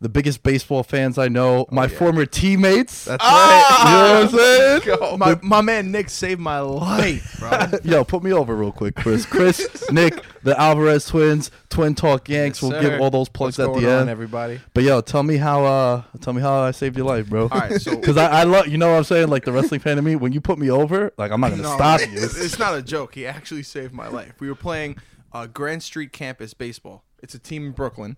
the 0.00 0.08
biggest 0.08 0.42
baseball 0.44 0.82
fans 0.84 1.18
I 1.18 1.26
know. 1.28 1.66
my 1.72 1.88
former 1.88 2.24
teammates. 2.24 3.06
That's 3.06 3.22
Ah! 3.24 3.84
You 3.84 3.92
know 3.92 4.14
what 4.14 4.34
I'm 4.34 4.38
saying? 4.38 4.98
right. 5.00 5.42
My, 5.42 5.56
my 5.56 5.60
man 5.60 5.90
Nick 5.90 6.08
saved 6.10 6.40
my 6.40 6.60
life, 6.60 7.36
bro. 7.40 7.50
Yo, 7.84 8.04
put 8.04 8.22
me 8.22 8.32
over 8.32 8.54
real 8.54 8.70
quick, 8.72 8.94
Chris. 8.94 9.26
Chris, 9.26 9.84
Nick, 9.90 10.22
the 10.44 10.58
Alvarez 10.60 11.06
twins, 11.06 11.50
Twin 11.68 11.94
Talk 11.96 12.28
Yanks. 12.28 12.62
we'll 12.62 12.80
give 12.80 13.00
all 13.00 13.10
those 13.10 13.28
plugs 13.28 13.58
What's 13.58 13.68
at 13.68 13.72
going 13.72 13.84
the 13.84 13.92
on, 13.92 14.00
end. 14.02 14.10
everybody? 14.10 14.60
But 14.72 14.84
yo, 14.84 15.00
tell 15.00 15.22
me 15.24 15.36
how 15.36 15.64
uh 15.64 16.02
tell 16.20 16.32
me 16.32 16.42
how 16.42 16.60
I 16.62 16.70
saved 16.70 16.96
your 16.96 17.06
life, 17.06 17.28
bro. 17.28 17.42
All 17.42 17.58
right, 17.58 17.80
so- 17.80 17.96
because 18.00 18.16
I, 18.16 18.40
I 18.40 18.42
love 18.44 18.68
you 18.68 18.78
know 18.78 18.90
what 18.92 18.98
I'm 18.98 19.04
saying, 19.04 19.28
like 19.28 19.44
the 19.44 19.52
wrestling 19.52 19.80
fan 19.80 19.98
of 19.98 20.04
me, 20.04 20.14
when 20.16 20.32
you 20.32 20.40
put 20.40 20.58
me 20.58 20.70
over, 20.70 21.12
like 21.18 21.32
I'm 21.32 21.40
not 21.40 21.50
gonna 21.50 21.62
No, 21.62 21.74
stop 21.74 22.00
you. 22.00 22.06
it's- 22.06 22.36
It's 22.40 22.58
not 22.58 22.76
a 22.76 22.82
joke. 22.82 23.14
He 23.16 23.26
actually 23.26 23.64
saved 23.64 23.92
my 23.92 24.06
life. 24.08 24.34
We 24.38 24.48
were 24.48 24.54
playing 24.54 24.98
uh, 25.32 25.46
Grand 25.46 25.82
Street 25.82 26.12
Campus 26.12 26.54
baseball. 26.54 27.04
It's 27.22 27.34
a 27.34 27.38
team 27.38 27.66
in 27.66 27.72
Brooklyn. 27.72 28.16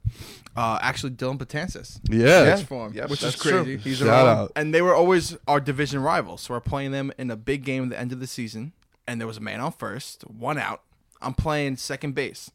Uh, 0.57 0.79
actually, 0.83 1.13
Dylan 1.13 1.39
Patansis. 1.39 1.99
Yeah. 2.11 2.55
pitched 2.55 2.69
for 2.69 2.87
him, 2.87 2.93
Yep, 2.95 3.09
which 3.11 3.23
is 3.23 3.33
that's 3.33 3.43
true. 3.43 3.65
crazy. 3.65 3.77
He's 3.79 3.99
Shout 3.99 4.09
around. 4.09 4.27
out. 4.29 4.53
And 4.57 4.75
they 4.75 4.83
were 4.83 4.95
always 4.95 5.37
our 5.49 5.59
division 5.61 6.03
rivals. 6.03 6.43
So 6.43 6.55
we're 6.55 6.61
playing 6.61 6.93
them 6.93 7.11
in 7.19 7.31
a 7.31 7.37
big 7.37 7.65
game 7.65 7.85
at 7.85 7.91
the 7.91 7.99
end 7.99 8.13
of 8.13 8.21
the 8.21 8.27
season. 8.27 8.73
And 9.09 9.21
there 9.21 9.27
was 9.27 9.39
a 9.39 9.41
man 9.41 9.61
on 9.61 9.73
first, 9.73 10.23
one 10.31 10.59
out. 10.59 10.83
I'm 11.23 11.35
playing 11.35 11.77
second 11.77 12.15
base. 12.15 12.51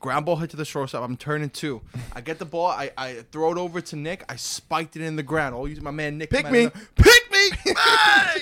Ground 0.00 0.26
ball 0.26 0.36
hit 0.36 0.50
to 0.50 0.56
the 0.56 0.64
shortstop. 0.64 1.02
I'm 1.02 1.16
turning 1.16 1.50
two. 1.50 1.82
I 2.14 2.20
get 2.20 2.38
the 2.38 2.44
ball. 2.44 2.68
I, 2.68 2.90
I 2.96 3.24
throw 3.32 3.50
it 3.52 3.58
over 3.58 3.80
to 3.80 3.96
Nick. 3.96 4.24
I 4.28 4.36
spiked 4.36 4.94
it 4.96 5.02
in 5.02 5.16
the 5.16 5.22
ground. 5.22 5.54
I'll 5.54 5.66
use 5.68 5.80
my 5.80 5.90
man 5.90 6.18
Nick. 6.18 6.30
Pick 6.30 6.50
me. 6.50 6.66
out 6.66 6.74
of 6.74 6.94
Pick 6.94 7.30
me. 7.32 7.72
Hey! 7.74 8.40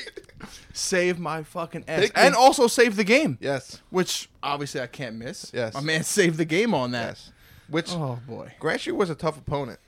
Save 0.72 1.18
my 1.18 1.42
fucking 1.42 1.84
ass. 1.88 2.00
Pick 2.00 2.16
me. 2.16 2.22
and 2.22 2.34
also 2.34 2.66
save 2.66 2.96
the 2.96 3.04
game. 3.04 3.38
Yes. 3.40 3.80
Which 3.90 4.28
obviously 4.42 4.80
I 4.80 4.86
can't 4.86 5.16
miss. 5.16 5.50
Yes. 5.54 5.74
My 5.74 5.80
man 5.80 6.02
saved 6.04 6.38
the 6.38 6.44
game 6.44 6.74
on 6.74 6.92
that. 6.92 7.06
Yes. 7.08 7.32
Which 7.68 7.90
Oh 7.92 8.20
boy. 8.26 8.52
Grant 8.60 8.80
Street 8.80 8.92
was 8.96 9.10
a 9.10 9.14
tough 9.14 9.38
opponent. 9.38 9.80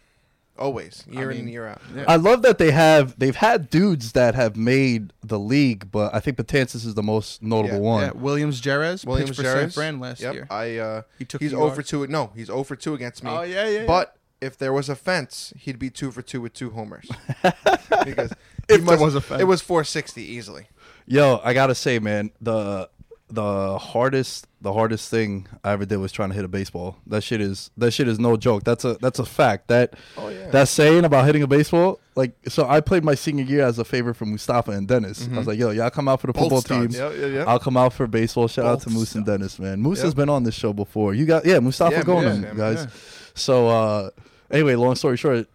Always, 0.59 1.05
year 1.09 1.31
in 1.31 1.37
mean, 1.37 1.39
and 1.45 1.51
year 1.53 1.69
out. 1.69 1.81
yeah. 1.95 2.05
I 2.09 2.17
love 2.17 2.43
that 2.43 2.59
they 2.59 2.73
have 2.73 3.17
they've 3.17 3.37
had 3.37 3.71
dudes 3.71 4.11
that 4.13 4.35
have 4.35 4.57
made 4.57 5.13
the 5.23 5.39
league, 5.39 5.89
but 5.93 6.13
I 6.13 6.19
think 6.19 6.37
Patansis 6.37 6.85
is 6.85 6.95
the 6.95 7.03
most 7.03 7.45
notable 7.45 7.77
Yeah, 7.77 7.81
one. 7.81 8.03
Yeah, 8.03 8.11
Williams 8.11 8.61
Jerez 8.61 9.05
Williams 9.07 9.31
pitched 9.31 9.41
for 9.41 9.45
San 9.45 9.69
Jarez. 9.69 9.75
Fran 9.75 10.01
last 10.01 10.21
yep. 10.21 10.35
year. 10.35 10.49
I 10.51 10.79
uh, 10.79 11.03
He 11.17 11.25
took 11.25 11.41
he's 11.41 11.55
over 11.55 11.81
0 11.81 12.01
yard. 12.03 12.11
2. 12.11 12.13
No, 12.13 12.33
he's 12.35 12.49
0 12.49 12.65
for 12.65 12.75
2 12.75 12.95
against 12.95 13.23
me. 13.23 13.31
Oh, 13.31 13.43
yeah, 13.43 13.69
yeah, 13.69 13.81
yeah. 13.81 13.87
But 13.87 14.17
if 14.41 14.59
there 14.59 14.73
was 14.73 14.89
a 14.89 14.97
fence, 14.97 15.53
he'd 15.57 15.79
be 15.79 15.91
2 15.91 16.11
for 16.11 16.23
2 16.23 16.41
with 16.41 16.55
two 16.55 16.71
homers. 16.71 17.09
because 18.05 18.33
If 18.69 18.81
he 18.81 18.87
there 18.87 18.99
was 18.99 19.15
a. 19.15 19.39
It 19.39 19.45
was 19.45 19.61
460 19.61 20.23
easily. 20.23 20.69
Yo, 21.07 21.41
I 21.43 21.55
gotta 21.55 21.75
say, 21.75 21.99
man, 21.99 22.31
the 22.41 22.89
the 23.31 23.79
hardest 23.79 24.47
the 24.61 24.73
hardest 24.73 25.11
thing 25.11 25.47
I 25.63 25.73
ever 25.73 25.85
did 25.85 25.99
was 25.99 26.11
trying 26.13 26.31
to 26.31 26.35
hit 26.35 26.45
a 26.45 26.49
baseball. 26.49 26.97
That 27.07 27.23
shit 27.23 27.41
is 27.41 27.71
that 27.77 27.93
shit 27.93 28.09
is 28.09 28.19
no 28.19 28.37
joke. 28.37 28.65
That's 28.65 28.85
a 28.85 28.95
that's 28.95 29.19
a 29.19 29.27
fact. 29.27 29.69
That 29.69 29.95
Oh, 30.17 30.29
yeah. 30.29 30.51
that 30.51 30.69
saying 30.69 31.05
about 31.05 31.27
hitting 31.27 31.43
a 31.43 31.47
baseball, 31.47 32.01
like 32.15 32.33
so 32.49 32.67
I 32.67 32.81
played 32.81 33.05
my 33.05 33.15
senior 33.15 33.45
year 33.45 33.65
as 33.65 33.79
a 33.79 33.85
favor 33.85 34.15
for 34.15 34.25
Mustafa 34.25 34.73
and 34.73 34.89
Dennis. 34.89 35.29
I 35.33 35.37
was 35.39 35.47
like, 35.47 35.59
yo, 35.59 35.71
y'all 35.71 35.91
come 35.91 36.09
out 36.09 36.21
for 36.21 36.27
the 36.29 36.33
Both 36.33 36.67
football 36.67 36.87
team. 36.87 36.91
Yeah, 36.91 37.27
yeah. 37.27 37.45
I'll 37.47 37.59
come 37.59 37.77
out 37.77 37.93
for 37.93 38.07
baseball. 38.07 38.49
Shout 38.49 38.65
out 38.65 38.81
to 38.81 38.87
Both 38.87 38.95
Moose 38.95 39.15
and 39.15 39.27
Dennis, 39.27 39.59
man. 39.59 39.81
Moose 39.81 40.01
has 40.03 40.15
been 40.15 40.29
on 40.29 40.43
this 40.45 40.55
show 40.55 40.73
before. 40.73 41.15
You 41.15 41.27
got 41.27 41.45
yeah, 41.45 41.61
Mustafa 41.61 41.97
yeah, 41.97 42.55
guys. 42.55 42.87
So 43.35 43.69
uh 43.69 44.11
anyway, 44.51 44.75
long 44.75 44.97
story 44.97 45.17
short, 45.17 45.49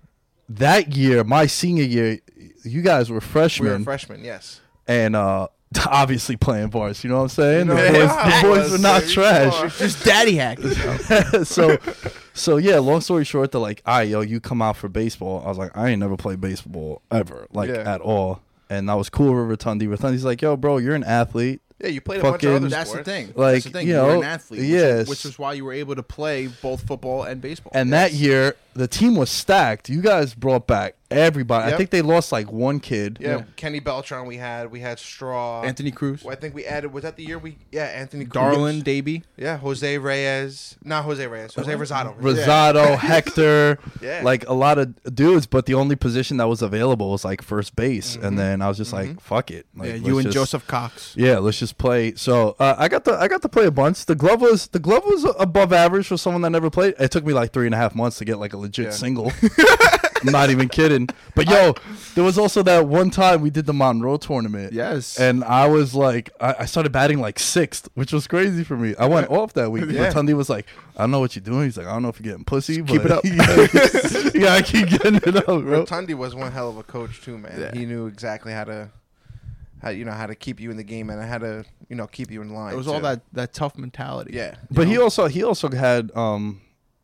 that 0.50 0.96
year, 0.96 1.24
my 1.24 1.46
senior 1.48 1.84
year, 1.84 2.20
you 2.64 2.82
guys 2.82 3.10
were 3.10 3.22
freshmen. 3.22 3.66
We 3.66 3.70
freshmen 3.70 3.82
were 3.82 3.86
freshmen, 3.86 4.24
yes. 4.24 4.62
and 4.88 5.16
uh 5.16 5.48
obviously 5.88 6.38
playing 6.38 6.68
bars. 6.70 7.04
You 7.04 7.10
know 7.10 7.18
what 7.18 7.24
I'm 7.24 7.30
saying? 7.30 7.60
You 7.68 7.74
know, 7.74 7.76
the 7.76 7.92
boys, 7.92 8.10
yeah, 8.10 8.42
the 8.42 8.48
boys 8.48 8.72
were 8.72 8.78
not 8.78 9.02
baby. 9.02 9.14
trash. 9.14 9.78
Just 9.80 10.06
daddy 10.06 10.36
hacking. 10.36 10.70
so, 11.46 11.78
so 12.34 12.58
yeah. 12.58 12.78
Long 12.80 13.02
story 13.02 13.26
short, 13.26 13.52
they're 13.52 13.60
like, 13.62 13.82
"All 13.86 13.98
right, 13.98 14.08
yo, 14.08 14.22
you 14.22 14.40
come 14.40 14.62
out 14.62 14.78
for 14.78 14.88
baseball." 14.88 15.42
I 15.44 15.50
was 15.50 15.58
like, 15.58 15.76
"I 15.76 15.90
ain't 15.90 16.00
never 16.00 16.16
played 16.16 16.40
baseball 16.42 17.02
ever, 17.12 17.48
like 17.52 17.70
Yeah. 17.70 17.92
at 17.94 18.02
all." 18.02 18.42
And 18.70 18.90
I 18.90 18.96
was 18.96 19.10
cool 19.10 19.34
with 19.34 19.60
Rotundi. 19.60 19.88
Rotundi's 19.88 20.24
like, 20.26 20.42
"Yo, 20.42 20.56
bro, 20.58 20.78
you're 20.78 20.96
an 20.96 21.04
athlete." 21.04 21.62
Yeah, 21.84 21.90
you 21.90 22.00
played 22.02 22.22
a 22.22 22.24
bunch 22.24 22.36
of 22.36 22.42
Fucking- 22.42 22.56
other 22.56 22.70
That's 22.70 22.94
the 22.94 23.04
thing. 23.04 23.34
Like, 23.36 23.56
That's 23.56 23.66
the 23.66 23.70
thing. 23.72 23.88
you 23.88 23.94
You 23.96 24.00
are 24.00 24.08
know, 24.14 24.18
an 24.20 24.24
athlete. 24.24 24.62
Which, 24.62 24.70
yes. 24.70 25.00
is, 25.02 25.10
which 25.10 25.26
is 25.26 25.38
why 25.38 25.52
you 25.54 25.66
were 25.66 25.74
able 25.74 25.96
to 25.96 26.04
play 26.04 26.48
both 26.48 26.88
football 26.88 27.24
and 27.24 27.42
baseball. 27.42 27.74
And 27.76 27.92
that 27.92 28.14
year, 28.14 28.56
the 28.74 28.88
team 28.88 29.16
was 29.18 29.30
stacked. 29.30 29.90
You 29.90 30.02
guys 30.02 30.34
brought 30.34 30.66
back 30.66 30.96
everybody. 31.14 31.72
I 31.74 31.78
think 31.78 31.90
they 31.90 32.02
lost 32.02 32.32
like 32.32 32.52
one 32.52 32.80
kid. 32.80 33.18
Yeah, 33.22 33.44
Kenny 33.56 33.80
Beltran 33.80 34.26
we 34.26 34.38
had. 34.38 34.72
We 34.72 34.80
had 34.80 35.00
Straw. 35.00 35.62
Anthony 35.64 35.92
Cruz, 35.92 36.24
Well, 36.24 36.34
I 36.36 36.40
think 36.40 36.54
we 36.56 36.66
added, 36.66 36.92
was 36.94 37.04
that 37.04 37.16
the 37.16 37.24
year 37.24 37.38
we, 37.40 37.58
yeah, 37.72 37.86
Anthony 37.86 38.26
Cruz. 38.26 38.34
Darlin, 38.34 38.82
Davy. 38.82 39.24
Yeah, 39.38 39.58
Jose 39.58 39.98
Reyes. 39.98 40.76
Not 40.84 41.06
Jose 41.06 41.26
Reyes. 41.26 41.54
Jose 41.56 41.72
Rosado. 41.74 42.18
Rosado, 42.22 42.98
Hector, 42.98 43.80
Yeah. 44.02 44.22
like 44.24 44.48
a 44.48 44.54
lot 44.54 44.78
of 44.78 44.94
dudes, 45.16 45.46
but 45.46 45.66
the 45.66 45.74
only 45.76 45.96
position 45.96 46.38
that 46.38 46.48
was 46.48 46.62
available 46.62 47.12
was 47.12 47.24
like 47.26 47.42
first 47.42 47.76
base, 47.76 48.16
Mm-hmm. 48.18 48.26
and 48.26 48.40
then 48.40 48.62
I 48.62 48.68
was 48.68 48.78
just 48.78 48.94
like, 48.94 49.20
"Fuck 49.22 49.52
it!" 49.52 49.66
Like, 49.76 49.90
yeah, 49.90 49.96
you 49.96 50.18
and 50.18 50.26
just- 50.26 50.34
Joseph 50.34 50.68
Cox. 50.68 51.14
Yeah, 51.16 51.38
let's 51.40 51.60
just 51.60 51.78
play. 51.78 52.16
So 52.16 52.56
uh, 52.60 52.76
I 52.78 52.88
got 52.88 53.04
the 53.06 53.14
I 53.14 53.28
got 53.28 53.42
to 53.44 53.50
play 53.50 53.66
a 53.66 53.72
bunch. 53.72 54.06
The 54.06 54.16
glove 54.16 54.42
was 54.42 54.68
the 54.68 54.80
glove 54.80 55.04
was 55.06 55.26
above 55.40 55.72
average 55.74 56.08
for 56.08 56.18
someone 56.18 56.42
that 56.44 56.50
never 56.50 56.70
played. 56.70 56.96
It 57.00 57.12
took 57.12 57.26
me 57.26 57.34
like 57.34 57.52
three 57.54 57.66
and 57.66 57.74
a 57.76 57.78
half 57.78 57.96
months 57.96 58.18
to 58.18 58.26
get 58.26 58.38
like 58.40 58.54
a 58.54 58.58
legit 58.58 58.86
Yeah. 58.86 58.92
single. 58.92 59.32
I'm 60.24 60.32
not 60.32 60.50
even 60.50 60.70
kidding. 60.70 61.10
But 61.36 61.50
yo, 61.50 61.74
there 62.16 62.24
was 62.24 62.38
also 62.38 62.64
that 62.64 62.88
one 62.88 63.10
time 63.10 63.42
we 63.42 63.50
did 63.50 63.66
the 63.66 63.74
Monroe 63.74 64.18
tournament. 64.18 64.74
Yes. 64.74 65.20
And 65.20 65.44
I 65.44 65.68
was 65.68 65.94
like, 65.94 66.30
I, 66.40 66.56
I 66.60 66.66
started 66.66 66.92
batting 66.92 67.20
like 67.20 67.40
sixth, 67.40 67.90
which 67.96 68.14
was 68.14 68.28
crazy 68.28 68.64
for 68.64 68.78
me. 68.78 68.96
I 68.98 69.08
went 69.08 69.30
off 69.30 69.54
that 69.54 69.72
week. 69.72 69.84
Yeah. 69.94 70.12
But 70.12 70.16
Tundi 70.16 70.34
was 70.34 70.50
like, 70.50 70.66
I 70.98 71.02
don't 71.04 71.12
know 71.12 71.20
what 71.20 71.36
you're 71.36 71.44
doing. 71.44 71.66
He's 71.66 71.78
like, 71.78 71.86
I 71.86 71.92
don't 71.92 72.02
know 72.02 72.10
if 72.10 72.20
you're 72.20 72.32
getting 72.32 72.46
pussy, 72.46 72.82
but 72.82 72.90
keep 72.90 73.06
it 73.06 73.12
up. 73.12 73.24
yeah, 74.34 74.54
I 74.54 74.62
keep 74.64 74.88
getting 74.90 75.16
it 75.16 75.36
up, 75.36 75.46
bro. 75.46 75.86
Rotundi 75.86 76.16
was 76.16 76.34
one 76.34 76.52
hell 76.52 76.70
of 76.70 76.78
a 76.78 76.84
coach 76.84 77.22
too, 77.22 77.38
man. 77.38 77.60
Yeah. 77.60 77.78
He 77.78 77.86
knew 77.86 78.08
exactly 78.08 78.54
how 78.54 78.64
to, 78.64 78.90
how 79.82 79.90
you 79.90 80.06
know 80.06 80.14
how 80.14 80.26
to 80.26 80.36
keep 80.36 80.60
you 80.60 80.72
in 80.72 80.78
the 80.78 80.84
game 80.84 81.10
and 81.10 81.22
how 81.22 81.38
to 81.38 81.66
you 81.90 81.96
know 81.96 82.08
keep 82.08 82.32
you 82.32 82.42
in 82.42 82.54
line. 82.54 82.74
It 82.74 82.78
was 82.78 82.88
all 82.88 83.02
that, 83.02 83.22
that 83.34 83.54
tough 83.54 83.78
mentality. 83.78 84.32
Yeah, 84.34 84.56
But 84.72 84.88
he 84.88 84.98
also 84.98 85.28
he 85.28 85.44
also 85.44 85.70
had 85.70 86.10
um 86.16 86.62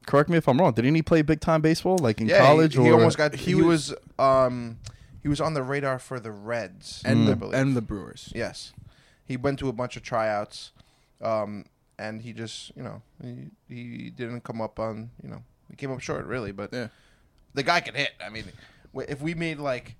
correct 0.09 0.29
me 0.29 0.37
if 0.37 0.47
I'm 0.49 0.59
wrong. 0.59 0.73
Didn't 0.73 0.95
he 0.95 1.01
play 1.01 1.21
big 1.21 1.39
time 1.39 1.61
baseball 1.61 1.97
like 1.99 2.19
in 2.19 2.27
yeah. 2.27 2.39
college 2.39 2.75
he, 2.75 2.81
he 2.83 2.89
or 2.89 2.93
almost 2.95 3.17
got. 3.17 3.35
he 3.35 3.45
He, 3.51 3.55
was- 3.55 3.93
was, 4.17 4.25
um, 4.47 4.77
he 5.21 5.27
was 5.29 5.39
on 5.39 5.53
the 5.53 5.63
radar 5.63 5.99
for 5.99 6.19
the 6.19 6.31
Reds 6.31 7.01
And 7.05 7.23
I 7.23 7.25
the 7.31 7.35
believe. 7.35 7.53
and 7.53 7.75
the 7.77 7.81
Brewers. 7.81 8.31
yes, 8.35 8.73
he 9.25 9.37
went 9.37 9.59
to 9.59 9.69
a 9.69 9.73
bunch 9.73 9.95
of 9.97 10.03
tryouts, 10.03 10.71
um, 11.21 11.65
and 11.97 12.21
he 12.21 12.33
just 12.33 12.71
you 12.75 12.83
know 12.83 13.01
he, 13.21 13.35
he 13.67 14.09
didn't 14.09 14.41
come 14.41 14.61
up 14.61 14.79
on 14.79 15.11
you 15.23 15.29
know 15.29 15.43
he 15.69 15.75
came 15.75 15.91
up 15.91 15.99
short 16.01 16.25
really, 16.25 16.51
but 16.51 16.73
Yeah. 16.73 16.87
the 17.53 17.63
guy 17.63 17.79
can 17.81 17.95
hit. 17.95 18.11
I 18.25 18.29
mean, 18.29 18.45
if 19.07 19.21
we 19.21 19.33
made 19.35 19.59
like, 19.59 19.95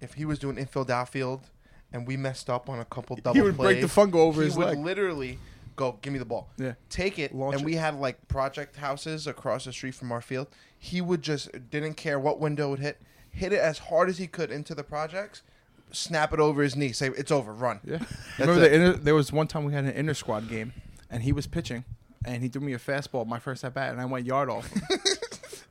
if 0.00 0.14
he 0.14 0.24
was 0.24 0.38
doing 0.38 0.58
infield 0.58 0.90
outfield, 0.90 1.50
and 1.92 2.06
we 2.06 2.16
messed 2.16 2.48
up 2.50 2.68
on 2.68 2.78
a 2.78 2.84
couple 2.84 3.16
double 3.16 3.34
he 3.34 3.40
would 3.42 3.56
break 3.56 3.80
the 3.80 3.88
plays, 3.88 4.06
fungo 4.12 4.16
over 4.16 4.42
he 4.42 4.46
his 4.48 4.56
would 4.56 4.66
leg. 4.68 4.78
literally 4.78 5.38
go, 5.78 5.98
"Give 6.02 6.12
me 6.12 6.18
the 6.18 6.24
ball." 6.26 6.50
Yeah. 6.58 6.74
take 6.90 7.18
it, 7.18 7.34
Launch 7.34 7.54
and 7.54 7.62
it. 7.62 7.64
we 7.64 7.76
had 7.76 7.94
like 7.94 8.28
project 8.28 8.76
houses 8.76 9.26
across 9.26 9.64
the 9.64 9.72
street 9.72 9.94
from 9.94 10.12
our 10.12 10.20
field. 10.20 10.48
He 10.78 11.00
would 11.00 11.22
just 11.22 11.70
didn't 11.70 11.94
care 11.94 12.18
what 12.18 12.38
window 12.38 12.70
would 12.70 12.80
hit, 12.80 13.00
hit 13.30 13.52
it 13.52 13.60
as 13.60 13.78
hard 13.78 14.08
as 14.08 14.18
he 14.18 14.26
could 14.26 14.50
into 14.50 14.74
the 14.74 14.84
projects, 14.84 15.42
snap 15.90 16.32
it 16.34 16.40
over 16.40 16.62
his 16.62 16.76
knee, 16.76 16.92
say 16.92 17.08
it's 17.16 17.30
over, 17.32 17.52
run. 17.52 17.80
Yeah. 17.84 17.98
Remember 18.38 18.60
the 18.60 18.74
inter, 18.74 18.92
there 18.92 19.14
was 19.14 19.32
one 19.32 19.46
time 19.46 19.64
we 19.64 19.72
had 19.72 19.84
an 19.84 19.92
inter 19.92 20.14
squad 20.14 20.48
game, 20.48 20.72
and 21.10 21.22
he 21.22 21.32
was 21.32 21.46
pitching, 21.46 21.84
and 22.24 22.42
he 22.42 22.48
threw 22.48 22.60
me 22.62 22.74
a 22.74 22.78
fastball 22.78 23.26
my 23.26 23.38
first 23.38 23.64
at 23.64 23.74
bat, 23.74 23.92
and 23.92 24.00
I 24.00 24.04
went 24.04 24.26
yard 24.26 24.50
off. 24.50 24.68
him. 24.68 24.82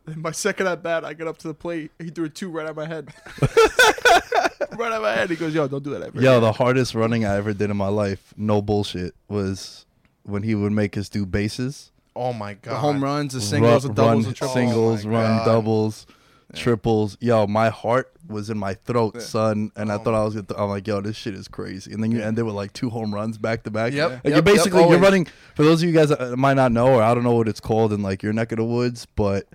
Then 0.05 0.21
my 0.21 0.31
second 0.31 0.67
at 0.67 0.81
bat, 0.81 1.03
I 1.03 1.11
get 1.11 1.27
up 1.27 1.37
to 1.39 1.49
the 1.49 1.53
plate. 1.53 1.91
He 1.99 2.09
threw 2.11 2.25
a 2.25 2.29
two 2.29 2.49
right 2.49 2.65
at 2.65 2.73
my 2.77 2.87
head. 2.87 3.13
right 3.41 4.93
at 4.93 5.01
my 5.01 5.13
head. 5.13 5.29
He 5.29 5.35
goes, 5.35 5.53
"Yo, 5.53 5.67
don't 5.67 5.83
do 5.83 5.89
that 5.91 6.01
ever." 6.01 6.21
Yo, 6.21 6.39
the 6.39 6.53
hardest 6.53 6.95
running 6.95 7.25
I 7.25 7.35
ever 7.35 7.51
did 7.53 7.69
in 7.69 7.75
my 7.75 7.89
life, 7.89 8.33
no 8.37 8.61
bullshit, 8.61 9.15
was 9.27 9.85
when 10.27 10.43
he 10.43 10.53
would 10.53 10.71
make 10.71 10.97
us 10.97 11.09
do 11.09 11.25
bases. 11.25 11.91
Oh 12.15 12.33
my 12.33 12.53
god, 12.55 12.71
the 12.73 12.77
home 12.77 13.03
runs, 13.03 13.33
the 13.33 13.41
singles, 13.41 13.85
run, 13.85 13.95
the 13.95 14.01
doubles, 14.01 14.23
run 14.25 14.29
the 14.29 14.33
triples. 14.35 14.53
singles, 14.53 15.05
Oh 15.05 15.09
run 15.09 15.37
God. 15.37 15.45
doubles, 15.45 16.07
triples. 16.55 17.17
Yo, 17.19 17.45
my 17.47 17.69
heart 17.69 18.11
was 18.27 18.49
in 18.49 18.57
my 18.57 18.73
throat, 18.73 19.21
son, 19.21 19.71
and 19.75 19.91
I 19.91 19.95
Oh 19.95 19.99
thought 19.99 20.13
I 20.13 20.23
was 20.23 20.33
gonna. 20.33 20.47
Th- 20.47 20.59
I'm 20.59 20.69
like, 20.69 20.87
yo, 20.87 21.01
this 21.01 21.15
shit 21.15 21.33
is 21.35 21.47
crazy. 21.47 21.91
And 21.93 22.01
then 22.03 22.11
you 22.11 22.21
ended 22.21 22.45
with 22.45 22.55
like 22.55 22.73
two 22.73 22.89
home 22.89 23.13
runs 23.13 23.37
back 23.37 23.63
to 23.63 23.71
back. 23.71 23.93
Yep, 23.93 24.09
Like 24.11 24.23
yep, 24.23 24.33
you're 24.33 24.41
basically 24.41 24.81
yep, 24.81 24.89
you're 24.89 24.99
running. 24.99 25.27
For 25.55 25.63
those 25.63 25.81
of 25.83 25.89
you 25.89 25.93
guys 25.95 26.09
that 26.09 26.37
might 26.37 26.55
not 26.55 26.71
know, 26.71 26.95
or 26.95 27.01
I 27.03 27.13
don't 27.13 27.23
know 27.23 27.35
what 27.35 27.47
it's 27.47 27.59
called 27.59 27.93
in 27.93 28.01
like 28.03 28.23
your 28.23 28.33
neck 28.33 28.51
of 28.51 28.57
the 28.57 28.65
woods, 28.65 29.05
but 29.15 29.47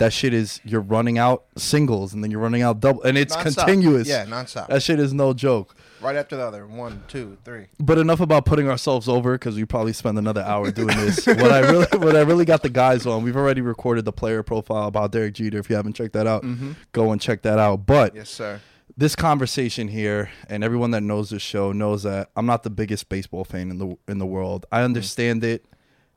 that 0.00 0.14
shit 0.14 0.32
is 0.32 0.62
you're 0.64 0.80
running 0.80 1.18
out 1.18 1.44
singles 1.58 2.14
and 2.14 2.24
then 2.24 2.30
you're 2.30 2.40
running 2.40 2.62
out 2.62 2.80
double 2.80 3.02
and 3.02 3.18
it's 3.18 3.36
Nonstop. 3.36 3.66
continuous. 3.66 4.08
Yeah, 4.08 4.24
nonstop. 4.24 4.68
That 4.68 4.82
shit 4.82 4.98
is 4.98 5.12
no 5.12 5.34
joke. 5.34 5.76
right 6.00 6.16
after 6.16 6.36
the 6.36 6.42
other. 6.42 6.66
One, 6.66 7.04
two, 7.06 7.36
three. 7.44 7.66
But 7.78 7.98
enough 7.98 8.20
about 8.20 8.46
putting 8.46 8.66
ourselves 8.66 9.10
over 9.10 9.34
because 9.34 9.56
we 9.56 9.66
probably 9.66 9.92
spend 9.92 10.16
another 10.16 10.40
hour 10.40 10.70
doing 10.70 10.96
this. 10.96 11.26
what 11.26 11.52
I 11.52 11.58
really, 11.60 11.86
what 11.98 12.16
I 12.16 12.22
really 12.22 12.46
got 12.46 12.62
the 12.62 12.70
guys 12.70 13.06
on, 13.06 13.22
we've 13.22 13.36
already 13.36 13.60
recorded 13.60 14.06
the 14.06 14.12
player 14.12 14.42
profile 14.42 14.88
about 14.88 15.12
Derek 15.12 15.34
Jeter. 15.34 15.58
If 15.58 15.68
you 15.68 15.76
haven't 15.76 15.92
checked 15.92 16.14
that 16.14 16.26
out, 16.26 16.44
mm-hmm. 16.44 16.72
go 16.92 17.12
and 17.12 17.20
check 17.20 17.42
that 17.42 17.58
out. 17.58 17.84
But 17.84 18.14
Yes, 18.14 18.30
sir. 18.30 18.62
this 18.96 19.14
conversation 19.14 19.88
here, 19.88 20.30
and 20.48 20.64
everyone 20.64 20.92
that 20.92 21.02
knows 21.02 21.28
this 21.28 21.42
show 21.42 21.72
knows 21.72 22.04
that 22.04 22.30
I'm 22.34 22.46
not 22.46 22.62
the 22.62 22.70
biggest 22.70 23.10
baseball 23.10 23.44
fan 23.44 23.70
in 23.70 23.76
the 23.76 23.98
in 24.08 24.18
the 24.18 24.26
world. 24.26 24.64
I 24.72 24.78
mm-hmm. 24.78 24.86
understand 24.86 25.44
it, 25.44 25.66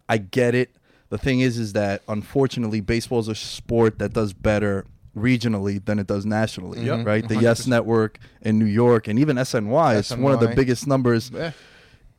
I 0.08 0.20
get 0.20 0.56
it. 0.56 0.74
The 1.14 1.20
thing 1.20 1.42
is, 1.42 1.60
is 1.60 1.74
that 1.74 2.02
unfortunately, 2.08 2.82
baseball 2.82 3.20
is 3.20 3.28
a 3.28 3.36
sport 3.36 4.00
that 4.00 4.14
does 4.14 4.34
better 4.34 4.84
regionally 5.16 5.86
than 5.86 6.00
it 6.00 6.08
does 6.08 6.26
nationally. 6.26 6.84
Yep. 6.84 7.06
Right? 7.06 7.28
The 7.28 7.38
Yes 7.38 7.68
Network 7.68 8.18
in 8.42 8.58
New 8.58 8.66
York 8.66 9.08
and 9.08 9.20
even 9.20 9.38
SNY 9.38 10.00
is 10.00 10.18
one 10.18 10.34
of 10.34 10.40
the 10.40 10.48
biggest 10.56 10.88
numbers 10.88 11.30
Yeah. 11.32 11.52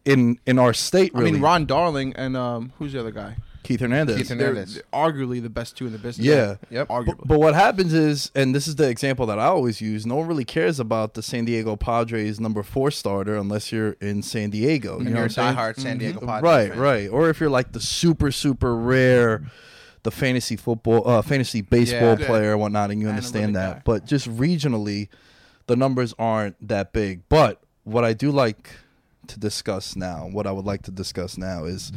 in 0.04 0.38
in 0.46 0.60
our 0.60 0.72
state. 0.72 1.12
Really. 1.12 1.30
i 1.30 1.32
mean, 1.32 1.42
Ron 1.42 1.66
Darling 1.66 2.12
and 2.14 2.36
um, 2.36 2.72
who's 2.78 2.92
the 2.92 3.00
other 3.00 3.10
guy? 3.10 3.34
Keith 3.64 3.80
Hernandez. 3.80 4.16
Keith 4.16 4.28
They're 4.28 4.54
arguably 4.92 5.42
the 5.42 5.50
best 5.50 5.76
two 5.76 5.86
in 5.86 5.92
the 5.92 5.98
business. 5.98 6.24
Yeah. 6.26 6.56
Yep. 6.70 6.88
arguably. 6.88 7.06
But, 7.18 7.28
but 7.28 7.40
what 7.40 7.54
happens 7.54 7.92
is, 7.92 8.30
and 8.36 8.54
this 8.54 8.68
is 8.68 8.76
the 8.76 8.88
example 8.88 9.26
that 9.26 9.38
I 9.40 9.46
always 9.46 9.80
use, 9.80 10.06
no 10.06 10.14
one 10.16 10.28
really 10.28 10.44
cares 10.44 10.78
about 10.78 11.14
the 11.14 11.22
San 11.22 11.44
Diego 11.46 11.74
Padres 11.74 12.38
number 12.38 12.62
four 12.62 12.90
starter 12.92 13.34
unless 13.36 13.72
you're 13.72 13.96
in 14.00 14.22
San 14.22 14.50
Diego. 14.50 14.92
You 14.92 14.96
And 15.00 15.04
know 15.06 15.10
you're 15.10 15.18
a 15.18 15.22
what 15.22 15.38
I'm 15.38 15.54
saying? 15.54 15.56
diehard 15.56 15.80
San 15.80 15.98
Diego 15.98 16.20
Padres 16.20 16.42
right, 16.42 16.68
fan. 16.70 16.78
right. 16.78 17.08
Or 17.10 17.28
if 17.28 17.40
you're 17.40 17.50
like 17.50 17.72
the 17.72 17.80
super, 17.80 18.30
super 18.30 18.76
rare, 18.76 19.42
the 20.04 20.10
fantasy 20.10 20.56
football, 20.56 21.08
uh, 21.08 21.22
fantasy 21.22 21.62
baseball 21.62 22.18
Yeah. 22.20 22.26
player 22.26 22.52
and 22.52 22.60
whatnot, 22.60 22.90
and 22.90 23.00
you 23.00 23.08
understand 23.08 23.56
Analytic 23.56 23.76
that. 23.76 23.76
guy. 23.76 23.82
But 23.84 24.04
just 24.06 24.28
regionally, 24.28 25.08
the 25.66 25.76
numbers 25.76 26.14
aren't 26.18 26.56
that 26.68 26.92
big. 26.92 27.22
But 27.30 27.62
what 27.84 28.04
I 28.04 28.12
do 28.12 28.30
like 28.30 28.68
to 29.28 29.38
discuss 29.40 29.96
now, 29.96 30.28
what 30.30 30.46
I 30.46 30.52
would 30.52 30.66
like 30.66 30.82
to 30.82 30.90
discuss 30.90 31.38
now 31.38 31.64
is 31.64 31.90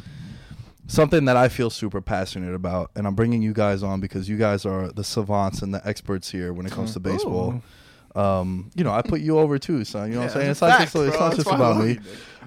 something 0.87 1.25
that 1.25 1.37
I 1.37 1.49
feel 1.49 1.69
super 1.69 2.01
passionate 2.01 2.53
about, 2.53 2.91
and 2.95 3.05
I'm 3.05 3.13
bringing 3.15 3.41
you 3.41 3.53
guys 3.53 3.83
on 3.83 3.99
because 3.99 4.27
you 4.27 4.37
guys 4.37 4.65
are 4.65 4.87
the 4.89 5.03
savants 5.03 5.61
and 5.61 5.73
the 5.73 5.85
experts 5.87 6.31
here 6.31 6.53
when 6.53 6.65
it 6.65 6.71
comes 6.71 6.93
to 6.93 6.99
baseball. 6.99 7.61
Um, 8.15 8.71
you 8.75 8.83
know, 8.83 8.91
I 8.91 9.01
put 9.03 9.21
you 9.21 9.37
over 9.37 9.59
too, 9.59 9.85
son. 9.85 10.07
You 10.09 10.15
know 10.15 10.21
what 10.21 10.27
I'm 10.31 10.33
saying? 10.33 10.51
It's 10.51 10.61
not 10.61 10.79
just, 10.81 10.95
it's 10.95 11.19
not 11.19 11.35
just 11.35 11.47
about 11.47 11.83
me. 11.83 11.99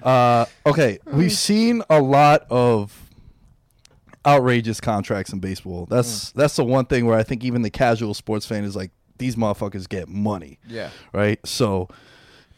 Uh, 0.02 0.46
okay, 0.66 0.98
we've 1.06 1.30
seen 1.32 1.82
a 1.90 2.00
lot 2.00 2.46
of 2.50 3.08
outrageous 4.26 4.80
contracts 4.80 5.32
in 5.32 5.38
baseball. 5.40 5.86
That's 5.86 6.32
that's 6.32 6.56
the 6.56 6.64
one 6.64 6.86
thing 6.86 7.06
where 7.06 7.16
I 7.18 7.22
think 7.22 7.44
even 7.44 7.62
the 7.62 7.70
casual 7.70 8.14
sports 8.14 8.46
fan 8.46 8.64
is 8.64 8.74
like, 8.76 8.90
these 9.18 9.36
motherfuckers 9.36 9.86
get 9.88 10.08
money 10.08 10.58
Yeah. 10.66 10.88
right? 11.12 11.38
So 11.46 11.88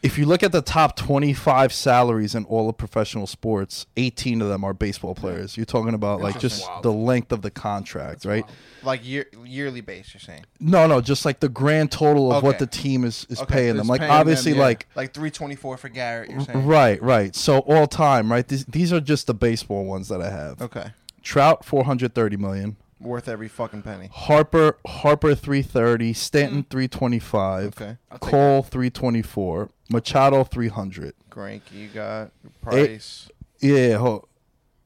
if 0.03 0.19
you 0.19 0.27
look 0.27 0.43
at 0.43 0.51
the 0.51 0.63
top 0.63 0.97
25 0.97 1.73
salaries 1.73 2.35
in 2.35 2.45
all 2.47 2.69
of 2.69 2.77
professional 2.77 3.27
sports, 3.29 3.87
18 3.97 4.43
of 4.43 4.49
them 4.49 4.65
are 4.65 4.75
baseball 4.75 5.15
players. 5.15 5.57
You're 5.57 5.65
talking 5.65 5.95
about 5.95 6.21
like 6.21 6.41
just 6.41 6.67
wild. 6.69 6.83
the 6.83 6.93
length 6.93 7.31
of 7.31 7.43
the 7.43 7.53
contract, 7.53 8.25
right? 8.25 8.45
Like 8.83 9.07
year, 9.07 9.27
yearly 9.45 9.81
base, 9.81 10.13
you're 10.13 10.21
saying. 10.21 10.45
No, 10.59 10.89
no, 10.89 11.01
just 11.01 11.25
like 11.25 11.39
the 11.39 11.49
grand 11.49 11.93
total 11.93 12.33
of 12.33 12.43
what 12.43 12.59
the 12.59 12.67
team 12.67 13.05
is, 13.05 13.27
is 13.31 13.41
Okay. 13.41 13.55
paying 13.55 13.77
them. 13.77 13.87
Like 13.87 14.01
paying 14.01 14.11
them, 14.11 14.21
obviously 14.21 14.53
yeah. 14.53 14.61
like 14.61 14.87
Like 14.97 15.15
324 15.15 15.77
for 15.77 15.89
Gerrit, 15.89 16.31
you're 16.31 16.41
saying. 16.41 16.67
right, 16.67 17.01
right. 17.01 17.35
So 17.37 17.61
all 17.61 17.87
time, 17.87 18.31
right? 18.31 18.47
These, 18.47 18.65
these 18.67 18.93
are 18.93 19.01
just 19.01 19.29
the 19.29 19.35
baseball 19.35 19.85
ones 19.85 20.09
that 20.09 20.21
I 20.21 20.31
have. 20.31 20.61
Okay. 20.61 20.91
Trout 21.23 21.65
430 21.65 22.37
million. 22.37 22.77
Worth 23.03 23.29
every 23.29 23.49
fucking 23.49 23.83
penny. 23.83 24.09
Harper 24.13 24.79
Harper 24.87 25.35
330, 25.35 26.13
Stanton 26.13 26.67
325, 26.71 27.67
Okay. 27.81 27.97
Cole 28.21 28.63
324, 28.63 29.71
Machado 29.91 30.45
300. 30.45 31.15
Greinke, 31.31 31.73
you 31.73 31.89
got 31.89 32.31
Price. 32.61 33.29
Yeah, 33.61 33.97
ho- 33.99 34.29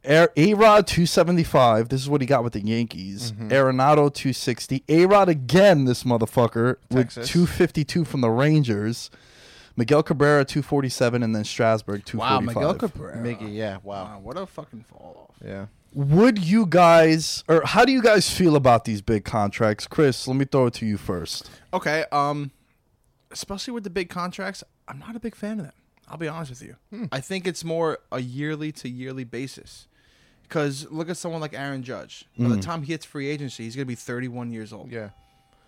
A 0.05 0.55
Rod 0.55 0.87
275. 0.87 1.89
This 1.89 2.01
is 2.01 2.09
what 2.09 2.21
he 2.21 2.27
got 2.27 2.45
with 2.45 2.53
the 2.55 2.61
Yankees. 2.61 3.33
Mm-hmm. 3.33 3.49
Arenado 3.49 4.13
260. 4.13 4.85
A 4.89 5.07
Rod 5.07 5.29
again, 5.29 5.85
this 5.85 6.05
motherfucker, 6.05 6.77
with 6.91 7.11
252 7.13 8.05
from 8.05 8.21
the 8.21 8.31
Rangers. 8.31 9.11
Miguel 9.79 10.03
Cabrera 10.03 10.43
247, 10.45 11.23
and 11.23 11.35
then 11.37 11.45
Strasburg 11.45 12.01
Wow, 12.15 12.39
245. 12.41 12.55
Miguel 12.55 12.75
Cabrera. 12.75 13.17
Miggy, 13.19 13.55
yeah. 13.55 13.77
Wow. 13.83 14.05
Wow, 14.05 14.21
what 14.23 14.39
a 14.39 14.47
fucking 14.47 14.85
fall 14.89 15.29
off. 15.29 15.37
Yeah. 15.47 15.67
Would 15.97 16.45
you 16.45 16.67
guys, 16.67 17.43
or 17.49 17.63
how 17.65 17.87
do 17.87 17.91
you 17.91 18.03
guys 18.03 18.29
feel 18.31 18.55
about 18.55 18.85
these 18.85 19.01
big 19.01 19.25
contracts? 19.25 19.87
Chris, 19.87 20.29
let 20.29 20.37
me 20.37 20.45
throw 20.45 20.67
it 20.67 20.75
to 20.75 20.85
you 20.85 20.99
first. 20.99 21.49
Okay, 21.73 22.05
um, 22.13 22.51
especially 23.31 23.73
with 23.73 23.83
the 23.83 23.89
big 23.89 24.11
contracts, 24.11 24.63
I'm 24.87 24.99
not 24.99 25.17
a 25.17 25.21
big 25.21 25.35
fan 25.35 25.59
of 25.59 25.65
them. 25.65 25.73
I'll 26.07 26.19
be 26.19 26.29
honest 26.29 26.51
with 26.51 26.63
you. 26.63 26.77
Hmm. 26.91 27.07
I 27.11 27.21
think 27.21 27.47
it's 27.47 27.65
more 27.65 27.99
a 28.13 28.21
yearly 28.21 28.73
to 28.73 28.91
yearly 28.91 29.25
basis. 29.25 29.87
Because 30.43 30.87
look 30.91 31.09
at 31.09 31.17
someone 31.17 31.41
like 31.41 31.55
Aaron 31.55 31.83
Judge. 31.83 32.27
By 32.39 32.45
Hmm. 32.45 32.51
the 32.51 32.61
time 32.61 32.83
he 32.83 32.93
hits 32.93 33.07
free 33.07 33.29
agency, 33.29 33.65
he's 33.65 33.75
going 33.75 33.87
to 33.87 33.89
be 33.89 33.95
31 33.95 34.53
years 34.53 34.75
old. 34.75 34.93
Yeah. 34.93 35.09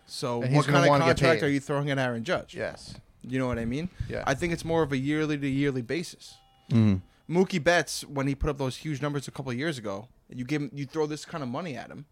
So 0.06 0.40
what 0.40 0.66
kind 0.66 0.84
of 0.90 1.00
contract 1.00 1.42
are 1.42 1.48
you 1.48 1.58
throwing 1.58 1.90
at 1.90 1.98
Aaron 1.98 2.22
Judge? 2.22 2.54
Yes. 2.54 2.94
You 3.22 3.38
know 3.38 3.46
what 3.46 3.58
I 3.58 3.64
mean? 3.64 3.88
Yeah. 4.10 4.24
I 4.26 4.34
think 4.34 4.52
it's 4.52 4.64
more 4.64 4.82
of 4.82 4.92
a 4.92 4.98
yearly 4.98 5.38
to 5.38 5.48
yearly 5.48 5.80
basis. 5.82 6.36
Mm. 6.70 7.00
Mookie 7.28 7.62
Betts, 7.64 8.04
when 8.04 8.26
he 8.26 8.34
put 8.34 8.50
up 8.50 8.58
those 8.58 8.76
huge 8.76 9.00
numbers 9.00 9.26
a 9.26 9.30
couple 9.30 9.50
of 9.50 9.58
years 9.58 9.78
ago, 9.78 10.08
you 10.34 10.44
give 10.44 10.62
him, 10.62 10.70
you 10.74 10.86
throw 10.86 11.06
this 11.06 11.24
kind 11.24 11.42
of 11.42 11.48
money 11.48 11.76
at 11.76 11.90
him. 11.90 12.06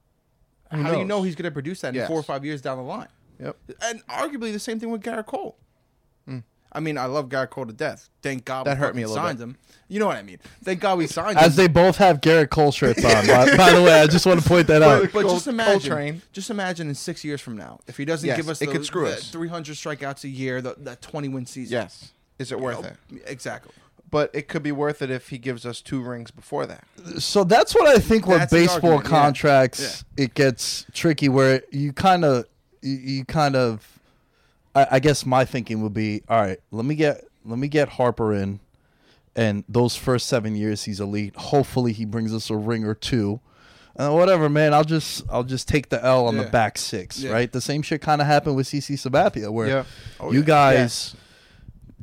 Who 0.73 0.83
how 0.83 0.91
do 0.93 0.99
you 0.99 1.05
knows? 1.05 1.09
know 1.09 1.23
he's 1.23 1.35
going 1.37 1.45
to 1.45 1.51
produce 1.51 1.81
that 1.83 1.89
in 1.91 1.95
Yes. 1.97 2.09
four 2.09 2.19
or 2.19 2.23
five 2.23 2.45
years 2.45 2.61
down 2.61 2.77
the 2.79 2.83
line? 2.85 3.09
Yep. 3.41 3.57
And 3.83 4.07
arguably 4.09 4.53
the 4.53 4.59
same 4.59 4.81
thing 4.81 4.91
with 4.91 5.03
Gerrit 5.03 5.27
Cole. 5.27 5.57
I 6.73 6.81
mean, 6.81 6.99
I 6.99 7.07
love 7.07 7.31
Gerrit 7.31 7.49
Cole 7.51 7.65
to 7.65 7.73
death. 7.73 8.11
Thank 8.23 8.45
God 8.45 8.65
Hmm. 8.65 8.71
That 8.71 8.77
we 8.77 8.81
hurt 8.81 8.97
me 8.97 9.03
fucking 9.03 9.05
a 9.05 9.09
little 9.09 9.25
signed 9.25 9.39
bit. 9.39 9.45
him. 9.45 9.57
You 9.89 10.01
know 10.01 10.07
what 10.09 10.17
I 10.17 10.23
mean? 10.23 10.39
Thank 10.63 10.81
God 10.81 10.99
we 10.99 11.07
signed 11.07 11.39
him. 11.39 11.45
As 11.45 11.57
they 11.57 11.69
both 11.69 11.97
have 11.97 12.21
Gerrit 12.21 12.51
Cole 12.51 12.71
shirts 12.73 13.03
on. 13.03 13.27
by, 13.27 13.57
by 13.57 13.73
the 13.73 13.83
way, 13.83 13.99
I 14.01 14.07
just 14.07 14.27
want 14.27 14.43
to 14.43 14.47
point 14.47 14.67
that 14.67 14.83
out. 14.83 15.11
but 15.13 15.23
Cole- 15.23 15.33
just 15.35 15.47
imagine, 15.47 15.81
Coltrane. 15.89 16.23
just 16.33 16.51
imagine 16.51 16.89
in 16.91 16.95
six 16.95 17.25
years 17.25 17.41
from 17.41 17.57
now, 17.57 17.81
if 17.87 17.97
he 17.97 18.05
doesn't 18.05 18.27
Yes, 18.27 18.37
give 18.37 18.49
us 18.51 18.61
it 18.61 18.67
the, 18.67 18.73
could 18.73 18.85
screw 18.85 19.07
the 19.07 19.15
us. 19.15 19.31
300 19.31 19.75
strikeouts 19.77 20.25
a 20.25 20.29
year, 20.29 20.61
the, 20.61 20.75
that 20.79 21.01
20 21.01 21.29
win 21.29 21.47
season. 21.47 21.73
Yes. 21.73 22.13
Is 22.39 22.53
it 22.53 22.61
worth 22.61 22.81
You 23.11 23.19
it? 23.19 23.23
Exactly. 23.27 23.73
But 24.09 24.31
it 24.33 24.47
could 24.49 24.63
be 24.63 24.73
worth 24.73 25.03
it 25.03 25.11
if 25.11 25.31
he 25.31 25.39
gives 25.39 25.67
us 25.67 25.81
two 25.81 26.01
rings 26.01 26.31
before 26.31 26.65
that. 26.67 26.85
So 27.19 27.43
that's 27.45 27.75
what 27.75 27.87
I 27.89 27.99
think 27.99 28.27
with 28.27 28.49
baseball 28.51 28.93
argument, 28.93 29.05
yeah. 29.05 29.11
contracts 29.11 30.05
it 30.17 30.35
gets 30.35 30.87
tricky 30.93 31.29
where 31.29 31.63
you 31.73 31.93
kind 31.93 32.25
of 32.25 32.47
you, 32.83 32.95
you 32.97 33.25
kind 33.25 33.57
of 33.57 33.99
I, 34.75 34.87
I 34.93 34.99
guess 35.01 35.27
my 35.27 35.45
thinking 35.45 35.83
would 35.83 35.93
be 35.95 36.23
all 36.29 36.41
right 36.41 36.59
let 36.71 36.85
me 36.85 36.95
get 36.95 37.25
let 37.45 37.59
me 37.59 37.67
get 37.69 37.89
Harper 37.91 38.33
in 38.33 38.61
and 39.35 39.65
those 39.69 39.97
first 39.97 40.29
seven 40.29 40.55
years 40.55 40.85
he's 40.85 41.01
elite 41.01 41.35
hopefully 41.37 41.93
he 41.93 42.05
brings 42.05 42.33
us 42.33 42.49
a 42.49 42.57
ring 42.57 42.85
or 42.85 42.95
two 42.95 43.41
and 43.97 44.15
whatever 44.15 44.49
man 44.49 44.73
I'll 44.73 44.85
just 44.85 45.25
I'll 45.29 45.45
just 45.45 45.67
take 45.69 45.89
the 45.89 46.03
L 46.05 46.27
on 46.27 46.37
the 46.37 46.45
back 46.45 46.79
six 46.79 47.19
Yeah. 47.19 47.33
right 47.33 47.51
the 47.51 47.61
same 47.61 47.83
shit 47.83 48.01
kind 48.03 48.21
of 48.21 48.27
happened 48.29 48.55
with 48.57 48.69
CC 48.69 48.95
Sabathia 48.95 49.51
where 49.51 49.67
Yeah. 49.69 49.85
Oh, 50.21 50.31
you 50.33 50.41
yeah. 50.41 50.45
guys 50.47 51.17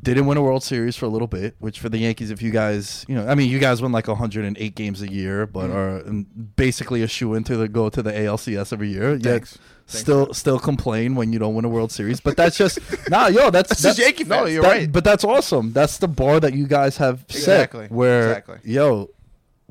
didn't 0.04 0.26
win 0.26 0.38
a 0.38 0.42
World 0.42 0.64
Series 0.64 0.96
for 0.96 1.06
a 1.06 1.10
little 1.10 1.28
bit, 1.28 1.56
which 1.60 1.80
for 1.80 1.90
the 1.90 1.98
Yankees, 1.98 2.30
if 2.32 2.42
you 2.42 2.52
guys, 2.52 3.06
you 3.08 3.16
know, 3.16 3.28
I 3.28 3.36
mean, 3.36 3.50
you 3.50 3.60
guys 3.60 3.82
win 3.82 3.92
like 3.92 4.08
108 4.08 4.76
games 4.76 5.02
a 5.02 5.12
year, 5.12 5.48
but 5.48 5.70
Mm-hmm. 5.70 5.78
are 5.78 5.98
um, 6.08 6.28
basically 6.56 7.02
a 7.04 7.08
shoe 7.08 7.34
in 7.34 7.44
to 7.46 7.56
the, 7.58 7.68
go 7.68 7.90
to 7.90 8.02
the 8.04 8.12
ALCS 8.12 8.74
every 8.74 8.90
year. 8.90 9.14
Yet 9.14 9.24
Thanks. 9.24 9.58
still, 9.88 10.34
still 10.34 10.60
complain 10.60 11.16
when 11.16 11.32
you 11.34 11.40
don't 11.40 11.56
win 11.56 11.66
a 11.66 11.70
World 11.70 11.92
Series. 11.92 12.20
But 12.20 12.36
that's 12.38 12.58
just 12.58 12.80
nah, 13.10 13.28
yo, 13.28 13.50
that's 13.50 13.70
That's 13.70 13.82
that's 13.82 13.98
just 13.98 14.00
Yankee 14.00 14.24
no, 14.26 14.46
you're 14.46 14.62
that- 14.62 14.68
right. 14.70 14.92
But 14.92 15.04
that's 15.04 15.24
awesome. 15.24 15.72
That's 15.74 15.98
the 15.98 16.08
bar 16.08 16.40
that 16.42 16.54
you 16.54 16.68
guys 16.68 16.98
have 16.98 17.24
Exactly. 17.30 17.86
set. 17.86 17.92
Where 17.92 18.30
Exactly. 18.38 18.60
yo, 18.64 19.10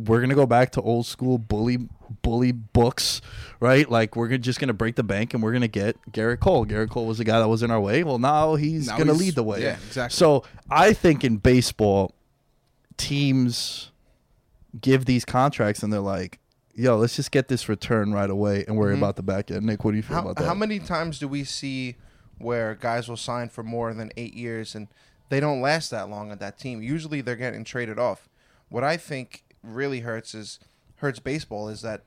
we're 0.06 0.20
gonna 0.20 0.34
go 0.34 0.46
back 0.46 0.70
to 0.72 0.80
old 0.82 1.06
school 1.06 1.38
bully 1.38 1.88
bully 2.22 2.52
books, 2.52 3.20
right? 3.60 3.88
Like 3.90 4.16
we're 4.16 4.36
just 4.38 4.60
gonna 4.60 4.72
break 4.72 4.96
the 4.96 5.02
bank 5.02 5.34
and 5.34 5.42
we're 5.42 5.52
gonna 5.52 5.68
get 5.68 5.96
Gerrit 6.12 6.40
Cole. 6.40 6.66
Gerrit 6.66 6.90
Cole 6.90 7.06
was 7.06 7.18
the 7.18 7.24
guy 7.24 7.38
that 7.38 7.48
was 7.48 7.62
in 7.62 7.70
our 7.70 7.80
way. 7.80 8.04
Well, 8.04 8.18
now 8.18 8.54
he's 8.56 8.86
Now 8.88 8.98
gonna 8.98 9.12
he's- 9.12 9.20
lead 9.20 9.34
the 9.34 9.42
way. 9.42 9.62
yeah, 9.62 9.76
exactly. 9.86 10.14
So 10.16 10.44
I 10.70 10.92
think 10.92 11.24
in 11.24 11.36
baseball, 11.38 12.14
teams 12.96 13.90
give 14.80 15.04
these 15.04 15.24
contracts 15.24 15.82
and 15.82 15.92
they're 15.92 16.00
like, 16.00 16.38
"Yo, 16.74 16.96
let's 16.96 17.16
just 17.16 17.30
get 17.30 17.48
this 17.48 17.68
return 17.68 18.12
right 18.12 18.30
away 18.30 18.64
and 18.66 18.76
worry 18.76 18.96
about 18.96 19.16
the 19.16 19.22
back 19.22 19.50
end." 19.50 19.66
Nick, 19.66 19.84
what 19.84 19.90
do 19.92 19.96
you 19.96 20.02
feel 20.02 20.16
Mm-hmm. 20.18 20.26
How, 20.26 20.30
about 20.32 20.40
that? 20.42 20.48
how 20.48 20.54
many 20.54 20.78
times 20.78 21.18
do 21.18 21.28
we 21.28 21.44
see 21.44 21.96
where 22.38 22.74
guys 22.74 23.08
will 23.08 23.16
sign 23.16 23.48
for 23.48 23.62
more 23.62 23.94
than 23.94 24.10
eight 24.16 24.34
years 24.34 24.74
and 24.74 24.88
they 25.28 25.40
don't 25.40 25.60
last 25.60 25.90
that 25.90 26.08
long 26.10 26.30
at 26.30 26.40
that 26.40 26.58
team? 26.58 26.82
Usually 26.82 27.20
they're 27.20 27.36
getting 27.36 27.64
traded 27.64 27.98
off. 27.98 28.28
What 28.68 28.84
I 28.84 28.96
think 28.96 29.44
really 29.62 30.01
hurts 30.01 30.35
is 30.35 30.59
hurts 30.96 31.18
baseball 31.18 31.68
is 31.68 31.83
that 31.83 32.03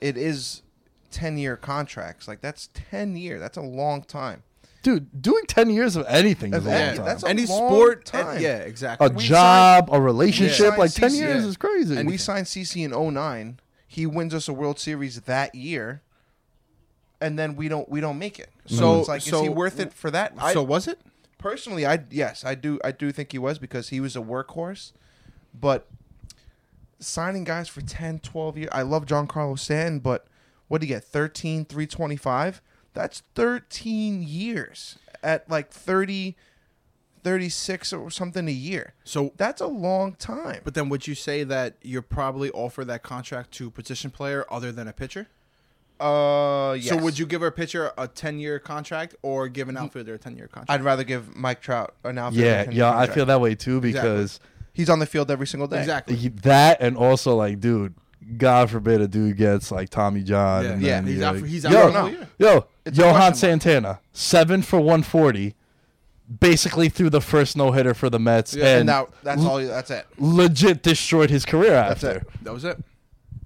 it 0.00 0.16
is 0.16 0.62
ten 1.10 1.38
year 1.38 1.56
contracts. 1.56 2.28
Like 2.28 2.40
that's 2.40 2.68
ten 2.74 3.16
year. 3.16 3.38
That's 3.38 3.56
a 3.56 3.62
long 3.62 4.02
time. 4.02 4.42
Dude, 4.82 5.20
doing 5.20 5.42
ten 5.48 5.70
years 5.70 5.96
of 5.96 6.06
anything 6.08 6.54
is 6.54 6.64
a 6.64 6.68
long 6.68 6.78
any- 6.78 6.96
time. 6.98 7.06
that's 7.06 7.22
a 7.24 7.28
Any 7.28 7.46
long 7.46 7.68
sport, 7.68 8.04
time. 8.04 8.40
yeah, 8.40 8.58
exactly. 8.58 9.06
a 9.06 9.10
we 9.10 9.24
job, 9.24 9.88
a 9.92 10.00
relationship, 10.00 10.56
signed 10.68 10.78
like 10.78 10.92
ten 10.94 11.10
CC 11.10 11.16
years 11.18 11.42
yeah. 11.42 11.48
is 11.50 11.56
crazy. 11.56 11.96
And 11.96 12.08
we 12.08 12.16
signed 12.16 12.46
CC 12.46 12.84
in 12.84 12.92
09. 13.14 13.58
He 13.88 14.06
wins 14.06 14.32
us 14.34 14.48
a 14.48 14.52
World 14.52 14.78
Series 14.78 15.20
that 15.22 15.54
year. 15.54 16.02
and 17.20 17.36
then 17.36 17.56
we 17.56 17.66
don't 17.68 17.88
we 17.88 18.00
don't 18.00 18.18
make 18.18 18.38
it. 18.38 18.50
So- 18.66 18.76
So 18.76 18.98
it's 19.00 19.08
like, 19.08 19.22
so- 19.22 19.36
is 19.38 19.42
he 19.42 19.48
worth 19.48 19.80
it 19.80 19.92
for 19.92 20.10
that? 20.12 20.34
I, 20.38 20.52
so 20.52 20.62
was 20.62 20.86
it? 20.86 21.00
personally, 21.38 21.84
I 21.86 22.00
yes, 22.10 22.44
I 22.44 22.54
do 22.54 22.78
I 22.84 22.92
do 22.92 23.10
think 23.12 23.32
he 23.32 23.38
was 23.38 23.58
because 23.58 23.88
he 23.88 23.98
was 24.00 24.14
a 24.14 24.20
workhorse, 24.20 24.92
but 25.58 25.86
signing 26.98 27.44
guys 27.44 27.68
for 27.68 27.80
10, 27.80 28.20
12 28.20 28.58
years. 28.58 28.70
I 28.72 28.82
love 28.82 29.06
Giancarlo 29.06 29.58
Stanton, 29.58 30.00
but 30.00 30.26
what 30.68 30.80
do 30.80 30.86
you 30.86 30.94
get? 30.94 31.04
13, 31.04 31.64
325? 31.64 32.60
That's 32.94 33.22
13 33.34 34.22
years 34.22 34.98
at 35.22 35.48
like 35.48 35.70
30 35.70 36.36
36 37.24 37.92
or 37.92 38.10
something 38.10 38.48
a 38.48 38.52
year. 38.52 38.94
So, 39.04 39.32
That's 39.36 39.60
a 39.60 39.66
long 39.66 40.14
time. 40.14 40.60
but 40.64 40.74
then 40.74 40.88
would 40.88 41.06
you 41.06 41.14
say 41.14 41.44
that 41.44 41.74
you're 41.82 42.00
probably 42.00 42.50
offer 42.52 42.84
that 42.84 43.02
contract 43.02 43.50
to 43.52 43.66
a 43.66 43.70
position 43.70 44.10
player 44.10 44.46
other 44.50 44.72
than 44.72 44.88
a 44.88 44.92
pitcher? 44.92 45.26
Uh, 46.00 46.76
yes. 46.78 46.88
So 46.88 46.96
would 46.96 47.18
you 47.18 47.26
give 47.26 47.42
a 47.42 47.50
pitcher 47.50 47.92
a 47.98 48.06
10 48.06 48.38
year 48.38 48.58
contract 48.58 49.16
or 49.22 49.48
give 49.48 49.68
an 49.68 49.76
outfielder 49.76 50.14
a 50.14 50.18
10 50.18 50.36
year 50.36 50.46
contract? 50.46 50.70
I'd 50.70 50.84
rather 50.84 51.02
give 51.02 51.34
Mike 51.34 51.60
Trout 51.60 51.94
an 52.04 52.18
outfield. 52.18 52.44
Yeah, 52.44 52.70
yeah, 52.70 52.96
I 52.96 53.06
feel 53.06 53.26
that 53.26 53.40
way 53.40 53.54
too 53.54 53.80
because 53.80 54.38
he's 54.78 54.88
on 54.88 54.98
the 54.98 55.06
field 55.06 55.30
every 55.30 55.46
single 55.46 55.68
day. 55.68 55.80
exactly. 55.80 56.16
he- 56.16 56.28
that 56.28 56.78
and 56.80 56.96
also 56.96 57.34
like, 57.36 57.60
dude, 57.60 57.94
God 58.38 58.70
forbid 58.70 59.00
a 59.02 59.08
dude 59.08 59.36
gets 59.36 59.70
like 59.70 59.90
Tommy 59.90 60.22
John. 60.22 60.64
Yeah, 60.64 60.70
and 60.72 60.82
yeah, 60.82 60.88
then 61.00 61.06
he's 61.06 61.22
out 61.22 61.34
like, 61.34 61.42
for- 61.42 61.48
he's 61.48 61.64
out 61.66 61.72
yo, 61.72 61.86
for 61.86 61.90
the 61.92 62.00
whole 62.00 62.10
year. 62.10 62.28
Yo, 62.38 62.66
It's 62.86 62.98
a 62.98 63.02
Johan 63.02 63.18
mark. 63.18 63.34
Santana, 63.36 64.00
seven 64.12 64.62
for 64.62 64.80
one 64.80 65.02
forty, 65.02 65.54
basically 66.40 66.88
threw 66.88 67.10
the 67.10 67.20
first 67.20 67.56
no 67.56 67.72
hitter 67.72 67.94
for 67.94 68.10
the 68.10 68.18
Mets, 68.18 68.54
Yeah, 68.54 68.64
and 68.64 68.76
And 68.80 68.86
now 68.86 69.08
that's 69.22 69.42
all. 69.44 69.58
That's 69.58 69.90
it. 69.90 70.06
legit 70.18 70.82
destroyed 70.82 71.30
his 71.30 71.44
career 71.44 71.70
That's 71.72 72.04
after. 72.04 72.18
it. 72.18 72.44
That 72.44 72.52
was 72.52 72.64
it. 72.64 72.78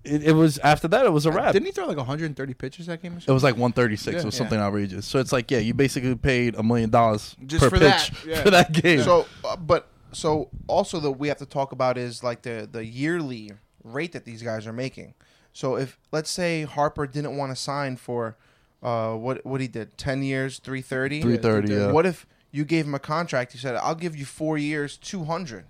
It, 0.05 0.25
it 0.25 0.33
was 0.33 0.59
after 0.59 0.89
that. 0.89 1.07
It 1.07 1.13
was 1.13 1.27
a 1.27 1.31
wrap. 1.31 1.53
Didn't 1.53 1.67
he 1.67 1.71
throw 1.71 1.87
like 1.87 1.97
130 1.97 2.55
pitches 2.55 2.87
that 2.87 3.01
game? 3.01 3.13
Or 3.13 3.19
It 3.19 3.21
something? 3.21 3.35
was 3.35 3.45
like 3.45 3.55
136 3.55 4.23
Yeah. 4.23 4.29
or 4.29 4.33
something 4.33 4.59
outrageous. 4.59 5.07
So 5.07 5.21
it's 5.21 5.31
like, 5.31 5.49
yeah, 5.53 5.59
you 5.59 5.75
basically 5.75 6.17
paid 6.17 6.57
a 6.57 6.63
million 6.65 6.91
dollars 6.91 7.37
Just 7.47 7.63
per 7.63 7.71
for 7.71 7.79
pitch 7.79 8.11
that, 8.11 8.27
yeah. 8.27 8.43
for 8.43 8.51
that 8.51 8.73
game. 8.73 9.03
So, 9.03 9.27
uh, 9.45 9.55
but 9.55 9.87
so 10.13 10.51
also 10.67 11.01
that 11.01 11.13
we 11.13 11.29
have 11.29 11.39
to 11.39 11.47
talk 11.47 11.73
about 11.73 11.99
is 11.99 12.23
like 12.23 12.43
the 12.43 12.69
the 12.71 12.85
yearly 12.85 13.53
rate 13.85 14.13
that 14.13 14.25
these 14.25 14.43
guys 14.43 14.67
are 14.67 14.73
making. 14.73 15.15
So 15.53 15.77
if 15.77 15.99
let's 16.13 16.31
say 16.31 16.63
Harper 16.63 17.07
didn't 17.07 17.37
want 17.37 17.51
to 17.53 17.57
sign 17.57 17.97
for 17.97 18.37
uh 18.83 19.15
what 19.15 19.45
what 19.45 19.61
he 19.61 19.69
did 19.69 19.97
ten 19.99 20.23
years 20.23 20.59
three 20.59 20.83
thirty 20.83 21.21
330, 21.23 21.73
yeah. 21.73 21.93
What 21.93 22.07
if 22.07 22.27
you 22.55 22.65
gave 22.65 22.85
him 22.87 22.95
a 22.95 22.99
contract? 22.99 23.53
He 23.53 23.59
said, 23.59 23.77
"I'll 23.77 23.95
give 23.95 24.15
you 24.15 24.27
four 24.27 24.59
years, 24.59 24.97
two 24.99 25.25
hundred. 25.25 25.65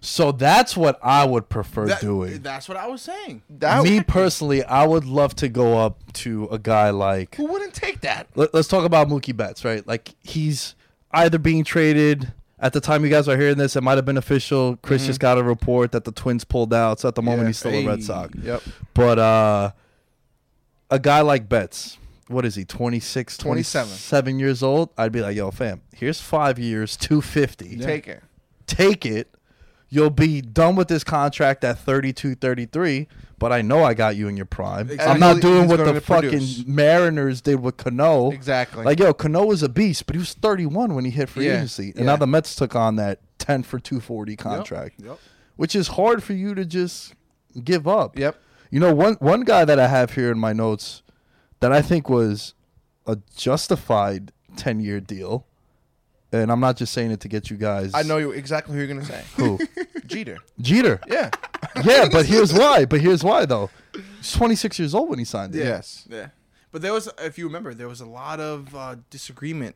So 0.00 0.32
that's 0.32 0.76
what 0.76 0.98
I 1.02 1.24
would 1.24 1.48
prefer 1.48 1.86
That- 1.86 2.00
doing. 2.00 2.42
That's 2.42 2.68
what 2.68 2.76
I 2.76 2.88
was 2.88 3.02
saying. 3.02 3.42
That 3.48 3.84
Me 3.84 4.02
personally, 4.02 4.64
I 4.64 4.84
would 4.86 5.04
love 5.04 5.34
to 5.36 5.48
go 5.48 5.78
up 5.78 6.12
to 6.14 6.46
a 6.50 6.58
guy 6.58 6.90
like. 6.90 7.36
who 7.36 7.46
wouldn't 7.46 7.72
take 7.72 8.00
that? 8.02 8.26
Let, 8.34 8.54
us 8.54 8.66
talk 8.66 8.84
about 8.84 9.08
Mookie 9.08 9.36
Betts, 9.36 9.64
right? 9.64 9.86
Like 9.86 10.14
he's 10.22 10.74
either 11.12 11.38
being 11.38 11.64
traded. 11.64 12.32
At 12.64 12.72
the 12.72 12.80
time 12.80 13.04
you 13.04 13.10
guys 13.10 13.28
are 13.28 13.36
hearing 13.36 13.58
this, 13.58 13.76
it 13.76 13.82
might 13.82 13.96
have 13.96 14.06
been 14.06 14.16
official. 14.16 14.78
Chris 14.80 15.04
just 15.04 15.20
got 15.20 15.36
a 15.36 15.42
report 15.42 15.92
that 15.92 16.04
the 16.04 16.12
Twins 16.12 16.44
pulled 16.44 16.72
out. 16.72 16.98
So 16.98 17.08
at 17.08 17.14
the 17.14 17.20
moment, 17.20 17.42
Yeah. 17.42 17.46
he's 17.48 17.58
still 17.58 17.72
a 17.74 17.86
Red 17.86 18.02
Sox. 18.02 18.32
Yep. 18.42 18.62
But 18.94 19.18
uh, 19.18 19.72
a 20.90 20.98
guy 20.98 21.20
like 21.20 21.46
Betts, 21.46 21.98
what 22.28 22.46
is 22.46 22.54
he, 22.54 22.64
26, 22.64 23.36
27. 23.36 23.86
27 23.88 24.38
years 24.38 24.62
old? 24.62 24.88
I'd 24.96 25.12
be 25.12 25.20
like, 25.20 25.36
yo, 25.36 25.50
fam, 25.50 25.82
here's 25.94 26.22
five 26.22 26.58
years, 26.58 26.96
250. 26.96 27.76
Take 27.80 28.08
it. 28.08 28.22
Take 28.66 29.04
it. 29.04 29.33
You'll 29.90 30.10
be 30.10 30.40
done 30.40 30.74
with 30.76 30.88
this 30.88 31.04
contract 31.04 31.62
at 31.62 31.78
32, 31.78 32.34
33, 32.36 33.06
but 33.38 33.52
I 33.52 33.62
know 33.62 33.84
I 33.84 33.94
got 33.94 34.16
you 34.16 34.26
in 34.28 34.36
your 34.36 34.46
prime. 34.46 34.90
Exactly. 34.90 35.06
I'm 35.12 35.20
not 35.20 35.34
He's 35.36 35.42
doing 35.42 35.68
what 35.68 35.76
the 35.76 36.00
fucking 36.00 36.30
produce. 36.30 36.64
Mariners 36.66 37.40
did 37.40 37.60
with 37.60 37.76
Cano. 37.76 38.30
Exactly. 38.32 38.84
Like, 38.84 38.98
yo, 38.98 39.12
Cano 39.14 39.44
was 39.44 39.62
a 39.62 39.68
beast, 39.68 40.06
but 40.06 40.16
he 40.16 40.18
was 40.18 40.32
31 40.34 40.94
when 40.94 41.04
he 41.04 41.10
hit 41.12 41.28
free 41.28 41.46
Yeah. 41.46 41.54
agency. 41.56 41.90
And 41.90 42.00
Yeah. 42.00 42.06
now 42.06 42.16
the 42.16 42.26
Mets 42.26 42.56
took 42.56 42.74
on 42.74 42.96
that 42.96 43.20
10 43.38 43.62
for 43.62 43.78
240 43.78 44.34
contract, 44.36 45.00
Yep. 45.04 45.18
which 45.56 45.76
is 45.76 45.88
hard 45.88 46.22
for 46.24 46.32
you 46.32 46.54
to 46.54 46.64
just 46.64 47.14
give 47.62 47.86
up. 47.86 48.18
Yep. 48.18 48.36
You 48.70 48.80
know, 48.80 48.92
one 48.92 49.14
one 49.20 49.42
guy 49.42 49.64
that 49.64 49.78
I 49.78 49.86
have 49.86 50.14
here 50.14 50.32
in 50.32 50.38
my 50.38 50.52
notes 50.52 51.02
that 51.60 51.70
I 51.70 51.80
think 51.82 52.08
was 52.08 52.54
a 53.06 53.18
justified 53.36 54.32
ten 54.56 54.80
year 54.80 54.98
deal, 54.98 55.46
and 56.42 56.50
I'm 56.52 56.60
not 56.60 56.76
just 56.76 56.92
saying 56.92 57.10
it 57.10 57.20
to 57.20 57.28
get 57.28 57.50
you 57.50 57.56
guys. 57.56 57.92
I 57.94 58.02
know 58.02 58.18
you 58.18 58.30
exactly 58.32 58.74
who 58.74 58.78
you're 58.80 58.88
gonna 58.88 59.04
say. 59.04 59.22
who 59.36 59.58
Jeter. 60.06 60.38
Jeter. 60.60 61.00
Yeah. 61.08 61.30
Yeah, 61.84 62.08
but 62.12 62.24
here's 62.26 62.52
why. 62.54 62.84
But 62.84 63.00
here's 63.00 63.24
why 63.24 63.46
though. 63.46 63.68
He's 64.18 64.30
26 64.32 64.78
years 64.78 64.94
old 64.94 65.08
when 65.08 65.18
he 65.18 65.24
signed 65.24 65.56
it. 65.56 65.64
Yes. 65.64 66.06
Yeah. 66.08 66.28
But 66.70 66.82
there 66.82 66.92
was, 66.92 67.08
if 67.18 67.36
you 67.36 67.46
remember, 67.46 67.74
there 67.74 67.88
was 67.88 68.00
a 68.00 68.06
lot 68.06 68.38
of 68.38 68.74
uh, 68.76 68.96
disagreement. 69.10 69.74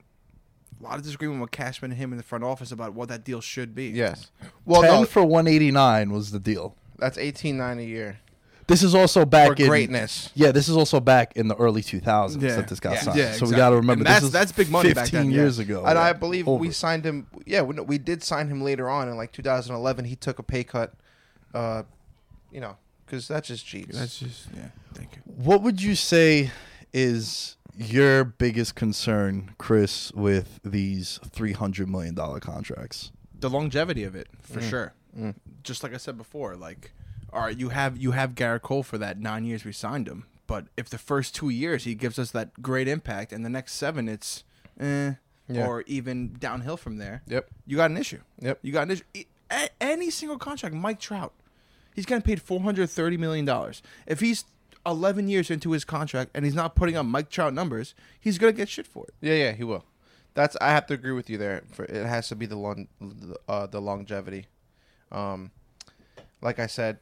A 0.81 0.85
lot 0.85 0.97
of 0.99 1.03
disagreement 1.03 1.41
with 1.41 1.51
Cashman 1.51 1.91
and 1.91 1.99
him 1.99 2.13
in 2.13 2.17
the 2.19 2.23
front 2.23 2.45
office 2.45 2.71
about 2.71 2.95
what 2.95 3.09
that 3.09 3.25
deal 3.25 3.41
should 3.41 3.75
be. 3.75 3.87
Yes. 3.89 4.31
Well, 4.65 4.83
10 4.83 4.91
no, 4.93 5.05
for 5.07 5.25
189 5.25 6.13
was 6.13 6.31
the 6.31 6.39
deal. 6.39 6.77
that's 6.99 7.19
eighteen 7.19 7.57
nine 7.57 7.79
a 7.81 7.83
year 7.83 8.21
This 8.69 8.83
is 8.83 8.95
also 8.95 9.25
back 9.25 9.49
for 9.57 9.63
in 9.63 9.69
greatness. 9.69 10.31
Yeah, 10.35 10.53
this 10.53 10.69
is 10.69 10.77
also 10.77 11.01
back 11.01 11.33
in 11.37 11.49
the 11.49 11.57
early 11.57 11.83
2000s 11.83 12.41
Yeah. 12.43 12.57
that 12.57 12.69
this 12.69 12.79
got 12.81 12.93
Yeah. 12.95 13.01
signed. 13.01 13.19
Yeah, 13.19 13.25
so 13.25 13.31
exactly. 13.31 13.51
we 13.51 13.57
got 13.57 13.71
to 13.71 13.77
remember 13.77 13.93
And 14.03 14.07
this 14.07 14.11
that's- 14.11 14.23
is 14.25 14.31
that's 14.31 14.53
big 14.53 14.71
money 14.71 14.91
15 14.91 15.03
back 15.05 15.11
then, 15.11 15.31
years 15.31 15.59
yeah. 15.59 15.63
ago. 15.65 15.85
And 15.85 15.97
Yeah. 15.97 16.03
I 16.03 16.13
believe 16.13 16.47
we 16.47 16.71
signed 16.71 17.05
him. 17.05 17.27
Yeah, 17.47 17.63
we, 17.63 17.81
we 17.81 17.99
did 17.99 18.23
sign 18.23 18.49
him 18.49 18.63
later 18.63 18.89
on 18.89 19.09
in 19.09 19.17
like 19.17 19.33
2011. 19.33 20.05
He 20.05 20.17
took 20.17 20.39
a 20.39 20.43
pay 20.43 20.65
cut, 20.65 20.93
uh, 21.55 21.83
you 22.53 22.61
know, 22.61 22.77
because 23.07 23.27
that's 23.27 23.49
just 23.49 23.67
cheats. 23.67 23.99
That's 23.99 24.19
just, 24.21 24.49
yeah. 24.55 24.69
Thank 24.95 25.17
you. 25.17 25.23
What 25.25 25.63
would 25.63 25.81
you 25.83 25.95
say 25.95 26.51
is 26.93 27.57
your 27.75 28.25
biggest 28.25 28.75
concern, 28.75 29.55
Chris, 29.57 30.13
with 30.13 30.61
these 30.65 31.21
three 31.31 31.53
hundred 31.53 31.89
million 31.89 32.15
dollar 32.15 32.39
contracts? 32.41 33.13
the 33.41 33.49
longevity 33.49 34.03
of 34.03 34.17
it 34.17 34.27
for 34.43 34.59
Mm. 34.61 34.69
sure. 34.69 34.93
Just 35.63 35.85
like 35.85 35.95
I 35.95 35.97
said 35.97 36.19
before, 36.19 36.57
like, 36.57 36.91
all 37.33 37.43
right, 37.43 37.59
you 37.59 37.69
have 37.71 37.97
you 37.99 38.13
have 38.13 38.35
Gerrit 38.35 38.63
Cole 38.63 38.83
for 38.83 38.99
that 38.99 39.19
nine 39.21 39.45
years 39.45 39.65
we 39.65 39.73
signed 39.73 40.09
him, 40.09 40.25
but 40.47 40.67
if 40.77 40.89
the 40.89 40.99
first 40.99 41.35
two 41.35 41.49
years 41.51 41.85
he 41.85 41.95
gives 41.95 42.19
us 42.19 42.31
that 42.33 42.63
great 42.63 42.89
impact, 42.89 43.33
and 43.33 43.45
the 43.45 43.51
next 43.51 43.75
seven 43.75 44.09
it's, 44.09 44.45
eh, 44.81 45.13
Yeah. 45.49 45.67
or 45.67 45.83
even 45.87 46.35
downhill 46.39 46.77
from 46.77 46.99
there, 46.99 47.23
Yep. 47.27 47.49
you 47.67 47.77
got 47.77 47.91
an 47.91 47.97
issue. 47.97 48.21
Yep. 48.41 48.59
You 48.63 48.73
got 48.73 48.83
an 48.83 48.91
issue. 48.93 49.05
A- 49.51 49.71
any 49.83 50.11
single 50.11 50.37
contract, 50.39 50.75
Mike 50.75 51.01
Trout, 51.01 51.33
he's 51.95 52.05
getting 52.07 52.23
paid 52.23 52.41
four 52.43 52.61
hundred 52.61 52.89
thirty 52.91 53.17
million 53.17 53.45
dollars. 53.45 53.83
If 54.07 54.21
he's 54.21 54.45
eleven 54.87 55.29
years 55.29 55.51
into 55.51 55.73
his 55.73 55.85
contract 55.85 56.31
and 56.35 56.45
he's 56.45 56.55
not 56.55 56.75
putting 56.75 56.97
up 56.97 57.05
Mike 57.07 57.31
Trout 57.31 57.53
numbers, 57.55 57.95
he's 58.21 58.39
gonna 58.39 58.53
get 58.53 58.69
shit 58.69 58.87
for 58.87 59.05
it. 59.07 59.15
Yeah, 59.21 59.35
yeah, 59.35 59.53
he 59.53 59.65
will. 59.65 59.85
That's 60.35 60.57
I 60.61 60.69
have 60.71 60.87
to 60.87 60.95
agree 60.95 61.13
with 61.13 61.29
you 61.29 61.37
there. 61.39 61.63
For 61.73 61.85
it 61.87 62.07
has 62.07 62.29
to 62.29 62.37
be 62.37 62.47
the 62.47 62.57
long, 62.57 62.89
uh, 63.49 63.67
the 63.67 63.81
longevity. 63.81 64.47
Um, 65.11 65.51
like 66.41 66.59
I 66.59 66.67
said, 66.67 66.99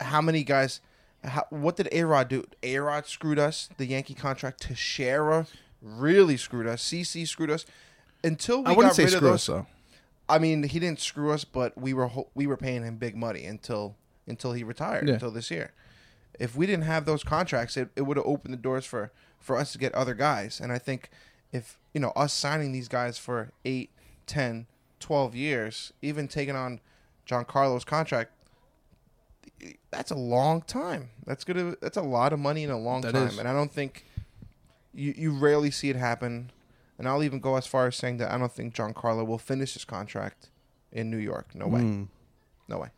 how 0.00 0.20
many 0.20 0.42
guys? 0.44 0.80
How, 1.22 1.44
what 1.50 1.76
did 1.76 1.88
A 1.92 2.02
Rod 2.04 2.28
do? 2.28 2.44
A 2.62 2.78
Rod 2.78 3.06
screwed 3.06 3.38
us. 3.38 3.68
The 3.76 3.86
Yankee 3.86 4.14
contract. 4.14 4.62
Teixeira 4.62 5.46
really 5.82 6.36
screwed 6.36 6.66
us. 6.66 6.82
CC 6.82 7.26
screwed 7.28 7.50
us. 7.50 7.66
Until 8.24 8.60
we 8.62 8.66
I 8.66 8.76
wouldn't 8.76 8.90
got 8.92 8.96
say 8.96 9.04
rid 9.04 9.14
of 9.14 9.20
those, 9.22 9.34
us 9.34 9.46
though. 9.46 9.66
I 10.28 10.38
mean, 10.38 10.62
he 10.62 10.78
didn't 10.78 11.00
screw 11.00 11.32
us, 11.32 11.44
but 11.44 11.76
we 11.78 11.92
were 11.94 12.06
ho- 12.08 12.28
we 12.34 12.46
were 12.46 12.56
paying 12.56 12.82
him 12.82 12.96
big 12.96 13.16
money 13.16 13.44
until 13.44 13.96
until 14.26 14.52
he 14.52 14.62
retired 14.62 15.08
Yeah. 15.08 15.14
until 15.14 15.30
this 15.30 15.50
year. 15.50 15.72
If 16.38 16.54
we 16.56 16.66
didn't 16.66 16.84
have 16.84 17.04
those 17.04 17.22
contracts, 17.24 17.76
it, 17.76 17.90
it 17.96 18.02
would 18.02 18.16
have 18.16 18.26
opened 18.26 18.54
the 18.54 18.58
doors 18.58 18.84
for 18.86 19.10
for 19.38 19.56
us 19.56 19.72
to 19.72 19.78
get 19.78 19.94
other 19.94 20.14
guys. 20.14 20.60
And 20.60 20.70
I 20.72 20.78
think 20.78 21.10
if 21.52 21.78
you 21.92 22.00
know 22.00 22.10
us 22.14 22.32
signing 22.32 22.72
these 22.72 22.88
guys 22.88 23.18
for 23.18 23.50
8, 23.64 23.90
10, 24.26 24.66
12 25.00 25.34
years, 25.34 25.92
even 26.02 26.28
taking 26.28 26.54
on 26.56 26.80
Giancarlo's 27.26 27.84
contract, 27.84 28.32
that's 29.90 30.10
a 30.10 30.14
long 30.16 30.62
time. 30.62 31.10
That's 31.26 31.44
gonna 31.44 31.74
that's 31.80 31.96
a 31.96 32.02
lot 32.02 32.32
of 32.32 32.38
money 32.38 32.64
in 32.64 32.70
a 32.70 32.78
long 32.78 33.00
That 33.02 33.12
time. 33.12 33.28
is. 33.28 33.38
And 33.38 33.48
I 33.48 33.52
don't 33.52 33.72
think 33.72 34.04
you 34.94 35.12
you 35.16 35.32
rarely 35.32 35.70
see 35.70 35.90
it 35.90 35.96
happen. 35.96 36.50
And 36.98 37.08
I'll 37.08 37.22
even 37.22 37.40
go 37.40 37.56
as 37.56 37.66
far 37.66 37.86
as 37.86 37.96
saying 37.96 38.18
that 38.18 38.30
I 38.30 38.36
don't 38.36 38.52
think 38.52 38.74
Giancarlo 38.74 39.26
will 39.26 39.38
finish 39.38 39.72
his 39.72 39.84
contract 39.86 40.50
in 40.92 41.10
New 41.10 41.16
York. 41.16 41.54
No 41.54 41.66
way. 41.66 41.80
Hmm. 41.80 42.04
No 42.68 42.78
way. 42.78 42.88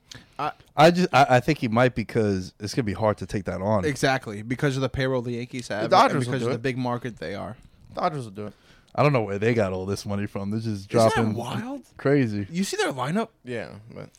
I 0.76 0.90
just 0.90 1.08
I, 1.14 1.26
I 1.36 1.40
think 1.40 1.58
he 1.58 1.68
might 1.68 1.94
because 1.94 2.52
it's 2.60 2.74
gonna 2.74 2.84
be 2.84 2.92
hard 2.92 3.16
to 3.18 3.26
take 3.26 3.44
that 3.44 3.62
on. 3.62 3.84
Exactly 3.84 4.42
because 4.42 4.76
of 4.76 4.82
the 4.82 4.88
payroll 4.88 5.22
the 5.22 5.32
Yankees 5.32 5.68
have, 5.68 5.82
The 5.84 5.88
Dodgers 5.88 6.26
and 6.26 6.32
because 6.32 6.40
do 6.42 6.46
of 6.48 6.52
the 6.52 6.58
big 6.58 6.76
market 6.76 7.18
they 7.18 7.34
are. 7.34 7.56
The 7.94 8.00
Dodgers 8.00 8.24
will 8.24 8.32
do 8.32 8.46
it. 8.48 8.52
I 8.94 9.02
don't 9.02 9.12
know 9.14 9.22
where 9.22 9.38
they 9.38 9.54
got 9.54 9.72
all 9.72 9.86
this 9.86 10.04
money 10.04 10.26
from. 10.26 10.50
They're 10.50 10.60
just 10.60 10.90
Isn't 10.92 10.98
that 10.98 11.14
dropping 11.14 11.34
wild? 11.34 11.82
crazy. 11.96 12.46
You 12.50 12.62
see 12.64 12.76
their 12.76 12.92
lineup? 12.92 13.28
Yeah, 13.44 13.70
but 13.94 14.10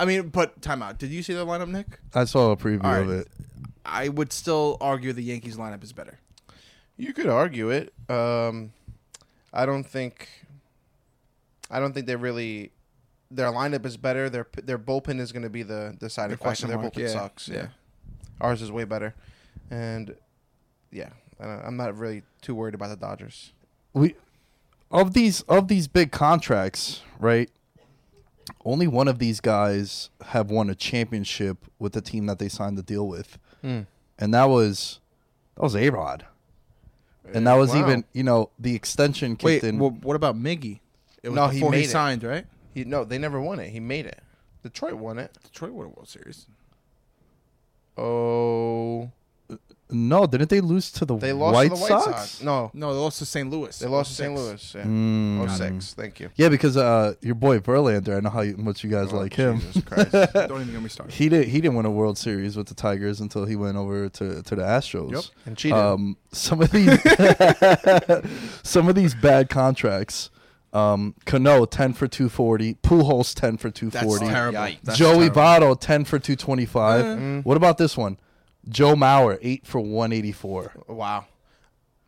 I 0.00 0.06
mean, 0.06 0.30
but 0.30 0.62
timeout. 0.62 0.96
Did 0.96 1.10
you 1.10 1.22
see 1.22 1.34
the 1.34 1.44
lineup, 1.44 1.68
Nick? 1.68 2.00
I 2.14 2.24
saw 2.24 2.52
a 2.52 2.56
preview 2.56 2.82
All 2.82 3.02
of 3.02 3.10
it. 3.10 3.28
I 3.84 4.08
would 4.08 4.32
still 4.32 4.78
argue 4.80 5.12
the 5.12 5.22
Yankees 5.22 5.58
lineup 5.58 5.84
is 5.84 5.92
better. 5.92 6.18
you 6.96 7.12
could 7.12 7.26
argue 7.26 7.68
it. 7.68 7.92
Um, 8.08 8.72
I 9.52 9.66
don't 9.66 9.84
think. 9.84 10.28
I 11.70 11.80
don't 11.80 11.92
think 11.92 12.06
they 12.06 12.16
really. 12.16 12.72
Their 13.30 13.52
lineup 13.52 13.84
is 13.84 13.98
better. 13.98 14.30
Their 14.30 14.46
their 14.64 14.78
bullpen 14.78 15.20
is 15.20 15.32
going 15.32 15.42
to 15.42 15.50
be 15.50 15.62
the 15.62 15.94
deciding 16.00 16.30
The 16.30 16.36
question. 16.38 16.70
Their 16.70 16.78
mark, 16.78 16.94
bullpen 16.94 17.02
yeah, 17.02 17.08
sucks. 17.08 17.48
Yeah. 17.48 17.56
yeah. 17.56 17.66
ours 18.40 18.62
is 18.62 18.72
way 18.72 18.84
better, 18.84 19.14
and 19.70 20.16
yeah, 20.90 21.10
I'm 21.38 21.76
not 21.76 21.96
really 21.98 22.22
too 22.40 22.54
worried 22.54 22.74
about 22.74 22.88
the 22.88 22.96
Dodgers. 22.96 23.52
we 23.92 24.14
of 24.90 25.12
these 25.12 25.42
of 25.42 25.68
these 25.68 25.88
big 25.88 26.10
contracts, 26.10 27.02
right? 27.18 27.50
Only 28.64 28.86
one 28.86 29.08
of 29.08 29.18
these 29.18 29.40
guys 29.40 30.10
have 30.26 30.50
won 30.50 30.68
a 30.70 30.74
championship 30.74 31.58
with 31.78 31.92
the 31.92 32.00
team 32.00 32.26
that 32.26 32.38
they 32.38 32.48
signed 32.48 32.76
the 32.76 32.82
deal 32.82 33.06
with, 33.08 33.38
Hmm. 33.62 33.80
and 34.18 34.34
that 34.34 34.44
was 34.44 35.00
that 35.56 35.62
was 35.62 35.74
A 35.76 35.90
Rod, 35.90 36.26
and 37.32 37.46
that 37.46 37.54
was 37.54 37.70
Wow. 37.70 37.80
even 37.80 38.04
you 38.12 38.22
know 38.22 38.50
the 38.58 38.74
extension 38.74 39.36
Wait, 39.42 39.64
in. 39.64 39.78
well, 39.78 39.90
what 39.90 40.16
about 40.16 40.36
Miggy? 40.36 40.80
It 41.22 41.28
was 41.30 41.36
No, 41.36 41.48
he 41.48 41.58
before 41.60 41.72
he, 41.72 41.78
made 41.80 41.84
it. 41.86 41.90
signed, 41.90 42.22
right? 42.24 42.46
He 42.74 42.84
no, 42.84 43.04
they 43.04 43.18
never 43.18 43.40
won 43.40 43.58
it. 43.60 43.70
He 43.70 43.80
made 43.80 44.06
it. 44.06 44.22
Detroit 44.62 44.94
won 44.94 45.18
it. 45.18 45.36
Detroit 45.42 45.72
won 45.72 45.86
a 45.86 45.88
World 45.88 46.08
Series. 46.08 46.46
Oh, 47.96 49.10
no, 49.92 50.26
didn't 50.26 50.50
they 50.50 50.60
lose 50.60 50.90
to 50.92 51.04
the 51.04 51.16
they 51.16 51.32
lost 51.32 51.54
White 51.54 51.70
to 51.70 51.74
the 51.74 51.80
White 51.80 51.88
Sox? 51.88 52.04
Sox. 52.04 52.42
No, 52.42 52.70
No, 52.74 52.92
they 52.94 53.00
lost 53.00 53.18
to 53.18 53.26
St. 53.26 53.48
Louis. 53.50 53.78
they 53.78 53.86
lost 53.86 54.10
to 54.10 54.16
St. 54.16 54.34
Louis. 54.34 54.74
Yeah. 54.74 54.82
Mm. 54.84 55.40
Oh 55.40 55.46
six. 55.56 55.94
Thank 55.94 56.20
you. 56.20 56.30
Yeah, 56.36 56.48
because 56.48 56.76
uh, 56.76 57.14
your 57.20 57.34
boy 57.34 57.58
Verlander, 57.58 58.16
I 58.16 58.20
know 58.20 58.30
how 58.30 58.40
you, 58.42 58.56
much 58.56 58.82
you 58.84 58.90
guys 58.90 59.12
Oh, 59.12 59.16
like 59.16 59.34
him. 59.34 59.60
Jesus 59.60 59.82
Christ. 59.84 60.12
Don't 60.34 60.60
even 60.62 60.72
get 60.72 60.82
me 60.82 60.88
started. 60.88 61.14
He 61.14 61.28
did. 61.28 61.48
He 61.48 61.60
didn't 61.60 61.76
win 61.76 61.86
a 61.86 61.90
World 61.90 62.18
Series 62.18 62.56
with 62.56 62.68
the 62.68 62.74
Tigers 62.74 63.20
until 63.20 63.44
he 63.46 63.56
went 63.56 63.76
over 63.76 64.08
to, 64.08 64.42
to 64.42 64.54
the 64.56 64.62
Astros. 64.62 65.12
Yep. 65.12 65.24
and 65.46 65.56
cheated. 65.56 65.78
Um, 65.78 66.16
some 66.32 66.60
of 66.62 66.70
these, 66.70 66.98
some 68.62 68.88
of 68.88 68.94
these 68.94 69.14
bad 69.14 69.48
contracts. 69.48 70.30
Um, 70.72 71.14
Cano 71.26 71.64
ten 71.64 71.92
for 71.94 72.06
two 72.06 72.28
forty. 72.28 72.74
Pujols 72.74 73.34
ten 73.34 73.56
for 73.56 73.70
two 73.70 73.90
That's 73.90 74.04
forty. 74.06 74.26
terrible. 74.26 74.58
Yikes. 74.60 74.78
That's 74.84 74.98
Joey 74.98 75.28
terrible. 75.30 75.74
Votto 75.74 75.80
ten 75.80 76.04
for 76.04 76.18
two 76.20 76.36
twenty 76.36 76.64
five. 76.66 77.04
Mm. 77.04 77.44
What 77.44 77.56
about 77.56 77.76
this 77.76 77.96
one? 77.96 78.18
Joe 78.68 78.94
Mauer 78.94 79.38
eight 79.42 79.66
for 79.66 79.80
one 79.80 80.12
eighty 80.12 80.32
four. 80.32 80.72
wow. 80.86 81.26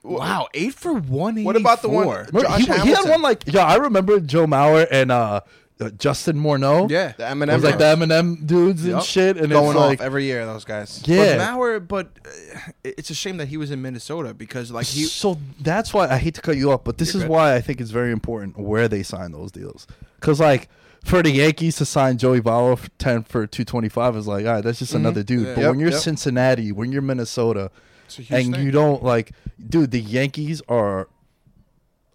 Wow, 0.04 0.48
eight 0.52 0.74
for 0.74 0.92
one. 0.94 1.44
What 1.44 1.54
about 1.56 1.80
the 1.80 1.88
one- 1.88 2.06
Josh 2.32 2.58
He, 2.58 2.64
he 2.64 2.88
had 2.90 3.08
one 3.08 3.22
like 3.22 3.44
yeah. 3.46 3.64
I 3.64 3.76
remember 3.76 4.18
Joe 4.18 4.46
Mauer 4.46 4.84
and 4.90 5.12
uh, 5.12 5.42
uh, 5.80 5.90
Justin 5.90 6.36
Morneau. 6.36 6.90
Yeah, 6.90 7.12
The 7.12 7.22
it 7.24 7.30
M&M 7.30 7.48
was 7.54 7.62
like 7.62 7.78
the 7.78 7.86
M&M 7.86 8.44
dudes 8.44 8.84
and 8.84 9.00
shit, 9.02 9.36
and 9.36 9.48
going 9.48 9.68
it's 9.70 9.76
off 9.76 9.86
like 9.90 10.00
every 10.00 10.24
year. 10.24 10.44
Those 10.44 10.64
guys. 10.64 11.02
yeah. 11.06 11.36
But 11.36 11.46
Mauer, 11.56 11.86
but 11.86 12.08
uh, 12.26 12.72
it's 12.82 13.10
a 13.10 13.14
shame 13.14 13.36
that 13.36 13.46
he 13.46 13.56
was 13.56 13.70
in 13.70 13.80
Minnesota 13.80 14.34
because 14.34 14.72
like 14.72 14.86
he. 14.86 15.04
so 15.04 15.38
that's 15.60 15.94
why 15.94 16.08
I 16.08 16.16
hate 16.18 16.34
to 16.34 16.40
cut 16.40 16.56
you 16.56 16.72
off, 16.72 16.82
but 16.82 16.98
this 16.98 17.14
is 17.14 17.22
good. 17.22 17.30
why 17.30 17.54
I 17.54 17.60
think 17.60 17.80
it's 17.80 17.90
very 17.92 18.10
important 18.10 18.58
where 18.58 18.88
they 18.88 19.04
sign 19.04 19.30
those 19.30 19.52
deals. 19.52 19.86
Because 20.20 20.40
like 20.40 20.68
for 21.04 21.22
the 21.22 21.30
Yankees 21.30 21.76
to 21.76 21.84
sign 21.84 22.16
Joey 22.18 22.40
Votto 22.40 22.78
for 22.78 22.88
ten 22.98 23.22
for 23.24 23.46
two 23.46 23.64
twenty 23.64 23.88
five 23.88 24.16
is 24.16 24.26
like, 24.26 24.46
all 24.46 24.52
right, 24.54 24.64
that's 24.64 24.78
just 24.78 24.94
another 24.94 25.22
dude. 25.22 25.40
Mm-hmm. 25.40 25.48
Yeah. 25.48 25.54
But 25.54 25.60
Yep, 25.62 25.70
when 25.70 25.80
you're 25.80 25.90
yep. 25.90 26.00
Cincinnati, 26.00 26.72
when 26.72 26.92
you're 26.92 27.02
Minnesota, 27.02 27.70
It's 28.06 28.18
a 28.18 28.22
huge 28.22 28.40
and 28.46 28.54
thing. 28.54 28.64
you 28.64 28.70
don't 28.70 29.02
like, 29.02 29.32
dude, 29.68 29.90
the 29.90 30.00
Yankees 30.00 30.62
are 30.68 31.08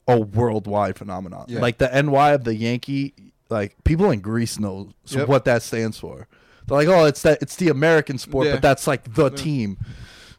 a 0.08 0.20
worldwide 0.20 0.98
phenomenon. 0.98 1.46
Yeah. 1.50 1.60
Like 1.60 1.80
the 1.80 1.90
NY 1.90 2.32
of 2.32 2.44
the 2.46 2.56
Yankee, 2.56 3.14
like 3.50 3.76
people 3.84 4.10
in 4.12 4.22
Greece 4.22 4.60
know 4.60 4.90
Yep. 5.08 5.28
what 5.28 5.46
that 5.46 5.64
stands 5.64 6.00
for. 6.00 6.28
They're 6.66 6.78
like, 6.78 6.88
oh, 6.88 7.06
it's 7.06 7.22
that 7.24 7.40
it's 7.42 7.56
the 7.58 7.70
American 7.70 8.18
sport, 8.18 8.48
Yeah. 8.48 8.54
but 8.54 8.62
that's 8.62 8.88
like 8.88 9.14
the 9.16 9.30
team. 9.30 9.78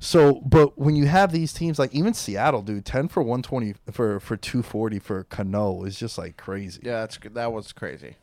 So, 0.01 0.35
but 0.47 0.79
when 0.79 0.95
you 0.95 1.07
have 1.07 1.33
these 1.33 1.53
teams, 1.53 1.79
like 1.79 1.93
even 1.95 2.15
Seattle, 2.15 2.63
dude, 2.63 2.85
ten 2.85 3.09
for 3.09 3.23
one 3.23 3.43
twenty 3.43 3.75
for 3.91 4.21
for 4.21 4.37
two 4.37 4.63
forty 4.63 4.99
for 4.99 5.25
Cano 5.25 5.83
is 5.85 5.99
just 5.99 6.17
like 6.17 6.37
crazy. 6.37 6.81
Yeah, 6.85 7.01
that's 7.01 7.19
that 7.33 7.53
was 7.53 7.73
crazy. 7.73 8.17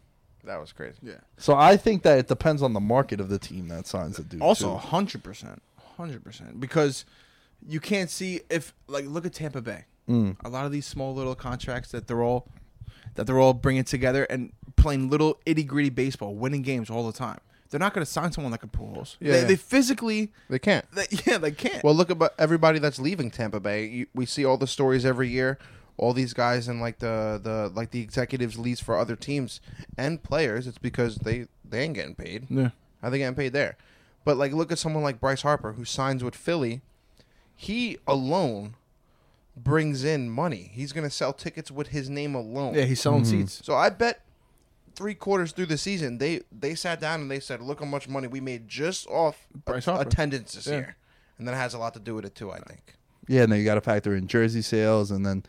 That 0.45 0.59
was 0.59 0.71
crazy. 0.71 0.97
yeah. 1.01 1.15
So 1.37 1.55
I 1.55 1.77
think 1.77 2.03
that 2.03 2.19
it 2.19 2.27
depends 2.27 2.61
on 2.61 2.73
the 2.73 2.79
market 2.79 3.19
of 3.19 3.29
the 3.29 3.39
team 3.39 3.67
that 3.69 3.87
signs 3.87 4.17
the 4.17 4.23
dude. 4.23 4.41
Also, 4.41 4.71
too. 4.71 4.77
hundred 4.77 5.23
percent, 5.23 5.61
hundred 5.97 6.23
percent, 6.23 6.59
because 6.59 7.05
you 7.67 7.79
can't 7.79 8.09
see 8.09 8.41
if 8.49 8.73
like 8.87 9.05
look 9.05 9.25
at 9.25 9.33
Tampa 9.33 9.61
Bay. 9.61 9.85
Mm. 10.07 10.37
A 10.45 10.49
lot 10.49 10.65
of 10.65 10.71
these 10.71 10.85
small 10.85 11.13
little 11.15 11.35
contracts 11.35 11.91
that 11.91 12.07
they're 12.07 12.21
all 12.23 12.47
that 13.15 13.25
they're 13.25 13.39
all 13.39 13.53
bringing 13.53 13.83
together 13.83 14.25
and 14.25 14.51
playing 14.75 15.09
little 15.09 15.39
itty 15.45 15.63
gritty 15.63 15.89
baseball, 15.89 16.35
winning 16.35 16.61
games 16.61 16.89
all 16.89 17.05
the 17.07 17.17
time. 17.17 17.39
They're 17.71 17.79
not 17.79 17.93
going 17.93 18.05
to 18.05 18.11
sign 18.11 18.31
someone 18.31 18.51
like 18.51 18.63
a 18.63 18.67
Pujols. 18.67 19.17
Yeah, 19.19 19.31
they, 19.31 19.39
yeah. 19.41 19.47
they 19.47 19.55
physically, 19.55 20.31
They 20.49 20.59
can't. 20.59 20.85
they, 20.91 21.05
yeah, 21.25 21.37
they 21.39 21.51
can't. 21.51 21.83
Well, 21.83 21.95
look 21.95 22.09
about 22.09 22.33
everybody 22.37 22.77
that's 22.79 22.99
leaving 22.99 23.31
Tampa 23.31 23.59
Bay. 23.59 23.85
You, 23.85 24.07
we 24.13 24.25
see 24.25 24.45
all 24.45 24.57
the 24.57 24.67
stories 24.67 25.03
every 25.05 25.27
year. 25.29 25.57
All 25.97 26.13
these 26.13 26.33
guys 26.33 26.67
and 26.67 26.81
like 26.81 26.99
the 26.99 27.39
the 27.41 27.71
like 27.73 27.91
the 27.91 28.01
executives 28.01 28.57
leaves 28.59 28.81
for 28.81 28.97
other 28.97 29.15
teams 29.15 29.61
and 29.97 30.21
players. 30.21 30.67
It's 30.67 30.77
because 30.77 31.15
they 31.17 31.47
they 31.63 31.81
ain't 31.83 31.93
getting 31.95 32.15
paid. 32.15 32.47
yeah, 32.49 32.69
How 33.01 33.09
they 33.09 33.17
getting 33.19 33.35
paid 33.35 33.53
there? 33.53 33.77
But 34.25 34.37
like, 34.37 34.51
look 34.53 34.71
at 34.71 34.79
someone 34.79 35.03
like 35.03 35.19
Bryce 35.21 35.43
Harper 35.43 35.73
who 35.73 35.85
signs 35.85 36.23
with 36.23 36.35
Philly. 36.35 36.81
He 37.55 37.97
alone 38.07 38.75
brings 39.55 40.03
in 40.03 40.29
money. 40.29 40.69
He's 40.73 40.91
gonna 40.91 41.09
sell 41.09 41.31
tickets 41.31 41.71
with 41.71 41.89
his 41.89 42.09
name 42.09 42.35
alone. 42.35 42.73
yeah, 42.73 42.83
he's 42.83 42.99
selling 43.01 43.23
mm-hmm. 43.23 43.41
seats. 43.41 43.61
So 43.63 43.73
I 43.75 43.89
bet 43.89 44.21
three 44.95 45.13
quarters 45.13 45.51
through 45.51 45.67
the 45.67 45.77
season, 45.77 46.17
they 46.17 46.41
they 46.51 46.75
sat 46.75 46.99
down 46.99 47.21
and 47.21 47.31
they 47.31 47.39
said, 47.39 47.61
"Look 47.61 47.79
how 47.79 47.85
much 47.85 48.09
money 48.09 48.27
we 48.27 48.41
made 48.41 48.67
just 48.67 49.07
off 49.07 49.47
Bryce 49.65 49.87
a- 49.87 49.93
Harper. 49.93 50.09
attendance 50.09 50.53
this 50.53 50.67
Yeah. 50.67 50.73
year," 50.73 50.95
and 51.37 51.47
that 51.47 51.55
has 51.55 51.73
a 51.73 51.77
lot 51.77 51.93
to 51.93 51.99
do 51.99 52.15
with 52.15 52.25
it 52.25 52.35
too. 52.35 52.51
I 52.51 52.59
think. 52.59 52.95
Yeah, 53.27 53.43
and 53.43 53.51
then 53.51 53.59
you 53.59 53.65
got 53.65 53.75
to 53.75 53.81
factor 53.81 54.15
in 54.15 54.27
jersey 54.27 54.61
sales, 54.61 55.09
and 55.09 55.25
then 55.25 55.43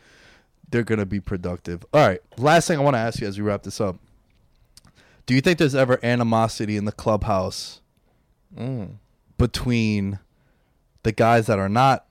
they're 0.70 0.82
going 0.84 0.98
to 0.98 1.06
be 1.06 1.20
productive. 1.20 1.84
All 1.92 2.06
right, 2.06 2.20
last 2.36 2.68
thing 2.68 2.78
I 2.78 2.82
want 2.82 2.94
to 2.94 3.00
ask 3.00 3.20
you 3.20 3.26
as 3.26 3.38
we 3.38 3.44
wrap 3.44 3.62
this 3.62 3.80
up: 3.80 3.96
Do 5.26 5.34
you 5.34 5.40
think 5.40 5.58
there's 5.58 5.74
ever 5.74 5.98
animosity 6.02 6.76
in 6.76 6.84
the 6.84 6.92
clubhouse 6.92 7.80
between 9.38 10.18
the 11.02 11.12
guys 11.12 11.46
that 11.46 11.58
are 11.58 11.68
not 11.68 12.06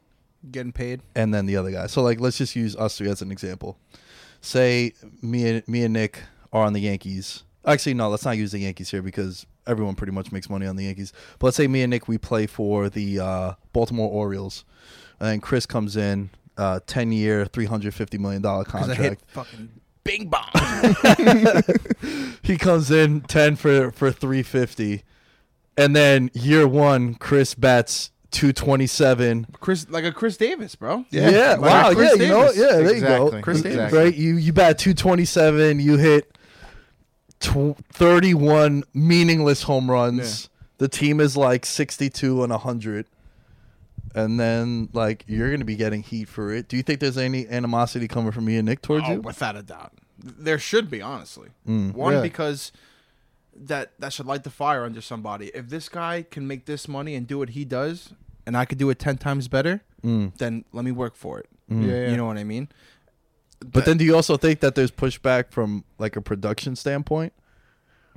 Getting 0.52 0.72
paid. 0.72 1.02
and 1.16 1.34
then 1.34 1.46
the 1.46 1.58
other 1.58 1.72
guys? 1.72 1.92
So, 1.92 2.02
like, 2.02 2.20
let's 2.20 2.38
just 2.38 2.56
use 2.56 2.76
us 2.76 2.98
three 2.98 3.10
as 3.10 3.22
an 3.22 3.32
example. 3.32 3.78
Say 4.42 4.94
me 5.22 5.48
and 5.50 5.68
me 5.68 5.84
and 5.84 5.94
Nick 5.94 6.22
are 6.54 6.64
on 6.66 6.74
the 6.74 6.82
Yankees. 6.82 7.44
Actually, 7.66 7.96
no, 7.96 8.10
let's 8.10 8.26
not 8.26 8.38
use 8.38 8.52
the 8.52 8.60
Yankees 8.60 8.92
here 8.92 9.02
because 9.02 9.48
everyone 9.66 9.96
pretty 9.96 10.14
much 10.14 10.32
makes 10.32 10.48
money 10.52 10.68
on 10.68 10.76
the 10.76 10.84
Yankees. 10.84 11.12
But 11.40 11.48
let's 11.48 11.58
say 11.58 11.68
me 11.68 11.82
and 11.82 11.90
Nick 11.90 12.08
we 12.08 12.20
play 12.20 12.46
for 12.46 12.90
the 12.90 13.20
uh, 13.20 13.54
Baltimore 13.74 14.10
Orioles, 14.12 14.64
and 15.20 15.28
then 15.28 15.40
Chris 15.42 15.66
comes 15.66 15.98
in, 15.98 16.30
uh, 16.58 16.80
ten 16.88 17.12
year, 17.12 17.46
three 17.46 17.66
hundred 17.66 17.94
fifty 17.94 18.18
million 18.18 18.42
dollar 18.42 18.64
Because 18.64 18.90
I 18.90 18.96
hit 18.96 19.20
contract. 19.34 19.50
fucking 19.52 19.70
bing 20.04 20.30
bong. 20.30 21.64
He 22.44 22.58
comes 22.58 22.92
in 22.92 23.22
ten 23.22 23.56
for 23.56 23.92
for 23.92 24.12
three 24.12 24.44
fifty, 24.44 25.04
and 25.78 25.96
then 25.96 26.30
year 26.34 26.68
one, 26.68 27.16
Chris 27.16 27.56
bats 27.56 28.12
two 28.30 28.54
twenty 28.54 28.86
seven. 28.88 29.48
Chris, 29.60 29.88
like 29.90 30.04
a 30.04 30.12
Chris 30.12 30.38
Davis, 30.38 30.76
bro. 30.76 31.06
Yeah, 31.10 31.56
Like 31.58 31.62
wow, 31.62 31.90
a 31.92 31.96
Chris 31.96 32.18
yeah, 32.18 32.24
you 32.24 32.30
know, 32.30 32.42
Davis. 32.42 32.58
yeah, 32.58 32.68
there 32.68 32.82
you 32.84 32.90
Exactly. 32.92 33.32
go. 33.32 33.42
Chris 33.42 33.64
Right, 33.66 33.92
Davis. 33.92 34.16
You 34.18 34.36
you 34.38 34.54
bat 34.54 34.78
227, 34.78 35.80
you 35.80 35.98
hit 35.98 36.38
tw- 37.40 37.76
31 37.94 38.84
meaningless 38.94 39.64
home 39.64 39.90
runs. 39.90 40.50
The 40.78 40.88
team 40.88 41.20
is 41.20 41.36
like 41.36 41.66
62 41.66 42.44
and 42.44 42.52
100. 42.52 43.08
And 44.16 44.40
then 44.40 44.88
like 44.94 45.26
you're 45.28 45.50
going 45.50 45.60
to 45.60 45.66
be 45.66 45.76
getting 45.76 46.02
heat 46.02 46.30
for 46.30 46.52
it. 46.54 46.68
Do 46.70 46.78
you 46.78 46.84
think 46.84 47.02
there's 47.02 47.18
any 47.18 47.48
animosity 47.48 48.08
coming 48.08 48.32
from 48.32 48.46
me 48.46 48.56
and 48.58 48.66
Nick 48.66 48.82
towards 48.82 49.06
Oh, 49.08 49.12
you? 49.14 49.22
without 49.22 49.56
a 49.58 49.62
doubt, 49.62 49.92
there 50.18 50.58
should 50.58 50.90
be 50.90 51.02
honestly. 51.02 51.50
Mm. 51.68 51.94
One 51.94 52.14
Really? 52.14 52.30
because 52.30 52.72
that 53.56 53.92
that 54.00 54.14
should 54.14 54.26
light 54.26 54.44
the 54.44 54.50
fire 54.50 54.84
under 54.86 55.02
somebody. 55.02 55.48
If 55.54 55.68
this 55.70 55.90
guy 55.90 56.24
can 56.30 56.48
make 56.48 56.66
this 56.66 56.88
money 56.88 57.14
and 57.16 57.28
do 57.28 57.38
what 57.40 57.50
he 57.50 57.66
does, 57.66 58.14
and 58.48 58.56
I 58.58 58.64
could 58.66 58.78
do 58.78 58.90
it 58.90 59.00
ten 59.00 59.18
times 59.18 59.48
better, 59.50 59.82
Mm. 60.04 60.38
then 60.38 60.66
let 60.72 60.86
me 60.86 60.92
work 60.92 61.16
for 61.16 61.40
it. 61.40 61.48
Yeah, 61.68 62.10
You 62.10 62.16
know 62.18 62.26
what 62.28 62.38
I 62.38 62.44
mean? 62.44 62.70
But 63.60 63.86
then 63.86 63.98
do 63.98 64.06
you 64.06 64.16
also 64.16 64.38
think 64.38 64.60
that 64.60 64.76
there's 64.76 64.92
pushback 64.92 65.52
from 65.52 65.84
like 65.98 66.16
a 66.16 66.22
production 66.22 66.76
standpoint? 66.76 67.34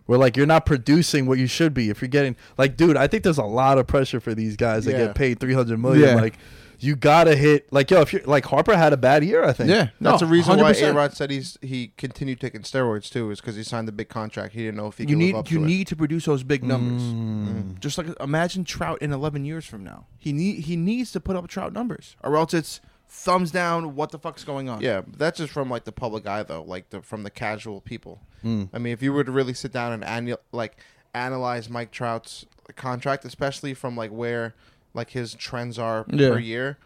Where 0.08 0.18
like 0.18 0.36
you're 0.36 0.46
not 0.46 0.64
producing 0.66 1.26
what 1.26 1.38
you 1.38 1.46
should 1.46 1.72
be 1.74 1.90
if 1.90 2.00
you're 2.00 2.08
getting 2.08 2.34
like 2.56 2.76
dude, 2.76 2.96
I 2.96 3.06
think 3.06 3.22
there's 3.24 3.38
a 3.38 3.44
lot 3.44 3.78
of 3.78 3.86
pressure 3.86 4.18
for 4.20 4.34
these 4.34 4.56
guys 4.56 4.84
that 4.86 4.92
Yeah. 4.92 5.06
get 5.06 5.14
paid 5.14 5.38
300 5.38 5.78
million 5.78 6.08
Yeah. 6.08 6.14
like 6.16 6.34
you 6.80 6.94
got 6.94 7.24
to 7.24 7.34
hit 7.34 7.72
like 7.72 7.90
yo 7.90 8.00
if 8.00 8.12
you're 8.12 8.22
like 8.24 8.44
Harper 8.46 8.76
had 8.76 8.92
a 8.92 8.96
bad 8.96 9.22
year 9.24 9.44
I 9.44 9.52
think. 9.52 9.68
Yeah, 9.68 9.88
That's 10.00 10.20
the 10.20 10.26
reason 10.26 10.58
why 10.60 10.72
100%. 10.72 10.90
A 10.90 10.94
Rod 10.94 11.12
said 11.12 11.30
he's 11.30 11.58
he 11.60 11.92
continued 11.98 12.40
taking 12.40 12.62
steroids 12.62 13.10
too, 13.10 13.30
is 13.32 13.40
because 13.40 13.56
he 13.56 13.62
signed 13.64 13.86
the 13.88 13.92
big 13.92 14.08
contract. 14.08 14.54
He 14.54 14.60
didn't 14.60 14.76
know 14.76 14.86
if 14.86 14.96
he 14.96 15.02
You 15.04 15.08
could 15.08 15.18
need 15.18 15.34
live 15.34 15.40
up 15.40 15.50
you 15.50 15.58
to 15.58 15.64
it. 15.64 15.66
need 15.66 15.86
to 15.88 15.96
produce 15.96 16.24
those 16.24 16.42
big 16.44 16.62
numbers. 16.64 17.02
Mm. 17.02 17.78
Just 17.80 17.98
like 17.98 18.06
imagine 18.20 18.64
Trout 18.64 19.02
in 19.02 19.12
11 19.12 19.44
years 19.44 19.66
from 19.66 19.82
now. 19.84 20.06
He 20.18 20.32
need 20.32 20.60
he 20.66 20.76
needs 20.76 21.10
to 21.12 21.20
put 21.20 21.36
up 21.36 21.48
Trout 21.48 21.72
numbers, 21.72 22.16
or 22.22 22.36
else 22.36 22.54
it's 22.54 22.80
thumbs 23.08 23.50
down. 23.50 23.94
What 23.94 24.10
the 24.10 24.18
fuck's 24.18 24.44
going 24.44 24.68
on? 24.68 24.80
Yeah, 24.80 25.00
but 25.02 25.18
that's 25.18 25.38
just 25.38 25.52
from 25.52 25.68
like 25.70 25.84
the 25.84 25.92
public 25.92 26.26
eye 26.26 26.42
though, 26.42 26.62
like 26.62 26.90
the 26.90 27.02
from 27.02 27.22
the 27.22 27.30
casual 27.30 27.80
people. 27.80 28.20
Mm. 28.44 28.68
I 28.72 28.78
mean, 28.78 28.92
if 28.92 29.02
you 29.02 29.12
were 29.12 29.24
to 29.24 29.32
really 29.32 29.54
sit 29.54 29.72
down 29.72 29.92
and 29.92 30.02
annu- 30.04 30.38
like 30.52 30.76
analyze 31.14 31.68
Mike 31.68 31.90
Trout's 31.90 32.46
contract, 32.76 33.24
especially 33.24 33.74
from 33.74 33.96
like 33.96 34.10
where 34.10 34.54
like 34.94 35.10
his 35.10 35.34
trends 35.34 35.78
are 35.78 36.04
Yeah. 36.08 36.30
per 36.30 36.38
year, 36.38 36.78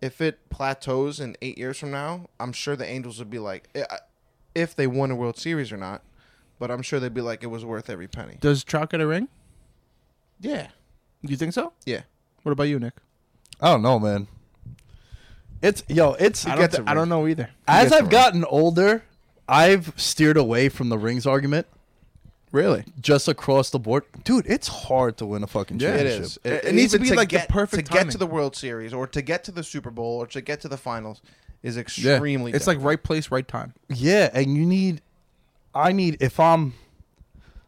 if 0.00 0.20
it 0.20 0.38
plateaus 0.50 1.20
in 1.20 1.36
eight 1.42 1.56
years 1.58 1.78
from 1.78 1.90
now, 1.90 2.28
I'm 2.38 2.52
sure 2.52 2.74
the 2.76 2.86
Angels 2.88 3.18
would 3.18 3.30
be 3.30 3.38
like, 3.38 3.68
if 4.54 4.74
they 4.74 4.86
won 4.86 5.10
a 5.10 5.14
World 5.16 5.38
Series 5.38 5.70
or 5.72 5.76
not, 5.76 6.02
but 6.58 6.70
I'm 6.70 6.82
sure 6.82 6.98
they'd 7.00 7.12
be 7.14 7.20
like, 7.20 7.42
it 7.42 7.48
was 7.48 7.64
worth 7.64 7.88
every 7.90 8.08
penny. 8.08 8.36
Does 8.40 8.64
Trout 8.64 8.90
get 8.90 9.00
a 9.00 9.06
ring? 9.06 9.28
Yeah, 10.40 10.68
Do 11.24 11.30
you 11.30 11.36
think 11.36 11.52
so? 11.52 11.72
yeah. 11.84 12.02
What 12.42 12.52
about 12.52 12.64
you, 12.64 12.78
Nick? 12.78 12.94
I 13.60 13.68
don't 13.68 13.82
know, 13.82 13.98
man. 13.98 14.26
It's 15.62 15.82
yo, 15.88 16.12
it's 16.14 16.46
I 16.46 16.56
don't, 16.56 16.74
a 16.86 16.90
I 16.90 16.94
don't 16.94 17.08
know 17.08 17.26
either. 17.26 17.50
as 17.68 17.90
gets 17.90 17.94
a 18.00 18.04
I've 18.04 18.10
gotten 18.10 18.44
older, 18.44 19.02
I've 19.48 19.92
steered 19.96 20.36
away 20.36 20.68
from 20.68 20.88
the 20.88 20.96
rings 20.98 21.26
argument 21.26 21.66
Really? 22.52 22.84
just 23.00 23.28
across 23.28 23.70
the 23.70 23.78
board. 23.78 24.04
Dude, 24.24 24.46
it's 24.46 24.66
hard 24.68 25.16
to 25.18 25.26
win 25.26 25.42
a 25.42 25.46
fucking 25.46 25.78
Yeah. 25.78 25.90
It 25.90 25.92
championship. 25.98 26.22
is. 26.24 26.38
It- 26.44 26.64
it 26.64 26.74
needs 26.74 26.92
to 26.92 26.98
even 26.98 27.10
be 27.10 27.14
like 27.16 27.28
the 27.30 27.44
perfect 27.48 27.86
to 27.86 27.92
get 27.92 27.98
timing. 28.00 28.12
to 28.12 28.18
the 28.18 28.26
World 28.26 28.56
Series 28.56 28.92
or 28.94 29.06
to 29.08 29.22
get 29.22 29.44
to 29.44 29.52
the 29.52 29.62
Super 29.62 29.90
Bowl 29.90 30.16
or 30.22 30.26
to 30.28 30.40
get 30.40 30.60
to 30.62 30.68
the 30.68 30.76
finals 30.78 31.20
is 31.62 31.76
extremely. 31.76 32.52
It's 32.52 32.66
like 32.66 32.78
right 32.80 33.00
place, 33.02 33.30
right 33.30 33.46
time. 33.46 33.74
Yeah, 33.88 34.30
and 34.32 34.56
you 34.56 34.64
need 34.66 35.02
I 35.74 35.92
need 35.92 36.16
if 36.20 36.40
I'm 36.40 36.72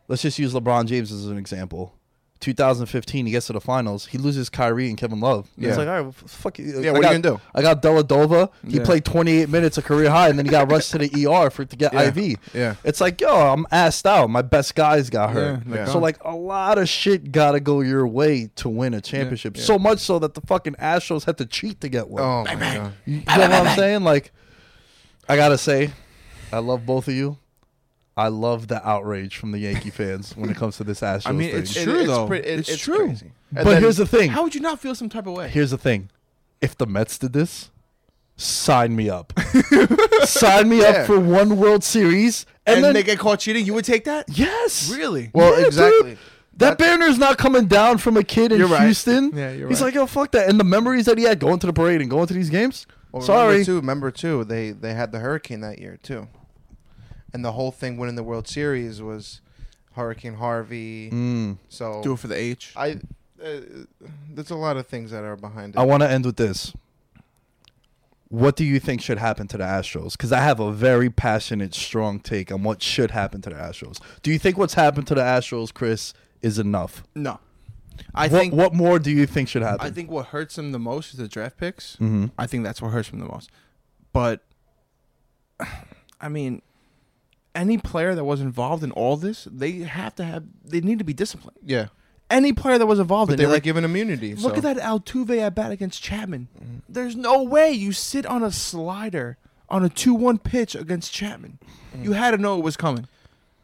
let's 0.09 0.23
just 0.23 0.39
use 0.39 0.53
LeBron 0.55 0.87
James 0.87 1.13
as 1.13 1.27
an 1.27 1.37
example. 1.39 1.95
2015, 2.43 3.25
he 3.25 3.33
gets 3.33 3.47
to 3.47 3.55
the 3.55 3.61
finals. 3.61 4.07
He 4.07 4.19
loses 4.19 4.51
Kyrie 4.51 4.89
and 4.91 4.99
Kevin 4.99 5.21
Love. 5.21 5.49
Yeah. 5.57 5.71
It's 5.71 5.79
like, 5.79 5.87
all 5.89 5.95
right, 5.95 6.01
well, 6.03 6.13
fuck 6.13 6.59
you. 6.59 6.81
Yeah, 6.83 6.91
I 6.91 6.93
what 6.93 7.05
are 7.07 7.15
you 7.15 7.23
gonna 7.23 7.37
do? 7.39 7.41
I 7.55 7.63
got 7.63 7.81
Dellavedova. 7.81 8.51
He 8.69 8.77
Yeah. 8.79 8.85
played 8.85 9.05
28 9.07 9.49
minutes 9.49 9.79
of 9.79 9.85
career 9.85 10.11
high, 10.11 10.29
and 10.29 10.39
then 10.39 10.45
he 10.45 10.51
got 10.51 10.71
rushed 10.71 10.91
to 10.91 10.99
the 10.99 11.09
ER 11.27 11.49
for 11.49 11.65
to 11.65 11.77
get 11.77 11.95
Yeah. 11.95 12.03
IV. 12.03 12.37
Yeah. 12.53 12.75
It's 12.85 13.01
like, 13.01 13.21
yo, 13.21 13.31
I'm 13.53 13.65
assed 13.73 14.05
out. 14.05 14.29
My 14.29 14.43
best 14.43 14.75
guys 14.75 15.09
got 15.09 15.31
hurt. 15.31 15.63
Yeah, 15.67 15.87
So 15.87 15.99
like 15.99 16.19
a 16.25 16.35
lot 16.37 16.77
of 16.79 16.89
shit 16.89 17.33
gotta 17.33 17.61
go 17.61 17.81
your 17.81 18.07
way 18.07 18.51
to 18.57 18.69
win 18.69 18.93
a 18.93 19.01
championship. 19.01 19.57
So 19.57 19.79
much 19.79 20.01
so 20.01 20.19
that 20.19 20.35
the 20.35 20.41
fucking 20.43 20.75
Astros 20.75 21.25
had 21.25 21.39
to 21.39 21.47
cheat 21.47 21.81
to 21.81 21.89
get 21.89 22.09
one. 22.09 22.23
oh 22.23 22.45
my 22.45 22.55
god. 22.57 22.93
You 23.07 23.19
know 23.21 23.23
what 23.39 23.53
I'm 23.53 23.77
saying? 23.77 24.03
Like, 24.03 24.33
I 25.29 25.37
gotta 25.37 25.57
say, 25.59 25.93
I 26.53 26.59
love 26.59 26.85
both 26.85 27.09
of 27.09 27.15
you. 27.15 27.39
I 28.17 28.29
love 28.29 28.69
the 28.69 28.87
outrage 28.87 29.37
from 29.37 29.53
the 29.53 29.59
Yankee 29.59 29.91
fans 29.91 30.37
when 30.37 30.51
it 30.51 30.57
comes 30.57 30.77
to 30.77 30.85
this 30.85 31.01
Astros 31.01 31.27
I 31.27 31.33
mean, 31.33 31.51
thing. 31.51 31.61
it's 31.63 31.77
It- 31.77 31.85
true 31.85 31.99
it's 32.01 32.09
though. 32.09 32.27
pre- 32.27 32.39
it- 32.41 32.59
it's, 32.61 32.69
it's 32.69 32.83
true. 32.83 33.07
crazy. 33.07 33.33
But 33.51 33.65
then- 33.65 33.83
here's 33.83 33.97
the 33.97 34.07
thing. 34.07 34.31
How 34.31 34.43
would 34.43 34.55
you 34.55 34.61
not 34.61 34.81
feel 34.81 34.95
some 34.95 35.09
type 35.09 35.27
of 35.27 35.33
way? 35.35 35.49
Here's 35.49 35.71
the 35.71 35.79
thing. 35.79 36.11
If 36.61 36.77
the 36.77 36.87
Mets 36.87 37.17
did 37.19 37.33
this, 37.33 37.71
sign 38.37 38.95
me 38.97 39.09
up. 39.11 39.33
sign 40.25 40.69
me 40.69 40.81
Yeah. 40.81 40.89
up 40.89 41.07
for 41.07 41.19
one 41.19 41.57
World 41.59 41.85
Series, 41.85 42.47
and, 42.67 42.77
and 42.77 42.85
then 42.85 42.95
they 42.95 43.03
get 43.03 43.19
caught 43.19 43.41
cheating, 43.41 43.65
you 43.67 43.75
would 43.75 43.85
take 43.85 44.05
that? 44.05 44.27
yes, 44.29 44.91
Really? 44.95 45.31
Well, 45.35 45.59
Yeah, 45.61 45.67
exactly. 45.67 46.11
dude. 46.11 46.19
That 46.59 46.77
banner's 46.79 47.17
not 47.19 47.39
coming 47.39 47.65
down 47.67 47.97
from 47.99 48.17
a 48.19 48.23
kid 48.23 48.53
in 48.53 48.59
You're 48.59 48.69
right. 48.69 48.85
Houston. 48.85 49.33
Yeah, 49.35 49.53
you're 49.53 49.69
He's 49.71 49.81
right. 49.81 49.87
like, 49.87 49.95
yo, 49.95 50.07
fuck 50.07 50.33
that. 50.33 50.51
And 50.51 50.61
the 50.61 50.65
memories 50.65 51.07
that 51.07 51.17
he 51.17 51.25
had 51.25 51.39
going 51.41 51.59
to 51.61 51.67
the 51.67 51.73
parade 51.73 52.03
and 52.03 52.11
going 52.11 52.27
to 52.27 52.35
these 52.35 52.51
games. 52.51 52.87
Well, 53.11 53.23
Sorry. 53.23 53.49
Remember 53.61 53.65
too, 53.65 53.77
remember 53.77 54.11
too, 54.11 54.45
they 54.45 54.71
they 54.73 54.93
had 54.95 55.13
the 55.13 55.19
hurricane 55.19 55.61
that 55.63 55.79
year 55.79 55.99
too, 56.03 56.29
and 57.33 57.45
the 57.45 57.53
whole 57.53 57.73
thing 57.73 57.97
winning 57.97 58.17
the 58.17 58.23
World 58.23 58.49
Series 58.49 59.01
was 59.01 59.41
Hurricane 59.95 60.35
Harvey. 60.35 61.11
Mm. 61.11 61.59
So 61.69 62.03
Do 62.03 62.15
it 62.15 62.19
for 62.19 62.29
the 62.29 62.37
H. 62.37 62.73
I, 62.77 62.99
uh, 63.43 63.61
there's 64.31 64.51
a 64.51 64.57
lot 64.57 64.77
of 64.77 64.87
things 64.87 65.11
that 65.11 65.25
are 65.25 65.37
behind 65.37 65.75
it. 65.75 65.79
I 65.79 65.85
want 65.85 66.03
to 66.03 66.11
end 66.11 66.25
with 66.25 66.37
this. 66.37 66.73
What 68.29 68.57
do 68.57 68.65
you 68.65 68.81
think 68.81 69.03
should 69.03 69.19
happen 69.19 69.47
to 69.49 69.59
the 69.59 69.65
Astros? 69.65 70.13
Because 70.13 70.33
I 70.33 70.41
have 70.41 70.59
a 70.59 70.73
very 70.73 71.11
passionate, 71.11 71.75
strong 71.75 72.19
take 72.19 72.51
on 72.51 72.63
what 72.63 72.83
should 72.83 73.11
happen 73.11 73.43
to 73.43 73.51
the 73.51 73.57
Astros. 73.57 74.01
Do 74.23 74.33
you 74.33 74.39
think 74.39 74.57
what's 74.57 74.73
happened 74.73 75.07
to 75.09 75.15
the 75.15 75.21
Astros, 75.21 75.73
Chris, 75.73 76.15
is 76.41 76.59
enough? 76.59 77.03
No. 77.15 77.41
I 78.15 78.29
what, 78.29 78.41
think 78.41 78.55
what 78.55 78.75
more 78.75 78.99
do 78.99 79.11
you 79.11 79.27
think 79.27 79.49
should 79.51 79.61
happen? 79.61 79.87
I 79.87 79.91
think 79.91 80.11
what 80.11 80.27
hurts 80.27 80.57
them 80.57 80.73
the 80.73 80.79
most 80.79 81.13
is 81.13 81.19
the 81.19 81.29
draft 81.29 81.59
picks. 81.59 81.97
Mhm. 81.97 82.31
I 82.39 82.47
think 82.47 82.65
that's 82.65 82.81
what 82.81 82.93
hurts 82.93 83.11
them 83.11 83.21
the 83.21 83.27
most. 83.27 83.51
But 84.15 84.43
I 86.21 86.29
mean, 86.31 86.63
any 87.55 87.79
player 87.79 88.15
that 88.15 88.25
was 88.25 88.41
involved 88.41 88.83
in 88.83 88.91
all 88.93 89.17
this, 89.17 89.47
they 89.51 89.73
have 89.81 90.15
to 90.17 90.25
have. 90.25 90.45
They 90.65 90.81
need 90.81 90.99
to 90.99 91.05
be 91.05 91.13
disciplined. 91.13 91.59
yeah, 91.63 91.89
Any 92.31 92.53
player 92.53 92.79
that 92.79 92.87
was 92.87 92.99
involved 92.99 93.29
but 93.29 93.35
in 93.35 93.39
they 93.39 93.45
it, 93.45 93.47
were 93.49 93.53
like, 93.55 93.63
given 93.63 93.85
immunity. 93.85 94.35
look 94.35 94.53
so. 94.57 94.69
at 94.69 94.77
that 94.77 94.77
Altuve 94.79 95.39
at 95.39 95.55
bat 95.55 95.71
against 95.71 96.03
Chapman. 96.03 96.49
Mm-hmm. 96.57 96.77
There's 96.89 97.15
no 97.17 97.43
way 97.43 97.71
you 97.73 97.93
sit 97.93 98.25
on 98.27 98.43
a 98.43 98.51
slider 98.51 99.37
on 99.69 99.85
a 99.85 99.89
two-one 99.89 100.39
pitch 100.39 100.75
against 100.75 101.13
Chapman. 101.13 101.59
Mm-hmm. 101.95 102.05
You 102.05 102.13
had 102.13 102.31
to 102.33 102.39
know 102.39 102.59
it 102.59 102.65
was 102.65 102.77
coming. 102.77 103.07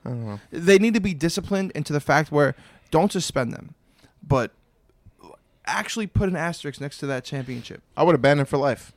I 0.05 0.11
don't 0.11 0.27
know. 0.27 0.41
They 0.51 0.79
need 0.79 0.95
to 0.95 1.01
be 1.01 1.13
disciplined 1.15 1.71
into 1.73 1.93
the 1.93 2.01
fact 2.01 2.31
where 2.33 2.55
don't 2.91 3.11
suspend 3.13 3.53
them, 3.53 3.75
but 4.27 4.53
actually 5.67 6.07
put 6.07 6.29
an 6.29 6.37
asterisk 6.37 6.81
next 6.81 6.99
to 6.99 7.07
that 7.07 7.25
championship. 7.25 7.83
I 7.97 8.03
would 8.03 8.13
have 8.13 8.23
banned 8.23 8.41
him 8.41 8.47
for 8.47 8.57
life. 8.59 8.93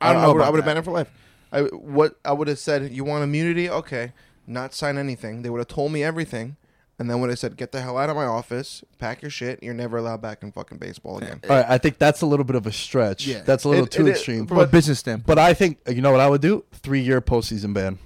I 0.00 0.12
don't 0.12 0.22
know 0.22 0.28
I 0.28 0.32
would, 0.32 0.36
about 0.36 0.46
I 0.46 0.50
would 0.50 0.56
have 0.58 0.64
that. 0.64 0.68
banned 0.68 0.78
him 0.78 0.84
for 0.84 0.90
life. 0.92 1.10
I 1.54 1.62
what 1.62 2.16
I 2.24 2.32
would 2.32 2.48
have 2.48 2.58
said. 2.58 2.90
You 2.92 3.04
want 3.04 3.24
immunity? 3.24 3.70
Okay, 3.70 4.12
not 4.46 4.74
sign 4.74 4.98
anything. 4.98 5.42
They 5.42 5.50
would 5.50 5.58
have 5.60 5.68
told 5.68 5.92
me 5.92 6.02
everything, 6.02 6.56
and 6.98 7.08
then 7.08 7.20
would 7.20 7.30
have 7.30 7.38
said, 7.38 7.56
"Get 7.56 7.70
the 7.72 7.80
hell 7.80 7.96
out 7.96 8.10
of 8.10 8.16
my 8.16 8.24
office. 8.26 8.82
Pack 8.98 9.22
your 9.22 9.30
shit. 9.30 9.62
You're 9.62 9.72
never 9.74 9.96
allowed 9.98 10.20
back 10.20 10.42
in 10.42 10.50
fucking 10.52 10.78
baseball 10.78 11.18
again." 11.18 11.40
All 11.48 11.56
right, 11.56 11.64
I 11.68 11.78
think 11.78 11.98
that's 11.98 12.20
a 12.22 12.26
little 12.26 12.44
bit 12.44 12.56
of 12.56 12.66
a 12.66 12.72
stretch. 12.72 13.26
Yeah. 13.26 13.42
That's 13.44 13.64
a 13.64 13.68
little 13.68 13.84
It- 13.84 13.90
too 13.92 14.06
it- 14.06 14.10
extreme. 14.10 14.46
From 14.46 14.58
a 14.58 14.60
But- 14.62 14.72
business 14.72 14.98
standpoint. 14.98 15.26
but 15.26 15.38
I 15.38 15.54
think 15.54 15.78
you 15.88 16.02
know 16.02 16.10
what 16.10 16.20
I 16.20 16.28
would 16.28 16.40
do? 16.42 16.64
Three 16.72 17.00
year 17.00 17.20
postseason 17.20 17.72
ban. 17.72 17.98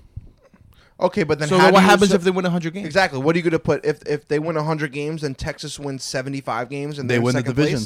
Okay, 1.01 1.23
but 1.23 1.39
then 1.39 1.47
so 1.49 1.57
how 1.59 1.67
then 1.67 1.75
what 1.75 1.83
you 1.85 1.87
happens 1.91 2.11
su- 2.11 2.17
if 2.17 2.23
they 2.25 2.31
win 2.33 2.45
100 2.45 2.75
games? 2.75 2.85
exactly? 2.87 3.21
What 3.21 3.37
are 3.37 3.39
you 3.39 3.45
going 3.45 3.53
to 3.53 3.59
put 3.61 3.85
if 3.85 4.03
if 4.07 4.27
they 4.29 4.39
win 4.41 4.57
100 4.57 4.93
games 4.93 5.23
and 5.23 5.39
Texas 5.39 5.79
wins 5.79 6.03
75 6.03 6.69
games 6.69 6.99
and 6.99 7.09
They 7.09 7.15
they're 7.15 7.19
in 7.21 7.25
win 7.25 7.35
the 7.35 7.39
second 7.41 7.55
division. 7.55 7.79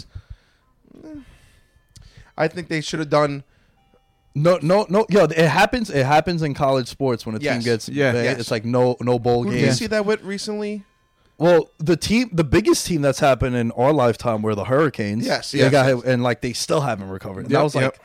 Place? 1.03 1.17
I 2.37 2.49
think 2.49 2.69
they 2.69 2.81
should 2.81 2.99
have 3.01 3.11
done. 3.11 3.45
No, 4.35 4.59
no, 4.62 4.87
no. 4.89 5.05
Yo, 5.11 5.24
it 5.24 5.37
happens. 5.37 5.91
It 5.91 6.07
happens 6.07 6.43
in 6.43 6.55
college 6.55 6.89
sports 6.89 7.26
when 7.26 7.35
a 7.35 7.39
team 7.39 7.61
gets. 7.61 7.89
Yeah. 7.89 8.12
banned. 8.12 8.24
Yes. 8.24 8.41
It's 8.41 8.51
like 8.51 8.64
no, 8.64 8.97
no 9.01 9.18
bowl 9.18 9.45
Who 9.45 9.51
did 9.51 9.57
games. 9.59 9.66
you 9.66 9.72
see 9.72 9.87
that 9.89 10.07
with 10.07 10.22
recently? 10.22 10.85
Well, 11.39 11.70
the 11.78 11.97
team, 11.97 12.30
the 12.33 12.45
biggest 12.45 12.87
team 12.87 13.03
that's 13.03 13.18
happened 13.18 13.57
in 13.57 13.72
our 13.72 13.93
lifetime 13.93 14.43
were 14.43 14.55
the 14.55 14.64
Hurricanes. 14.64 15.26
Yes, 15.26 15.51
they 15.51 15.59
yes, 15.59 15.70
got 15.72 15.87
hit, 15.87 16.05
and 16.05 16.22
like 16.22 16.41
they 16.41 16.53
still 16.53 16.80
haven't 16.83 17.09
recovered. 17.09 17.43
Yep, 17.43 17.51
that 17.51 17.62
was 17.62 17.74
like 17.74 17.99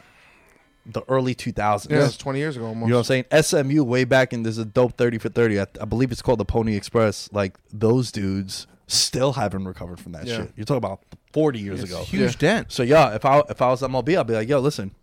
the 0.86 1.02
early 1.08 1.36
2000s. 1.36 1.90
Yeah, 1.90 1.98
it 1.98 2.04
was 2.04 2.18
20 2.18 2.40
years 2.40 2.56
ago 2.58 2.66
almost. 2.68 2.88
You 2.88 2.92
know 2.94 3.00
what 3.00 3.12
I'm 3.12 3.26
saying? 3.44 3.66
SMU 3.70 3.84
way 3.84 4.06
back 4.06 4.34
in 4.34 4.44
there's 4.44 4.58
a 4.58 4.66
dope 4.66 4.98
30 4.98 5.18
for 5.20 5.30
30. 5.30 5.60
I, 5.60 5.68
I 5.82 5.86
believe 5.86 6.12
it's 6.12 6.22
called 6.22 6.40
the 6.40 6.46
Pony 6.46 6.76
Express. 6.76 7.30
Like 7.32 7.58
those 7.72 8.12
dudes 8.12 8.66
still 8.88 9.34
haven't 9.34 9.66
recovered 9.66 10.00
from 10.00 10.14
that 10.14 10.26
Yeah. 10.26 10.38
shit. 10.38 10.54
You're 10.56 10.66
talking 10.66 10.78
about 10.78 11.02
40 11.34 11.60
years 11.60 11.82
It's 11.84 11.92
ago. 11.92 12.04
huge 12.04 12.38
dent. 12.38 12.72
So 12.72 12.82
yeah, 12.84 13.14
if 13.16 13.24
I 13.26 13.44
if 13.50 13.62
I 13.62 13.68
was 13.70 13.82
MLB, 13.82 14.18
I'd 14.18 14.26
be 14.28 14.34
like, 14.34 14.48
yo, 14.50 14.60
listen, 14.60 14.96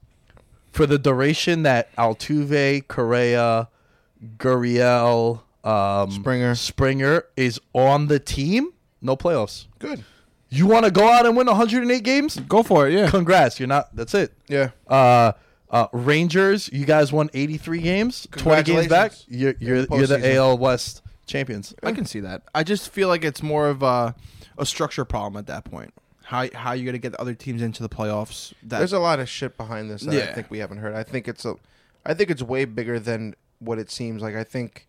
for 0.75 0.87
the 0.87 0.99
duration 0.99 1.62
that 1.62 1.95
Altuve, 1.97 2.89
Correa, 2.89 3.68
Gurriel, 4.37 5.41
um, 5.62 6.11
Springer. 6.11 6.55
Springer 6.57 7.25
is 7.37 7.61
on 7.72 8.09
the 8.09 8.18
team, 8.18 8.72
no 9.01 9.16
playoffs. 9.16 9.66
Good. 9.79 10.05
You 10.51 10.66
want 10.66 10.85
to 10.85 10.91
go 10.91 11.09
out 11.09 11.27
and 11.27 11.37
win 11.37 11.47
108 11.47 12.03
games? 12.03 12.37
Go 12.41 12.64
for 12.64 12.89
it, 12.89 12.93
yeah. 12.93 13.09
Congrats, 13.09 13.61
you're 13.61 13.68
not. 13.68 13.95
That's 13.95 14.14
it. 14.14 14.33
Yeah. 14.49 14.70
Uh, 14.89 15.33
uh, 15.70 15.87
Rangers, 15.93 16.68
you 16.72 16.85
guys 16.85 17.12
won 17.12 17.31
83 17.33 17.81
games, 17.81 18.29
20 18.33 18.62
games 18.64 18.89
back. 18.89 19.12
You're 19.29 19.55
you're, 19.61 19.87
the 19.87 19.97
you're 19.97 20.07
the. 20.07 20.35
AL 20.37 20.59
West 20.59 21.03
champions. 21.27 21.72
I 21.83 21.93
can 21.93 22.05
see 22.05 22.20
that. 22.20 22.43
I 22.55 22.64
just 22.64 22.91
feel 22.91 23.09
like 23.09 23.25
it's 23.25 23.43
more 23.43 23.68
of 23.68 23.83
a, 23.83 24.14
a 24.59 24.66
structure 24.66 25.05
problem 25.05 25.39
at 25.39 25.47
that 25.47 25.64
point. 25.64 25.95
How 26.25 26.49
how 26.55 26.72
you 26.72 26.85
gonna 26.87 26.99
get 26.99 27.12
the 27.12 27.20
other 27.20 27.35
teams 27.35 27.61
into 27.62 27.83
the 27.83 27.89
playoffs? 27.89 28.53
That 28.62 28.79
There's 28.79 28.93
a 28.93 28.99
lot 28.99 29.20
of 29.20 29.29
shit 29.29 29.57
behind 29.57 29.91
this 29.91 30.03
that 30.03 30.14
I 30.14 30.18
Yeah. 30.18 30.35
think 30.35 30.51
we 30.51 30.59
haven't 30.59 30.79
heard. 30.79 30.95
I 30.95 31.03
think 31.03 31.29
it's 31.29 31.45
a, 31.45 31.55
I 32.05 32.14
think 32.14 32.31
it's 32.31 32.43
way 32.43 32.64
bigger 32.64 32.99
than 32.99 33.35
what 33.59 33.79
it 33.79 33.91
seems. 33.91 34.22
Like 34.22 34.35
I 34.35 34.43
think, 34.45 34.87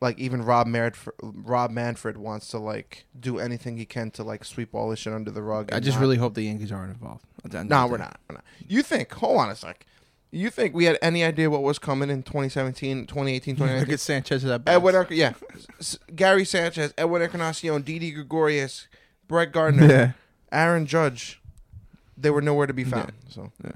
like 0.00 0.18
even 0.18 0.42
Rob 0.42 0.66
Manfred, 0.66 1.14
Rob 1.22 1.70
Manfred 1.70 2.16
wants 2.16 2.48
to 2.48 2.58
like 2.58 3.04
do 3.18 3.38
anything 3.38 3.76
he 3.76 3.84
can 3.84 4.10
to 4.12 4.22
like 4.22 4.44
sweep 4.44 4.74
all 4.74 4.88
this 4.90 5.00
shit 5.00 5.12
under 5.12 5.30
the 5.30 5.42
rug. 5.42 5.70
I 5.72 5.76
and 5.76 5.84
just 5.84 5.96
not- 5.96 6.02
really 6.02 6.16
hope 6.16 6.34
the 6.34 6.42
Yankees 6.42 6.72
aren't 6.72 6.90
involved. 6.92 7.24
at 7.44 7.50
the 7.50 7.58
end 7.58 7.68
No, 7.68 7.84
of 7.84 7.88
the 7.88 7.92
we're 7.92 7.98
day. 7.98 8.04
not. 8.04 8.20
We're 8.28 8.34
not. 8.36 8.44
You 8.66 8.82
think? 8.82 9.12
Hold 9.12 9.38
on 9.38 9.50
a 9.50 9.56
sec. 9.56 9.84
You 10.32 10.50
think 10.50 10.74
we 10.74 10.84
had 10.84 10.98
any 11.00 11.22
idea 11.22 11.48
what 11.48 11.62
was 11.62 11.78
coming 11.78 12.10
in 12.10 12.22
2017, 12.22 13.06
2018, 13.06 13.54
Look 13.54 13.58
2019? 13.58 13.92
at 13.94 14.00
Sanchez 14.00 14.44
at 14.44 14.64
that. 14.64 14.70
Edwin, 14.74 14.94
Enc- 14.94 15.10
yeah, 15.10 15.32
S- 15.78 15.98
Gary 16.14 16.44
Sanchez, 16.44 16.92
Edwin 16.98 17.22
Encarnacion, 17.22 17.80
Didi 17.82 18.10
Gregorius, 18.10 18.88
Brett 19.28 19.52
Gardner, 19.52 19.86
Yeah. 19.86 20.12
Aaron 20.56 20.86
Judge. 20.86 21.40
They 22.16 22.30
were 22.30 22.40
nowhere 22.40 22.66
to 22.66 22.72
be 22.72 22.84
found. 22.84 23.12
So 23.28 23.52
yeah. 23.62 23.72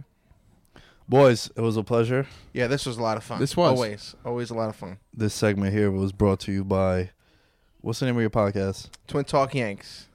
Boys, 1.08 1.50
it 1.56 1.60
was 1.60 1.76
a 1.76 1.82
pleasure. 1.82 2.26
yeah, 2.52 2.68
this 2.68 2.86
was 2.86 2.96
a 2.96 3.02
lot 3.02 3.16
of 3.16 3.24
fun. 3.24 3.38
This 3.40 3.56
was. 3.56 3.70
always, 3.70 4.14
always 4.24 4.50
a 4.50 4.54
lot 4.54 4.68
of 4.68 4.76
fun. 4.76 4.98
This 5.12 5.34
segment 5.34 5.74
here 5.74 5.90
was 5.90 6.12
brought 6.12 6.40
to 6.40 6.52
you 6.52 6.64
by 6.64 7.10
what's 7.80 7.98
the 7.98 8.06
name 8.06 8.14
of 8.14 8.20
your 8.20 8.30
podcast? 8.30 8.90
Twin 9.08 9.24
Talk 9.24 9.54
Yanks 9.54 10.06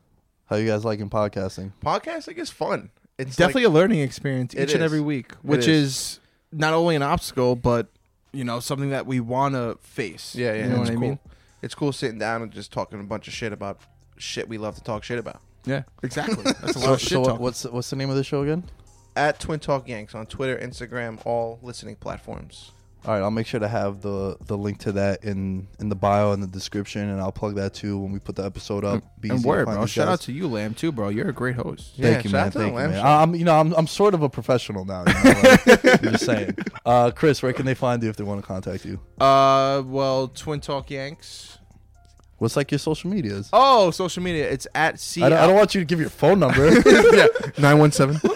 How 0.46 0.56
you 0.56 0.66
guys 0.68 0.86
liking 0.86 1.10
podcasting? 1.10 1.74
podcasting 1.84 2.38
is 2.38 2.50
fun. 2.50 2.90
It's 3.18 3.36
Definitely 3.36 3.66
like, 3.66 3.72
a 3.72 3.74
learning 3.74 4.00
experience 4.00 4.56
each 4.56 4.62
and 4.62 4.70
is. 4.70 4.82
every 4.82 5.02
week, 5.02 5.34
which 5.42 5.68
is. 5.68 5.70
is. 5.70 6.20
not 6.52 6.74
only 6.74 6.96
an 6.96 7.04
obstacle, 7.04 7.56
but 7.56 7.88
you 8.32 8.44
know 8.44 8.60
something 8.60 8.90
that 8.90 9.06
we 9.06 9.20
want 9.20 9.54
to 9.56 9.78
face. 9.82 10.34
yeah, 10.36 10.54
yeah. 10.54 10.64
you 10.64 10.70
know 10.70 10.82
it's 10.82 10.90
what 10.90 10.90
I 10.90 10.94
cool. 10.94 11.00
mean. 11.02 11.20
It's 11.62 11.76
cool 11.76 11.92
sitting 11.92 12.20
down 12.20 12.42
and 12.42 12.52
just 12.52 12.72
talking 12.72 13.00
a 13.00 13.04
bunch 13.04 13.28
of 13.28 13.34
shit 13.34 13.54
about 13.54 13.80
shit 14.18 14.48
we 14.50 14.58
love 14.58 14.76
to 14.76 14.84
talk 14.84 15.04
shit 15.04 15.20
about. 15.20 15.42
Yeah, 15.66 15.84
exactly. 16.04 16.44
That's 16.44 16.76
a 16.76 16.80
lot 16.80 16.86
So, 16.86 16.94
of 16.94 17.00
shit 17.00 17.10
so 17.10 17.24
talk. 17.24 17.40
what's 17.40 17.64
what's 17.66 17.90
the 17.90 17.96
name 17.96 18.10
of 18.10 18.16
the 18.16 18.24
show 18.24 18.42
again? 18.44 18.64
At 19.16 19.40
Twin 19.40 19.60
Talk 19.60 19.88
Yanks 19.88 20.14
on 20.14 20.26
Twitter, 20.26 20.58
Instagram, 20.58 21.20
all 21.26 21.60
listening 21.62 21.96
platforms. 21.96 22.72
All 23.06 23.14
right, 23.14 23.22
I'll 23.22 23.30
make 23.30 23.46
sure 23.46 23.60
to 23.60 23.68
have 23.68 24.02
the 24.02 24.36
the 24.48 24.58
link 24.58 24.80
to 24.80 24.92
that 24.94 25.24
in 25.24 25.68
in 25.80 25.90
the 25.90 25.96
bio 25.96 26.32
and 26.32 26.42
the 26.42 26.48
description, 26.48 27.08
and 27.08 27.22
I'll 27.22 27.32
plug 27.32 27.54
that 27.56 27.76
too 27.76 28.00
when 28.00 28.12
we 28.12 28.18
put 28.18 28.36
the 28.36 28.44
episode 28.44 28.84
up. 28.84 29.04
Be 29.22 29.30
And 29.30 29.38
easy 29.38 29.44
to 29.44 29.48
word, 29.48 29.66
find 29.66 29.78
bro. 29.78 29.86
Shout 29.86 30.08
guys. 30.08 30.14
out 30.14 30.22
to 30.22 30.32
you, 30.34 30.48
Lamb, 30.48 30.74
too, 30.74 30.92
bro. 30.92 31.10
You're 31.10 31.30
a 31.30 31.34
great 31.34 31.56
host. 31.56 31.92
Yeah, 32.00 32.14
Thank 32.14 32.24
you, 32.26 32.30
man. 32.32 32.48
out 32.48 32.52
to 32.54 32.58
the 32.58 32.64
Thank 32.64 32.72
you, 32.74 32.78
Lamb 32.80 32.92
man. 32.92 33.02
Show. 33.04 33.08
I'm, 33.08 33.36
you 33.36 33.46
know, 33.46 33.60
I'm, 33.60 33.74
I'm 33.76 33.86
sort 33.88 34.16
of 34.16 34.24
a 34.24 34.30
professional 34.30 34.86
now. 34.86 35.04
You 35.06 35.14
know, 35.14 35.42
like, 35.44 35.86
I'm 36.04 36.12
just 36.14 36.26
saying. 36.26 36.58
Uh, 36.84 37.12
Chris, 37.12 37.44
where 37.44 37.54
can 37.54 37.68
they 37.68 37.76
find 37.76 38.02
you 38.02 38.10
if 38.10 38.16
they 38.18 38.24
want 38.24 38.42
to 38.42 38.48
contact 38.48 38.84
you? 38.86 39.00
Uh, 39.20 39.84
well, 39.86 40.28
Twin 40.30 40.60
Talk 40.60 40.90
Yanks. 40.90 41.60
What's 42.38 42.58
like 42.58 42.72
your 42.72 42.80
social 42.80 43.10
medias? 43.10 43.50
Oh, 43.54 43.92
social 43.92 44.22
media. 44.22 44.50
It's 44.50 44.68
at 44.76 45.00
C. 45.00 45.24
I, 45.24 45.30
don't, 45.30 45.40
I 45.40 45.48
don't 45.48 45.56
want 45.56 45.74
you 45.74 45.82
to 45.82 45.86
give 45.86 46.00
your 46.02 46.10
phone 46.10 46.40
number. 46.40 46.68
yeah, 47.16 47.28
nine 47.58 47.78
one 47.78 47.92
seven. 47.92 48.20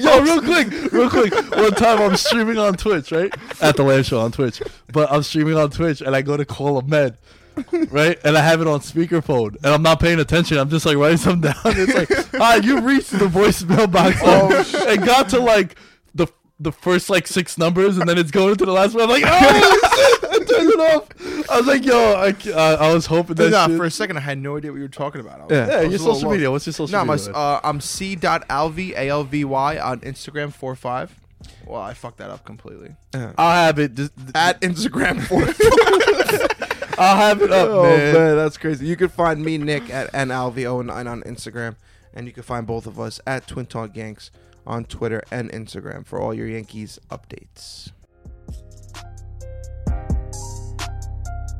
Yo, 0.00 0.20
real 0.20 0.40
quick, 0.40 0.92
real 0.92 1.08
quick. 1.08 1.32
One 1.52 1.72
time 1.72 2.00
I'm 2.00 2.16
streaming 2.16 2.58
on 2.58 2.74
Twitch, 2.74 3.12
right? 3.12 3.32
At 3.60 3.76
the 3.76 3.84
Lamb 3.84 4.02
Show 4.02 4.20
on 4.20 4.32
Twitch. 4.32 4.60
But 4.92 5.10
I'm 5.10 5.22
streaming 5.22 5.56
on 5.56 5.70
Twitch 5.70 6.00
and 6.00 6.16
I 6.16 6.22
go 6.22 6.36
to 6.36 6.44
call 6.44 6.78
a 6.78 6.84
med, 6.84 7.16
right? 7.90 8.18
And 8.24 8.36
I 8.36 8.42
have 8.42 8.60
it 8.60 8.66
on 8.66 8.80
speakerphone 8.80 9.56
and 9.56 9.66
I'm 9.66 9.82
not 9.82 10.00
paying 10.00 10.18
attention. 10.18 10.58
I'm 10.58 10.68
just 10.68 10.84
like 10.84 10.96
writing 10.96 11.18
something 11.18 11.52
down. 11.52 11.56
It's 11.64 11.94
like, 11.94 12.40
ah, 12.40 12.56
you 12.56 12.80
reached 12.80 13.12
the 13.12 13.26
voicemail 13.26 13.90
box. 13.90 14.18
Oh, 14.22 14.88
and 14.88 15.04
got 15.04 15.28
to 15.30 15.40
like 15.40 15.76
the 16.14 16.26
the 16.60 16.72
first 16.72 17.08
like 17.08 17.26
six 17.26 17.56
numbers 17.56 17.98
and 17.98 18.08
then 18.08 18.18
it's 18.18 18.30
going 18.32 18.56
to 18.56 18.66
the 18.66 18.72
last 18.72 18.94
one. 18.94 19.04
I'm 19.04 19.10
like, 19.10 19.24
oh, 19.26 20.18
shit. 20.22 20.27
I 20.50 20.56
turned 20.58 20.70
it 20.70 20.80
off. 20.80 21.50
I 21.50 21.56
was 21.58 21.66
like, 21.66 21.84
yo, 21.84 21.96
I, 21.96 22.34
uh, 22.52 22.76
I 22.80 22.92
was 22.94 23.06
hoping 23.06 23.36
that 23.36 23.50
Nah, 23.50 23.66
shit- 23.66 23.76
for 23.76 23.84
a 23.84 23.90
second, 23.90 24.16
I 24.16 24.20
had 24.20 24.38
no 24.38 24.56
idea 24.56 24.70
what 24.70 24.76
you 24.76 24.82
were 24.82 24.88
talking 24.88 25.20
about. 25.20 25.40
I 25.40 25.44
was- 25.44 25.50
Yeah. 25.52 25.64
I 25.64 25.68
yeah, 25.68 25.82
was 25.88 25.90
your 26.02 26.14
social 26.14 26.30
media. 26.30 26.50
What's 26.50 26.66
your 26.66 26.72
social 26.72 26.98
No, 26.98 27.04
my, 27.04 27.16
media? 27.16 27.32
uh, 27.32 27.60
I'm 27.64 27.80
c.alvy, 27.80 28.92
A-L-V-Y 28.96 29.78
on 29.78 30.00
Instagram, 30.00 30.52
four 30.52 30.74
five. 30.76 31.14
Well, 31.66 31.80
I 31.80 31.94
fucked 31.94 32.18
that 32.18 32.30
up 32.30 32.44
completely. 32.44 32.96
I'll 33.14 33.52
have 33.66 33.78
it. 33.78 33.94
Just, 33.94 34.12
At 34.34 34.60
Instagram, 34.60 35.22
45. 35.28 36.94
I'll 36.98 37.16
have 37.16 37.42
it 37.42 37.52
up, 37.52 37.68
oh 37.70 37.82
man. 37.84 38.12
man. 38.14 38.36
that's 38.36 38.56
crazy. 38.56 38.84
You 38.86 38.96
can 38.96 39.08
find 39.08 39.44
me, 39.44 39.56
Nick, 39.56 39.88
at 39.88 40.12
nlvo9 40.12 40.90
on 41.08 41.22
Instagram, 41.22 41.76
and 42.12 42.26
you 42.26 42.32
can 42.32 42.42
find 42.42 42.66
both 42.66 42.88
of 42.88 42.98
us 42.98 43.20
at 43.24 43.46
Twin 43.46 43.66
Talk 43.66 43.96
Yanks 43.96 44.32
on 44.66 44.84
Twitter 44.84 45.22
and 45.30 45.48
Instagram 45.52 46.04
for 46.04 46.20
all 46.20 46.34
your 46.34 46.48
Yankees 46.48 46.98
updates. 47.08 47.92